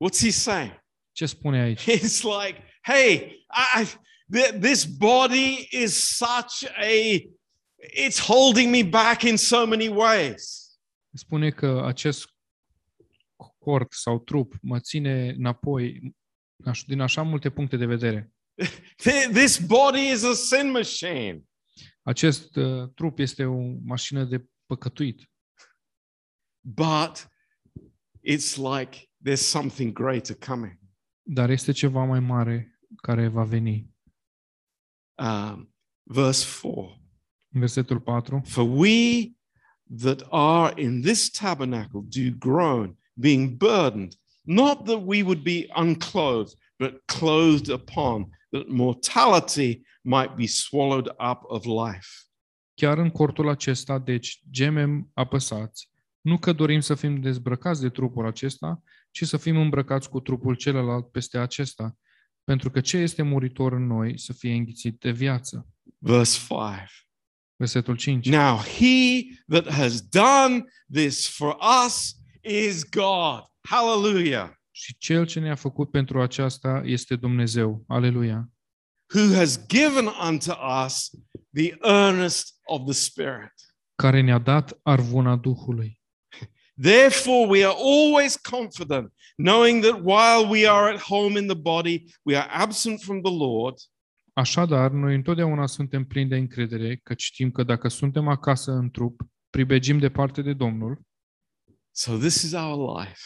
What's 0.03 0.21
he 0.21 0.31
saying? 0.31 0.71
Ce 1.11 1.25
spune 1.25 1.59
aici? 1.61 1.85
It's 2.01 2.23
like, 2.23 2.61
hey, 2.81 3.45
I, 3.49 3.81
I, 3.81 3.85
th- 4.33 4.59
this 4.61 4.85
body 4.85 5.67
is 5.71 6.15
such 6.17 6.63
a, 6.77 7.19
it's 7.95 8.19
holding 8.19 8.71
me 8.71 8.83
back 8.83 9.23
in 9.23 9.37
so 9.37 9.65
many 9.65 9.87
ways. 9.87 10.67
Spune 11.13 11.49
că 11.51 11.83
acest 11.85 12.27
cort 13.57 13.93
sau 13.93 14.19
trup 14.19 14.53
mă 14.61 14.79
ține 14.79 15.29
înapoi 15.29 16.15
aș- 16.65 16.83
din 16.83 16.99
așa 16.99 17.21
multe 17.21 17.49
puncte 17.49 17.77
de 17.77 17.85
vedere. 17.85 18.31
Th- 19.03 19.31
This 19.33 19.57
body 19.59 20.09
is 20.11 20.23
a 20.23 20.33
sin 20.33 20.71
machine. 20.71 21.43
Acest 22.03 22.55
uh, 22.55 22.89
trup 22.95 23.19
este 23.19 23.45
o 23.45 23.57
mașină 23.85 24.23
de 24.23 24.45
păcătuit, 24.65 25.29
But 26.61 27.27
it's 28.23 28.55
like 28.57 29.08
there's 29.23 29.45
something 29.45 29.93
greater 29.93 30.35
coming. 30.35 30.79
dar 31.23 31.49
este 31.49 31.71
ceva 31.71 32.05
mai 32.05 32.19
mare 32.19 32.79
care 33.01 33.27
va 33.27 33.43
veni. 33.43 33.89
Um, 35.15 35.73
verse 36.03 36.45
4 36.45 36.99
versetul 37.49 37.99
4. 37.99 38.41
For 38.45 38.63
we 38.63 39.33
that 39.89 40.21
are 40.29 40.73
in 40.81 41.01
this 41.01 41.29
tabernacle 41.29 42.01
do 42.01 42.31
groan, 42.37 42.97
being 43.13 43.57
burdened, 43.57 44.15
not 44.45 44.85
that 44.85 45.05
we 45.05 45.23
would 45.23 45.43
be 45.43 45.69
unclothed, 45.75 46.55
but 46.77 47.05
clothed 47.05 47.69
upon, 47.69 48.29
that 48.51 48.69
mortality 48.69 49.83
might 50.03 50.35
be 50.35 50.47
swallowed 50.47 51.07
up 51.19 51.43
of 51.47 51.65
life. 51.65 52.07
Chiar 52.73 52.97
în 52.97 53.09
cortul 53.09 53.49
acesta, 53.49 53.99
deci, 53.99 54.41
gemem 54.49 55.09
apăsați, 55.13 55.88
nu 56.21 56.37
că 56.37 56.53
dorim 56.53 56.79
să 56.79 56.95
fim 56.95 57.21
dezbrăcați 57.21 57.81
de 57.81 57.89
trupul 57.89 58.25
acesta, 58.25 58.81
ci 59.11 59.23
să 59.23 59.37
fim 59.37 59.57
îmbrăcați 59.57 60.09
cu 60.09 60.19
trupul 60.19 60.55
celălalt 60.55 61.11
peste 61.11 61.37
acesta, 61.37 61.97
pentru 62.43 62.69
că 62.69 62.81
ce 62.81 62.97
este 62.97 63.21
muritor 63.21 63.73
în 63.73 63.87
noi 63.87 64.19
să 64.19 64.33
fie 64.33 64.53
înghițit 64.53 64.99
de 64.99 65.11
viață. 65.11 65.67
Verse 65.97 66.39
5. 66.47 66.59
Versetul 67.55 67.95
5. 67.95 68.29
Now, 68.29 68.57
he 68.57 69.21
that 69.47 69.73
has 69.73 70.01
done 70.01 70.65
this 70.91 71.27
for 71.27 71.57
us 71.85 72.15
is 72.41 72.89
God. 72.89 73.43
Hallelujah. 73.69 74.49
Și 74.71 74.97
cel 74.97 75.25
ce 75.25 75.39
ne-a 75.39 75.55
făcut 75.55 75.91
pentru 75.91 76.21
aceasta 76.21 76.81
este 76.85 77.15
Dumnezeu. 77.15 77.83
Aleluia! 77.87 78.49
Who 79.13 79.35
has 79.35 79.65
given 79.67 80.05
unto 80.29 80.53
us 80.85 81.09
the 81.53 81.77
earnest 81.81 82.59
of 82.63 82.83
the 82.83 82.93
Spirit. 82.93 83.53
Care 83.95 84.21
ne-a 84.21 84.37
dat 84.37 84.79
arvuna 84.83 85.35
Duhului. 85.35 85.98
Therefore, 86.81 87.47
we 87.49 87.65
are 87.65 87.75
always 87.75 88.37
confident, 88.37 89.13
knowing 89.35 89.83
that 89.83 90.01
while 90.03 90.49
we 90.49 90.67
are 90.67 90.93
at 90.93 91.01
home 91.01 91.39
in 91.39 91.47
the 91.47 91.55
body, 91.57 92.05
we 92.23 92.37
are 92.37 92.47
absent 92.51 93.01
from 93.01 93.21
the 93.21 93.31
Lord. 93.31 93.75
Așadar, 94.33 94.91
noi 94.91 95.15
întotdeauna 95.15 95.65
suntem 95.65 96.05
plini 96.05 96.29
de 96.29 96.35
încredere 96.35 96.95
că 96.95 97.13
știm 97.17 97.51
că 97.51 97.63
dacă 97.63 97.87
suntem 97.87 98.27
acasă 98.27 98.71
în 98.71 98.89
trup, 98.91 99.21
pribegim 99.49 99.99
departe 99.99 100.41
de 100.41 100.53
Domnul. 100.53 101.01
So, 101.91 102.17
this 102.17 102.41
is 102.41 102.53
our 102.53 102.99
life. 102.99 103.21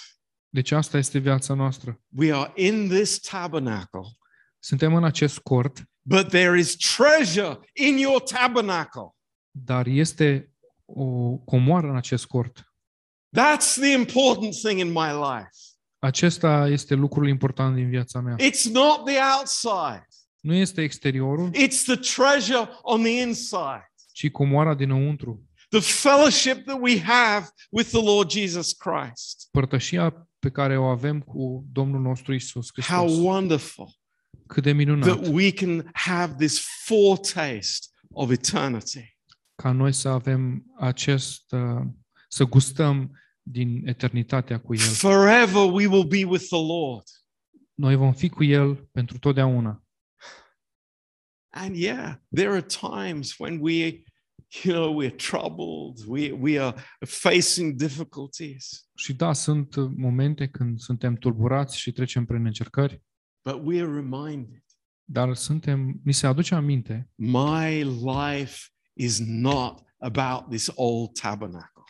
Deci 0.50 0.72
asta 0.72 0.98
este 0.98 1.20
viața 1.20 1.54
noastră. 1.54 2.02
We 2.18 2.34
are 2.34 2.52
in 2.56 2.88
this 2.90 3.20
tabernacle, 3.20 4.02
Suntem 4.60 4.96
în 4.96 5.04
acest 5.04 5.40
cort, 5.40 5.84
but 6.02 6.28
there 6.28 6.60
is 6.60 6.76
treasure 6.76 7.60
in 7.74 7.98
your 7.98 8.22
tabernacle. 8.22 9.16
dar 9.52 9.86
este 9.88 10.52
o 10.86 11.38
comoară 11.38 11.88
în 11.88 11.96
acest 11.96 12.26
cort. 12.26 12.73
That's 13.36 13.76
the 13.80 13.92
important 13.92 14.54
thing 14.62 14.80
in 14.80 14.88
my 14.92 15.12
life. 15.12 15.50
Acesta 16.00 16.68
este 16.70 16.94
lucrul 16.94 17.28
important 17.28 17.76
din 17.76 17.90
viața 17.90 18.20
mea. 18.20 18.36
It's 18.40 18.64
not 18.72 19.06
the 19.06 19.18
outside, 19.40 20.08
Nu 20.40 20.54
este 20.54 20.82
exteriorul, 20.82 21.50
it's 21.54 21.84
the 21.86 21.96
treasure 21.96 22.70
on 22.82 23.02
the 23.02 23.22
inside. 23.22 23.92
ci 24.12 24.32
comoara 24.32 24.74
dinăuntru. 24.74 25.44
The 25.70 25.80
fellowship 25.82 26.66
that 26.66 26.78
we 26.82 27.00
have 27.02 27.48
with 27.72 27.90
the 27.90 28.02
Lord 28.04 28.30
Jesus 28.32 28.72
Christ. 28.74 29.48
Părtășia 29.52 30.28
pe 30.40 30.50
care 30.50 30.78
o 30.78 30.84
avem 30.86 31.20
cu 31.22 31.66
Domnul 31.72 32.02
nostru 32.02 32.34
Isus 32.34 32.68
How 32.88 33.04
Hristos. 33.06 33.24
wonderful 33.26 33.94
Cât 34.48 34.64
de 34.64 34.72
minunat 34.72 35.08
that 35.08 35.28
we 35.34 35.52
can 35.52 35.90
have 35.94 36.34
this 36.38 36.60
foretaste 36.86 37.88
of 38.14 38.32
eternity. 38.32 39.18
ca 39.56 39.72
noi 39.72 39.92
să 39.94 40.10
avem 40.10 40.64
acest, 40.80 41.52
uh, 41.52 41.82
să 42.34 42.46
gustăm 42.46 43.20
din 43.42 43.88
eternitatea 43.88 44.60
cu 44.60 44.74
El. 44.74 44.80
Forever 44.80 45.72
we 45.72 45.88
will 45.88 46.08
be 46.08 46.26
with 46.26 46.46
the 46.46 46.66
Lord. 46.66 47.04
Noi 47.74 47.96
vom 47.96 48.14
fi 48.14 48.30
cu 48.30 48.44
El 48.44 48.76
pentru 48.92 49.20
totdeauna. 49.20 49.84
And 51.50 51.76
yeah, 51.76 52.16
there 52.36 52.50
are 52.50 52.62
times 52.62 53.38
when 53.38 53.60
we, 53.62 54.04
you 54.64 54.74
know, 54.74 55.04
we're 55.04 55.16
troubled, 55.16 56.06
we, 56.08 56.32
we 56.32 56.60
are 56.60 56.76
facing 57.00 57.76
difficulties, 57.76 58.90
Și 58.96 59.14
da, 59.14 59.34
sunt 59.34 59.76
uh, 59.76 59.92
momente 59.96 60.48
când 60.48 60.80
suntem 60.80 61.16
tulburați 61.16 61.78
și 61.78 61.92
trecem 61.92 62.26
prin 62.26 62.46
încercări, 62.46 63.02
but 63.46 63.62
we 63.66 63.82
are 63.82 63.94
reminded 63.94 64.64
dar 65.04 65.36
suntem, 65.36 66.00
ni 66.04 66.14
se 66.14 66.28
aduce 66.28 66.56
aminte 66.56 67.10
my 67.16 67.84
life 67.84 68.68
is 68.94 69.20
not 69.20 69.84
about 69.98 70.50
this 70.50 70.72
old 70.76 71.20
tabernacle. 71.20 71.84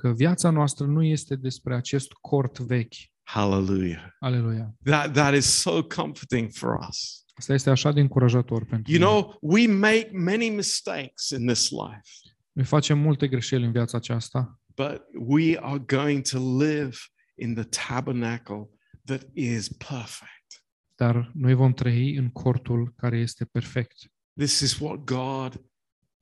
Că 0.00 0.12
viața 0.12 0.50
noastră 0.50 0.86
nu 0.86 1.02
este 1.04 1.36
despre 1.36 1.74
acest 1.76 2.12
cort 2.12 2.58
vechi. 2.58 2.94
Hallelujah. 3.22 4.04
Aleluia. 4.20 4.74
That, 4.84 5.12
that 5.12 5.34
is 5.34 5.44
so 5.60 5.82
comforting 5.82 6.50
for 6.52 6.78
us. 6.88 7.24
Asta 7.34 7.52
este 7.54 7.70
așa 7.70 7.92
de 7.92 8.00
încurajator 8.00 8.64
pentru 8.64 8.92
You 8.92 9.00
noi. 9.02 9.10
know, 9.10 9.38
we 9.40 9.66
make 9.66 10.10
many 10.12 10.48
mistakes 10.48 11.28
in 11.30 11.46
this 11.46 11.70
life, 11.70 12.10
Noi 12.52 12.64
facem 12.64 12.98
multe 12.98 13.28
greșeli 13.28 13.64
în 13.64 13.72
viața 13.72 13.96
aceasta, 13.96 14.60
but 14.74 15.02
we 15.28 15.58
are 15.60 15.78
going 15.78 16.22
to 16.28 16.58
live 16.58 16.96
in 17.34 17.54
the 17.54 17.64
tabernacle 17.88 18.68
that 19.04 19.22
is 19.32 19.68
perfect. 19.68 20.64
dar 20.96 21.30
noi 21.34 21.54
vom 21.54 21.72
trăi 21.72 22.16
în 22.16 22.30
cortul 22.30 22.92
care 22.96 23.18
este 23.18 23.44
perfect. 23.44 23.96
This 24.38 24.60
is 24.60 24.78
what 24.78 24.96
God 25.04 25.60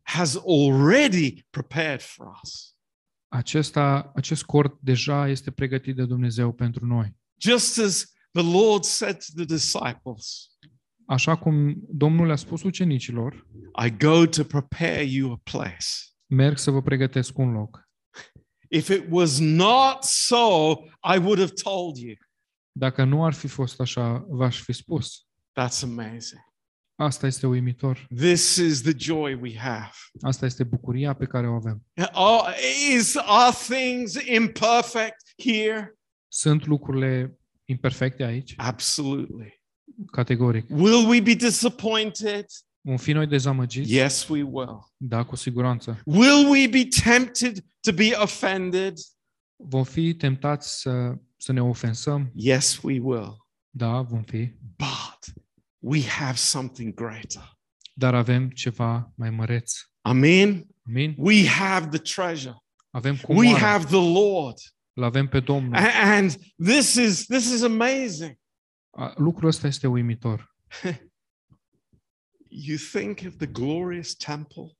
has 0.02 0.36
already 0.46 1.46
prepared 1.50 2.00
for 2.00 2.26
us. 2.42 2.74
Acesta, 3.32 4.12
acest 4.14 4.42
cort 4.44 4.78
deja 4.80 5.28
este 5.28 5.50
pregătit 5.50 5.96
de 5.96 6.04
Dumnezeu 6.04 6.52
pentru 6.52 6.86
noi. 6.86 7.16
Just 7.40 7.78
as 7.78 8.12
the 8.32 8.42
Lord 8.42 8.84
said 8.84 9.16
to 9.16 9.32
the 9.36 9.44
disciples, 9.44 10.48
Așa 11.06 11.36
cum 11.36 11.76
Domnul 11.88 12.26
le-a 12.26 12.36
spus 12.36 12.62
ucenicilor, 12.62 13.46
I 13.84 13.96
go 13.96 14.26
to 14.26 14.44
prepare 14.44 15.02
you 15.02 15.32
a 15.32 15.40
place. 15.42 15.86
merg 16.26 16.58
să 16.58 16.70
vă 16.70 16.82
pregătesc 16.82 17.38
un 17.38 17.52
loc. 17.52 17.88
If 18.68 18.88
it 18.88 19.04
was 19.10 19.38
not 19.38 20.02
so, 20.02 20.72
I 21.14 21.18
would 21.18 21.38
have 21.38 21.52
told 21.62 21.96
you. 21.96 22.14
Dacă 22.72 23.04
nu 23.04 23.24
ar 23.24 23.32
fi 23.32 23.46
fost 23.46 23.80
așa, 23.80 24.24
v-aș 24.28 24.60
fi 24.62 24.72
spus. 24.72 25.26
That's 25.60 25.82
amazing. 25.82 26.40
Asta 27.00 27.26
este 27.26 27.46
uimitor. 27.46 28.06
This 28.16 28.56
is 28.56 28.82
the 28.82 28.92
joy 28.96 29.38
we 29.40 29.58
have. 29.58 29.90
Asta 30.20 30.46
este 30.46 30.64
bucuria 30.64 31.12
pe 31.12 31.24
care 31.26 31.48
o 31.48 31.54
avem. 31.54 31.86
Oh, 32.12 32.42
is 32.96 33.16
are 33.16 33.56
things 33.68 34.14
imperfect 34.26 35.32
here? 35.36 35.98
Sunt 36.28 36.66
lucrurile 36.66 37.38
imperfecte 37.64 38.22
aici, 38.24 38.54
Absolutely. 38.56 39.62
categoric. 40.12 40.66
Will 40.70 41.08
we 41.08 41.20
be 41.20 41.34
disappointed? 41.34 42.44
Vom 42.80 42.96
fi 42.96 43.12
noi 43.12 43.26
dezamăgiți? 43.26 43.92
Yes, 43.94 44.28
we 44.28 44.42
will. 44.42 44.78
Da, 44.96 45.24
cu 45.24 45.36
siguranță. 45.36 46.00
Will 46.04 46.48
we 46.50 46.68
be 46.68 46.88
tempted 47.04 47.64
to 47.80 47.92
be 47.92 48.10
offended? 48.22 48.94
Vom 49.56 49.84
fi 49.84 50.14
tentați 50.14 50.80
să, 50.80 51.14
să 51.36 51.52
ne 51.52 51.62
ofensăm? 51.62 52.30
Yes, 52.34 52.80
we 52.82 52.98
will. 53.02 53.36
Da, 53.70 54.00
vom 54.00 54.22
fi. 54.22 54.52
But 54.76 55.19
we 55.82 56.02
have 56.02 56.36
something 56.36 56.94
greater. 56.94 57.58
Dar 57.92 58.14
avem 58.14 58.50
ceva 58.50 59.12
mai 59.16 59.30
măreț. 59.30 59.72
Amen. 60.00 60.66
Amin? 60.86 61.14
We 61.18 61.46
have 61.48 61.88
the 61.88 61.98
treasure. 61.98 62.54
Avem 62.90 63.12
We 63.14 63.20
comoara. 63.20 63.58
have 63.58 63.84
the 63.84 64.12
Lord. 64.12 64.56
Îl 64.92 65.02
avem 65.02 65.28
pe 65.28 65.40
Domnul. 65.40 65.74
A- 65.74 66.14
And 66.16 66.30
this 66.64 66.94
is 66.94 67.26
this 67.26 67.52
is 67.52 67.62
amazing. 67.62 68.38
A- 68.90 69.12
Lucrul 69.16 69.48
ăsta 69.48 69.66
este 69.66 69.86
uimitor. 69.86 70.54
You 72.48 72.76
think 72.92 73.20
of 73.26 73.36
the 73.36 73.46
glorious 73.46 74.14
temple, 74.14 74.76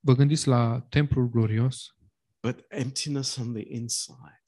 Vă 0.00 0.14
gândiți 0.14 0.48
la 0.48 0.80
templul 0.88 1.28
glorios, 1.28 1.86
but 2.40 2.64
emptiness 2.68 3.36
on 3.36 3.52
the 3.52 3.62
inside. 3.68 4.42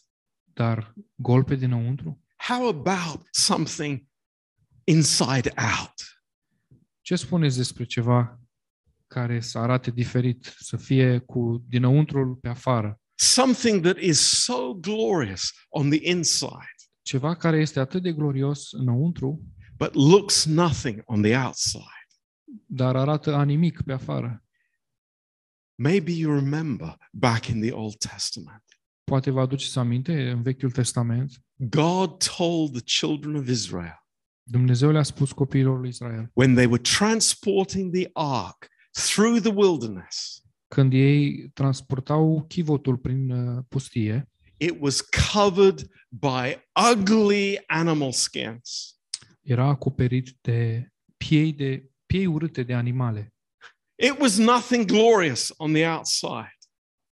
dar 0.52 0.94
gol 1.14 1.44
pe 1.44 1.54
dinăuntru? 1.54 2.22
How 2.36 2.68
about 2.68 3.26
something 3.30 4.08
inside 4.88 5.52
out? 5.56 6.20
Ce 7.00 7.16
spuneți 7.16 7.56
despre 7.56 7.84
ceva 7.84 8.40
care 9.06 9.40
să 9.40 9.58
arate 9.58 9.90
diferit, 9.90 10.54
să 10.58 10.76
fie 10.76 11.18
cu 11.18 11.64
dinăuntrul 11.68 12.34
pe 12.34 12.48
afară? 12.48 13.00
Something 13.14 13.82
that 13.82 13.98
is 13.98 14.20
so 14.20 14.74
glorious 14.74 15.52
on 15.68 15.90
the 15.90 16.10
inside, 16.10 16.74
Ceva 17.02 17.36
care 17.36 17.60
este 17.60 17.80
atât 17.80 18.02
de 18.02 18.12
glorios 18.12 18.72
înăuntru, 18.72 19.42
but 19.76 19.94
looks 19.94 20.44
nothing 20.44 21.02
on 21.04 21.22
the 21.22 21.36
outside. 21.36 21.84
dar 22.66 22.96
arată 22.96 23.34
a 23.34 23.42
nimic 23.44 23.82
pe 23.82 23.92
afară. 23.92 24.44
Maybe 25.74 26.10
you 26.12 26.34
remember 26.34 26.96
back 27.12 27.46
in 27.46 27.60
the 27.60 27.72
Old 27.72 27.96
Testament. 27.96 28.64
Poate 29.04 29.30
vă 29.30 29.40
aduceți 29.40 29.78
aminte, 29.78 30.30
în 30.30 30.42
Vechiul 30.42 30.70
Testament, 30.70 31.44
God 31.54 32.24
told 32.36 32.72
the 32.72 32.82
children 32.82 33.34
of 33.34 33.48
Israel 33.48 34.05
Dumnezeu 34.48 34.90
le-a 34.90 35.02
spus 35.02 35.32
copiilor 35.32 35.78
lui 35.78 35.88
Israel, 35.88 36.30
when 36.34 36.54
they 36.54 36.66
were 36.66 36.82
transporting 36.82 37.92
the 37.94 38.10
ark 38.12 38.68
through 38.90 39.40
the 39.40 39.52
wilderness, 39.54 40.42
când 40.68 40.92
ei 40.92 41.50
transportau 41.54 42.44
chivotul 42.48 42.96
prin 42.96 43.30
uh, 43.30 43.64
pustie, 43.68 44.28
it 44.56 44.76
was 44.80 45.00
covered 45.32 45.80
by 46.08 46.62
ugly 46.92 47.62
animal 47.66 48.12
skins. 48.12 48.98
era 49.42 49.64
acoperit 49.68 50.36
de 50.40 50.88
piei, 51.16 51.52
de 51.52 51.90
piei 52.06 52.26
urâte 52.26 52.62
de 52.62 52.74
animale. 52.74 53.34
It 54.02 54.20
was 54.20 54.36
nothing 54.36 54.84
glorious 54.84 55.52
on 55.56 55.72
the 55.72 55.86
outside, 55.86 56.56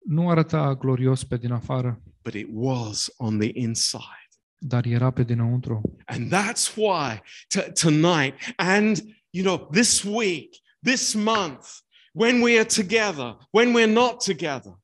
Nu 0.05 0.29
arăta 0.29 0.75
glorios 0.75 1.23
pe 1.23 1.37
din 1.37 1.51
afară, 1.51 2.01
but 2.23 2.33
it 2.33 2.47
was 2.51 3.13
on 3.17 3.37
the 3.39 3.49
inside. 3.53 4.26
Dar 4.57 4.85
era 4.85 5.11
pe 5.11 5.23
dinăuntru. 5.23 5.81
And 6.05 6.33
that's 6.33 6.75
why 6.75 7.21
t- 7.57 7.71
tonight 7.81 8.33
and, 8.55 8.97
you 9.29 9.43
know, 9.45 9.69
this 9.71 10.03
week, 10.03 10.55
this 10.83 11.13
month, 11.13 11.65
when 12.11 12.41
we 12.41 12.55
are 12.59 12.65
together, 12.75 13.37
when 13.51 13.73
we're 13.75 13.93
not 13.93 14.23
together, 14.23 14.79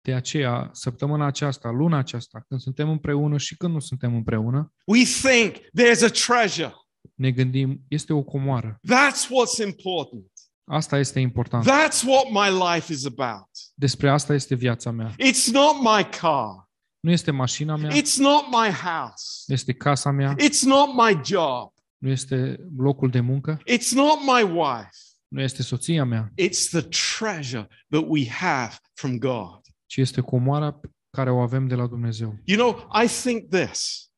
De 0.00 0.14
aceea, 0.14 0.68
săptămâna 0.72 1.26
aceasta, 1.26 1.70
luna 1.70 1.98
aceasta, 1.98 2.44
când 2.48 2.60
suntem 2.60 2.88
împreună 2.88 3.38
și 3.38 3.56
când 3.56 3.72
nu 3.72 3.80
suntem 3.80 4.14
împreună, 4.14 4.72
we 4.86 5.02
think 5.02 5.54
there's 5.56 6.02
a 6.04 6.08
treasure. 6.26 6.74
ne 7.14 7.30
gândim, 7.30 7.84
este 7.88 8.12
o 8.12 8.22
comoară. 8.22 8.80
That's 8.86 9.24
what's 9.26 9.64
important. 9.66 10.30
Asta 10.64 10.98
este 10.98 11.20
important. 11.20 11.64
That's 11.64 12.02
what 12.06 12.24
my 12.30 12.58
life 12.72 12.92
is 12.92 13.04
about. 13.06 13.48
Despre 13.74 14.10
asta 14.10 14.34
este 14.34 14.54
viața 14.54 14.90
mea. 14.90 15.14
It's 15.14 15.46
not 15.52 15.76
my 15.80 16.08
car. 16.20 16.67
Nu 17.00 17.10
este 17.10 17.30
mașina 17.30 17.76
mea, 17.76 17.90
It's 17.90 18.16
not 18.16 18.44
my 18.46 18.70
house. 18.70 19.44
nu 19.46 19.54
este 19.54 19.72
casa 19.72 20.10
mea, 20.10 20.34
It's 20.34 20.62
not 20.62 20.88
my 20.94 21.20
job. 21.24 21.72
nu 21.98 22.08
este 22.08 22.58
locul 22.76 23.10
de 23.10 23.20
muncă, 23.20 23.60
It's 23.66 23.90
not 23.92 24.18
my 24.20 24.42
wife. 24.42 24.90
nu 25.28 25.40
este 25.40 25.62
soția 25.62 26.04
mea, 26.04 26.32
It's 26.36 26.68
the 26.70 26.82
treasure 27.18 27.68
that 27.88 28.04
we 28.06 28.28
have 28.28 28.76
from 28.94 29.18
God. 29.18 29.60
ci 29.86 29.96
este 29.96 30.20
comoara 30.20 30.72
pe 30.72 30.90
care 31.10 31.30
o 31.30 31.40
avem 31.40 31.66
de 31.66 31.74
la 31.74 31.86
Dumnezeu. 31.86 32.38
You 32.44 32.58
know, 32.58 32.90
I 33.02 33.06
think 33.06 33.50
this. 33.50 34.10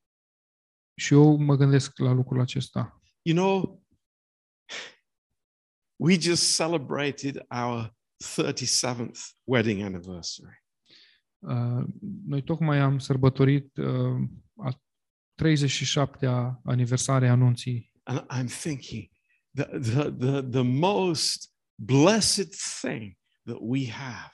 Și 0.94 1.12
eu 1.14 1.36
mă 1.36 1.56
gândesc 1.56 1.98
la 1.98 2.12
lucrul 2.12 2.40
acesta. 2.40 3.00
You 3.22 3.36
know, 3.36 3.82
we 5.96 6.18
just 6.20 6.54
celebrated 6.56 7.46
our 7.50 7.94
37th 8.24 9.18
wedding 9.44 9.82
anniversary. 9.82 10.64
Uh, 11.40 11.84
Noi 12.26 12.42
tocmai 12.42 12.78
am 12.78 12.98
sărbătorit 12.98 13.76
uh, 13.76 14.20
a 14.56 14.82
37-a 15.42 16.60
aniversare 16.64 17.28
a 17.28 17.32
anunții 17.32 17.92
And 18.02 18.20
I'm 18.20 18.60
thinking 18.60 19.08
the, 19.54 19.64
the, 19.64 20.10
the, 20.10 20.42
the 20.42 20.62
most 20.62 21.52
blessed 21.74 22.54
thing 22.80 23.16
that 23.44 23.58
we 23.60 23.90
have 23.90 24.30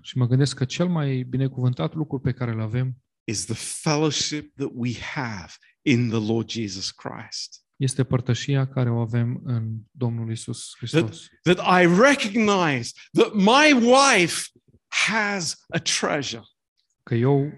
și 0.00 0.18
mă 0.18 0.26
gândesc 0.26 0.56
că 0.56 0.64
cel 0.64 0.88
mai 0.88 1.22
binecuvântat 1.22 1.94
lucru 1.94 2.18
pe 2.18 2.32
care 2.32 2.50
îl 2.50 2.60
avem 2.60 2.96
is 3.24 3.44
the 3.44 3.54
fellowship 3.54 4.54
that 4.56 4.70
we 4.74 4.92
have 5.14 5.52
in 5.82 6.08
the 6.08 6.32
Lord 6.32 6.50
Jesus 6.50 6.90
Christ. 6.90 7.64
este 7.76 8.04
părtășia 8.04 8.68
care 8.68 8.90
o 8.90 9.00
avem 9.00 9.40
în 9.44 9.76
Domnul 9.90 10.30
Isus 10.30 10.74
Hristos. 10.76 11.28
That 11.42 11.82
I 11.82 11.86
recognize 11.86 12.90
that 13.12 13.34
my 13.34 13.72
wife 13.72 14.48
has 14.88 15.64
a 15.68 15.78
treasure. 15.78 16.42
Că 17.02 17.14
eu 17.14 17.52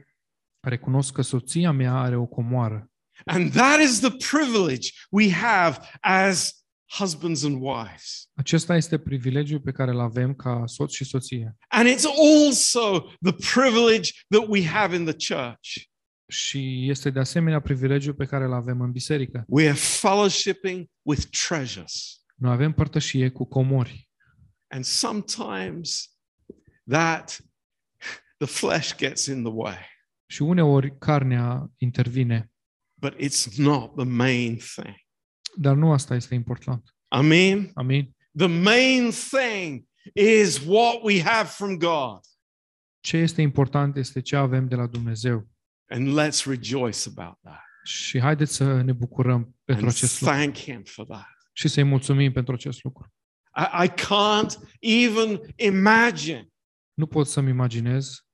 recunosc 0.61 1.13
că 1.13 1.23
soția 1.23 1.71
mea 1.71 1.95
are 1.95 2.17
o 2.17 2.27
comoară 2.27 2.91
And 3.25 3.53
that 3.53 3.81
is 3.81 4.01
the 4.01 4.11
privilege 4.11 4.93
we 5.11 5.31
have 5.31 5.79
as 6.01 6.53
husbands 6.91 7.45
and 7.45 7.61
wives. 7.61 8.29
Acesta 8.35 8.77
este 8.77 8.99
privilegiul 8.99 9.61
pe 9.61 9.73
care 9.73 9.91
îl 9.91 10.01
avem 10.01 10.35
ca 10.35 10.63
soț 10.67 10.93
și 10.93 11.05
soție. 11.05 11.57
And 11.69 11.89
it's 11.89 12.05
also 12.05 13.01
the 13.23 13.33
privilege 13.33 14.11
that 14.29 14.45
we 14.49 14.67
have 14.67 14.97
in 14.97 15.05
the 15.05 15.35
church. 15.35 15.87
Și 16.31 16.91
este 16.91 17.11
de 17.11 17.19
asemenea 17.19 17.61
privilegiul 17.61 18.15
pe 18.15 18.25
care 18.25 18.45
îl 18.45 18.53
avem 18.53 18.81
în 18.81 18.91
biserică. 18.91 19.45
We 19.47 19.69
are 19.69 19.77
fellowshipping 19.77 20.87
with 21.03 21.23
treasures. 21.47 22.23
Noi 22.35 22.53
avem 22.53 22.73
părtășie 22.73 23.29
cu 23.29 23.45
comori. 23.45 24.09
And 24.69 24.85
sometimes 24.85 26.18
that 26.89 27.41
the 28.37 28.47
flesh 28.47 28.97
gets 28.97 29.27
in 29.27 29.43
the 29.43 29.53
way. 29.53 29.77
Și 30.27 30.43
uneori 30.43 30.99
carnea 30.99 31.71
intervine, 31.77 32.51
But 33.01 33.15
it's 33.21 33.57
not 33.57 33.95
the 33.97 34.05
main 34.05 34.57
thing. 34.57 34.95
dar 35.57 35.75
nu 35.75 35.93
asta 35.93 36.15
este 36.15 36.35
important. 36.35 36.95
Amen. 37.09 37.71
Amin? 37.75 38.17
The 38.37 38.47
main 38.47 39.11
thing 39.11 39.85
is 40.15 40.59
what 40.67 40.99
we 41.03 41.23
have 41.23 41.49
from 41.49 41.77
God. 41.77 42.21
Ce 43.01 43.17
este 43.17 43.43
important 43.43 43.97
este 43.97 44.21
ce 44.21 44.37
avem 44.37 44.69
de 44.69 44.75
la 44.75 44.87
Dumnezeu. 44.87 45.49
And 45.89 46.19
let's 46.21 46.45
rejoice 46.45 47.09
about 47.17 47.39
that. 47.43 47.63
Și 47.85 48.21
haideți 48.21 48.55
să 48.55 48.83
ne 48.83 48.93
bucurăm 48.93 49.57
pentru 49.65 49.85
And 49.85 49.95
acest 49.95 50.21
lucru 50.21 50.37
thank 50.37 50.57
Him 50.57 50.83
for 50.83 51.07
that. 51.07 51.27
și 51.53 51.69
să-i 51.69 51.83
mulțumim 51.83 52.33
pentru 52.33 52.55
acest 52.55 52.83
lucru. 52.85 53.13
I, 53.57 53.85
I 53.85 53.89
can't 53.89 54.79
even 54.81 55.41
imagine 55.57 56.49
Nu 56.99 57.07
pot 57.07 57.27
să-mi 57.27 57.51
imaginez 57.51 58.27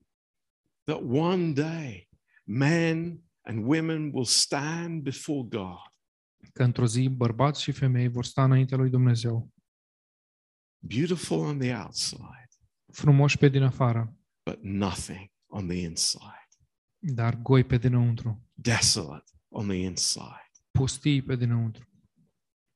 that 0.84 1.00
one 1.02 1.52
day 1.52 2.08
men 2.44 3.22
and 3.42 3.64
women 3.66 4.10
will 4.12 4.24
stand 4.24 5.02
before 5.02 5.42
God, 5.48 5.92
că 6.52 6.62
într-o 6.62 6.86
zi 6.86 7.08
bărbați 7.08 7.62
și 7.62 7.72
femei 7.72 8.08
vor 8.08 8.24
sta 8.24 8.44
înaintea 8.44 8.76
lui 8.76 8.90
Dumnezeu, 8.90 9.52
beautiful 10.78 11.38
on 11.38 11.58
the 11.58 11.74
outside, 11.76 12.48
frumoși 12.92 13.38
pe 13.38 13.48
din 13.48 13.62
afară, 13.62 14.16
but 14.50 14.62
nothing 14.62 15.30
on 15.46 15.66
the 15.66 15.76
inside, 15.76 16.48
dar 16.98 17.34
goi 17.34 17.64
pe 17.64 17.76
dinăuntru, 17.76 18.48
desolate 18.52 19.32
on 19.48 19.66
the 19.68 19.76
inside. 19.76 20.50
pustii 20.70 21.22
pe 21.22 21.36
dinăuntru. 21.36 21.88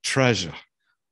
Treasure, 0.01 0.57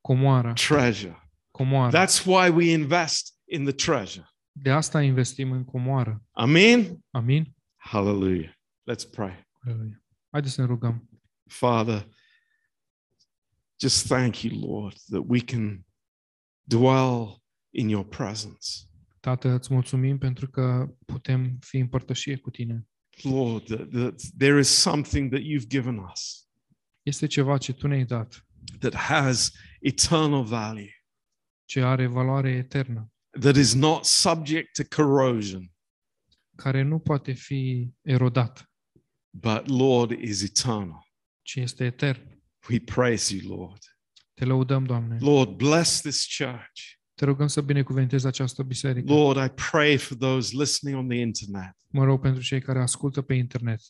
Comoara, 0.00 0.52
treasure. 0.52 1.30
comoara. 1.50 2.06
That's 2.06 2.24
why 2.24 2.48
we 2.48 2.64
invest 2.70 3.34
in 3.44 3.64
the 3.64 3.72
treasure. 3.72 4.28
De 4.58 4.70
asta 4.70 5.02
investim 5.02 5.52
în 5.52 5.64
comoară. 5.64 6.24
Amen. 6.30 7.04
Amin? 7.10 7.54
Hallelujah. 7.76 8.52
Let's 8.90 9.10
pray. 9.10 9.48
Aleluia. 9.60 10.02
Haideți 10.30 10.54
să 10.54 10.60
ne 10.60 10.66
rugăm. 10.66 11.08
Father, 11.46 12.08
just 13.80 14.06
thank 14.06 14.42
you, 14.42 14.70
Lord, 14.70 14.96
that 15.10 15.22
we 15.26 15.40
can 15.40 15.86
dwell 16.62 17.42
in 17.70 17.88
your 17.88 18.06
presence. 18.08 18.66
Tată, 19.20 19.48
îți 19.48 19.72
mulțumim 19.72 20.18
pentru 20.18 20.50
că 20.50 20.94
putem 21.04 21.58
fi 21.60 21.76
în 21.76 21.88
părtășie 21.88 22.36
cu 22.36 22.50
tine. 22.50 22.86
Lord, 23.22 23.64
that, 23.64 23.88
that 23.88 24.22
there 24.38 24.58
is 24.58 24.68
something 24.68 25.30
that 25.30 25.42
you've 25.42 25.66
given 25.66 25.96
us 25.96 26.48
Este 27.02 27.26
ceva 27.26 27.58
ce 27.58 27.72
tu 27.72 27.86
ne-ai 27.86 28.04
dat, 28.04 28.46
that 28.78 28.94
has 28.94 29.52
eternal 29.80 30.44
value, 30.44 31.04
ce 31.64 31.82
are 31.82 32.06
valoare 32.06 32.50
eternă, 32.50 33.12
that 33.38 33.56
is 33.56 33.74
not 33.74 34.04
subject 34.04 34.74
to 34.74 35.02
corrosion, 35.02 35.70
care 36.56 36.82
nu 36.82 36.98
poate 36.98 37.32
fi 37.32 37.90
erodat, 38.02 38.70
but 39.30 39.68
Lord 39.68 40.10
is 40.10 40.42
eternal. 40.42 41.06
ci 41.42 41.56
este 41.56 41.84
etern. 41.84 42.40
We 42.68 42.80
praise 42.80 43.36
you, 43.36 43.56
Lord. 43.56 43.78
Te 44.34 44.44
lăudăm, 44.44 44.84
Doamne. 44.84 45.18
Lord, 45.20 45.50
bless 45.50 46.00
this 46.00 46.36
church. 46.36 46.94
Te 47.14 47.24
rugăm 47.24 47.46
să 47.46 47.60
binecuvântezi 47.60 48.26
această 48.26 48.62
biserică. 48.62 49.12
Lord, 49.12 49.50
I 49.50 49.54
pray 49.70 49.96
for 49.96 50.16
those 50.16 50.56
listening 50.56 50.98
on 50.98 51.08
the 51.08 51.18
internet. 51.18 51.76
Mă 51.88 52.04
rog 52.04 52.20
pentru 52.20 52.42
cei 52.42 52.60
care 52.60 52.82
ascultă 52.82 53.22
pe 53.22 53.34
internet. 53.34 53.80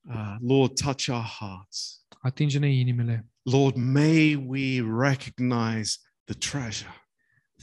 Uh, 0.00 0.36
Lord, 0.40 0.80
touch 0.80 1.08
our 1.08 1.24
hearts. 1.38 2.06
Atinge-ne 2.20 2.72
inimile. 2.72 3.28
Lord, 3.42 3.76
may 3.76 4.34
we 4.34 4.80
recognize 4.98 5.98
the 6.24 6.34
treasure, 6.34 7.03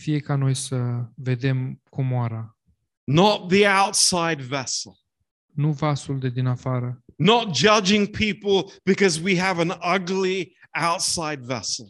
Fie 0.01 0.19
ca 0.19 0.35
noi 0.35 0.53
să 0.53 1.05
vedem 1.15 1.81
comoara, 1.89 2.57
not 3.03 3.47
the 3.47 3.67
outside 3.67 4.43
vessel, 4.43 4.91
nu 5.53 5.71
vasul 5.71 6.19
de 6.19 6.29
din 6.29 6.45
afară, 6.45 7.03
not 7.15 7.55
judging 7.55 8.07
people 8.17 8.73
because 8.83 9.21
we 9.23 9.39
have 9.39 9.61
an 9.61 9.99
ugly 9.99 10.57
outside 10.91 11.45
vessel, 11.45 11.85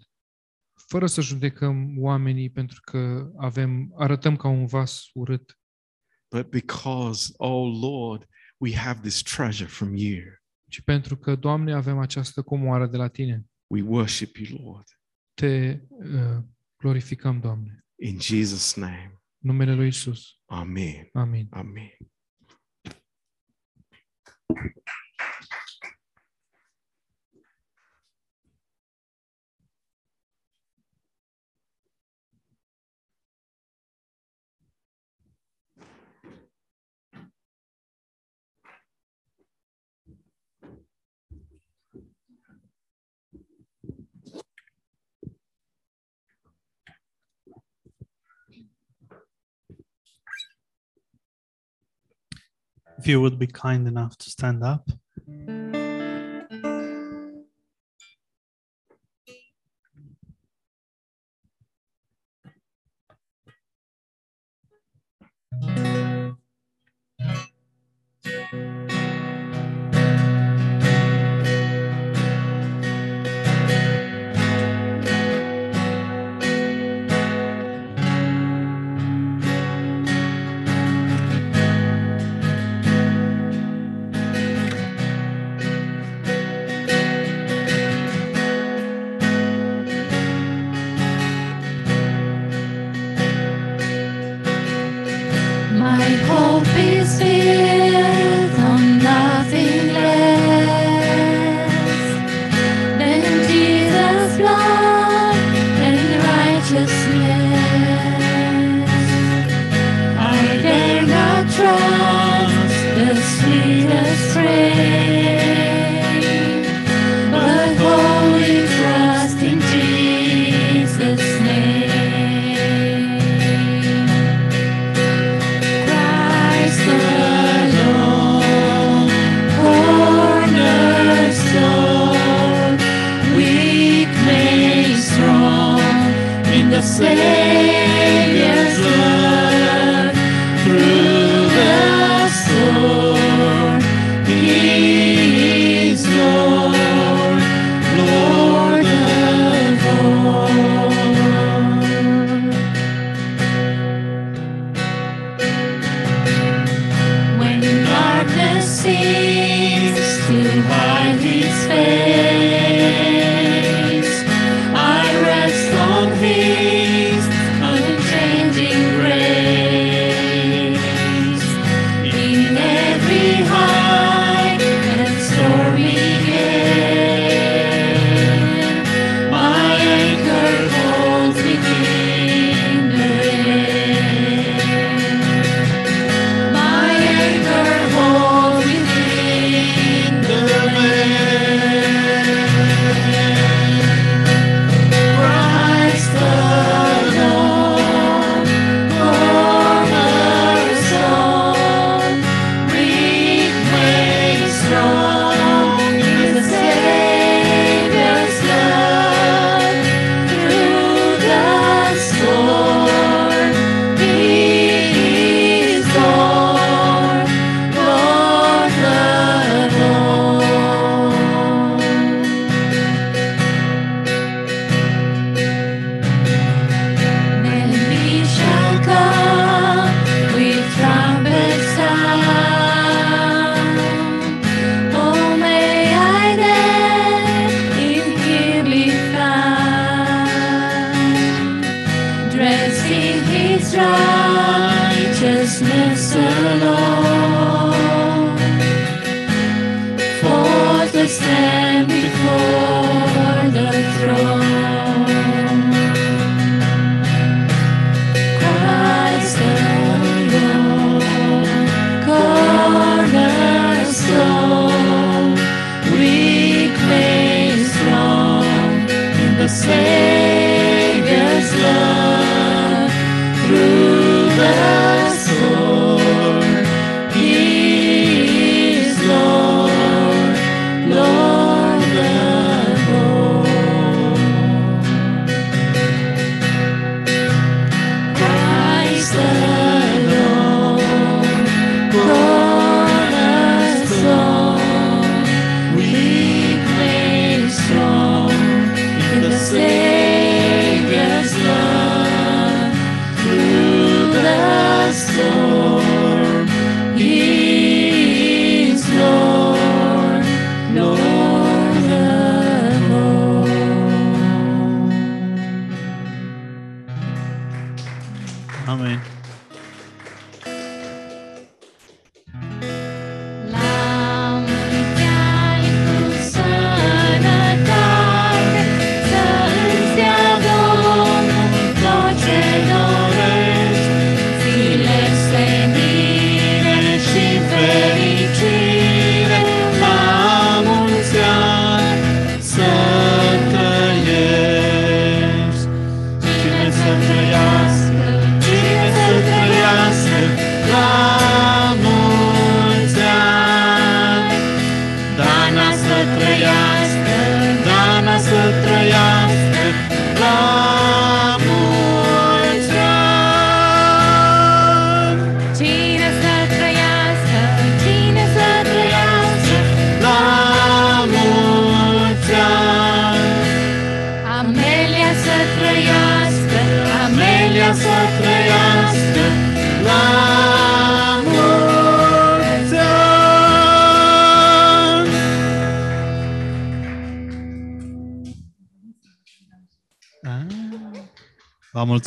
fără 0.87 1.05
să 1.05 1.21
judecăm 1.21 1.95
oamenii 1.97 2.49
pentru 2.49 2.81
că 2.83 3.31
avem, 3.37 3.93
arătăm 3.97 4.35
ca 4.35 4.47
un 4.47 4.65
vas 4.65 5.03
urât, 5.13 5.59
but 6.35 6.49
because, 6.49 7.33
oh 7.37 7.79
Lord, 7.81 8.27
we 8.57 8.75
have 8.75 8.99
this 8.99 9.21
treasure 9.21 9.69
from 9.69 9.95
you. 9.95 10.21
ci 10.69 10.81
pentru 10.81 11.17
că, 11.17 11.35
Doamne, 11.35 11.73
avem 11.73 11.97
această 11.97 12.41
comoară 12.41 12.87
de 12.87 12.97
la 12.97 13.07
Tine. 13.07 13.45
We 13.67 13.81
worship 13.81 14.35
you, 14.35 14.61
Lord. 14.63 14.85
Te 15.33 15.81
uh, 15.89 16.43
glorificăm, 16.77 17.39
Doamne. 17.39 17.80
In 18.03 18.17
Jesus 18.17 18.77
name. 18.77 19.11
Numele 19.43 19.75
lui 19.75 19.89
Isus. 19.89 20.39
Amen. 20.49 21.07
Amin. 21.13 21.47
Amin. 21.51 21.91
If 53.01 53.07
you 53.07 53.19
would 53.19 53.39
be 53.39 53.47
kind 53.47 53.87
enough 53.87 54.15
to 54.19 54.29
stand 54.29 54.63
up. 54.63 54.87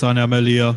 La 0.04 0.12
mulți 0.12 0.22
ani, 0.22 0.34
Amelia! 0.34 0.73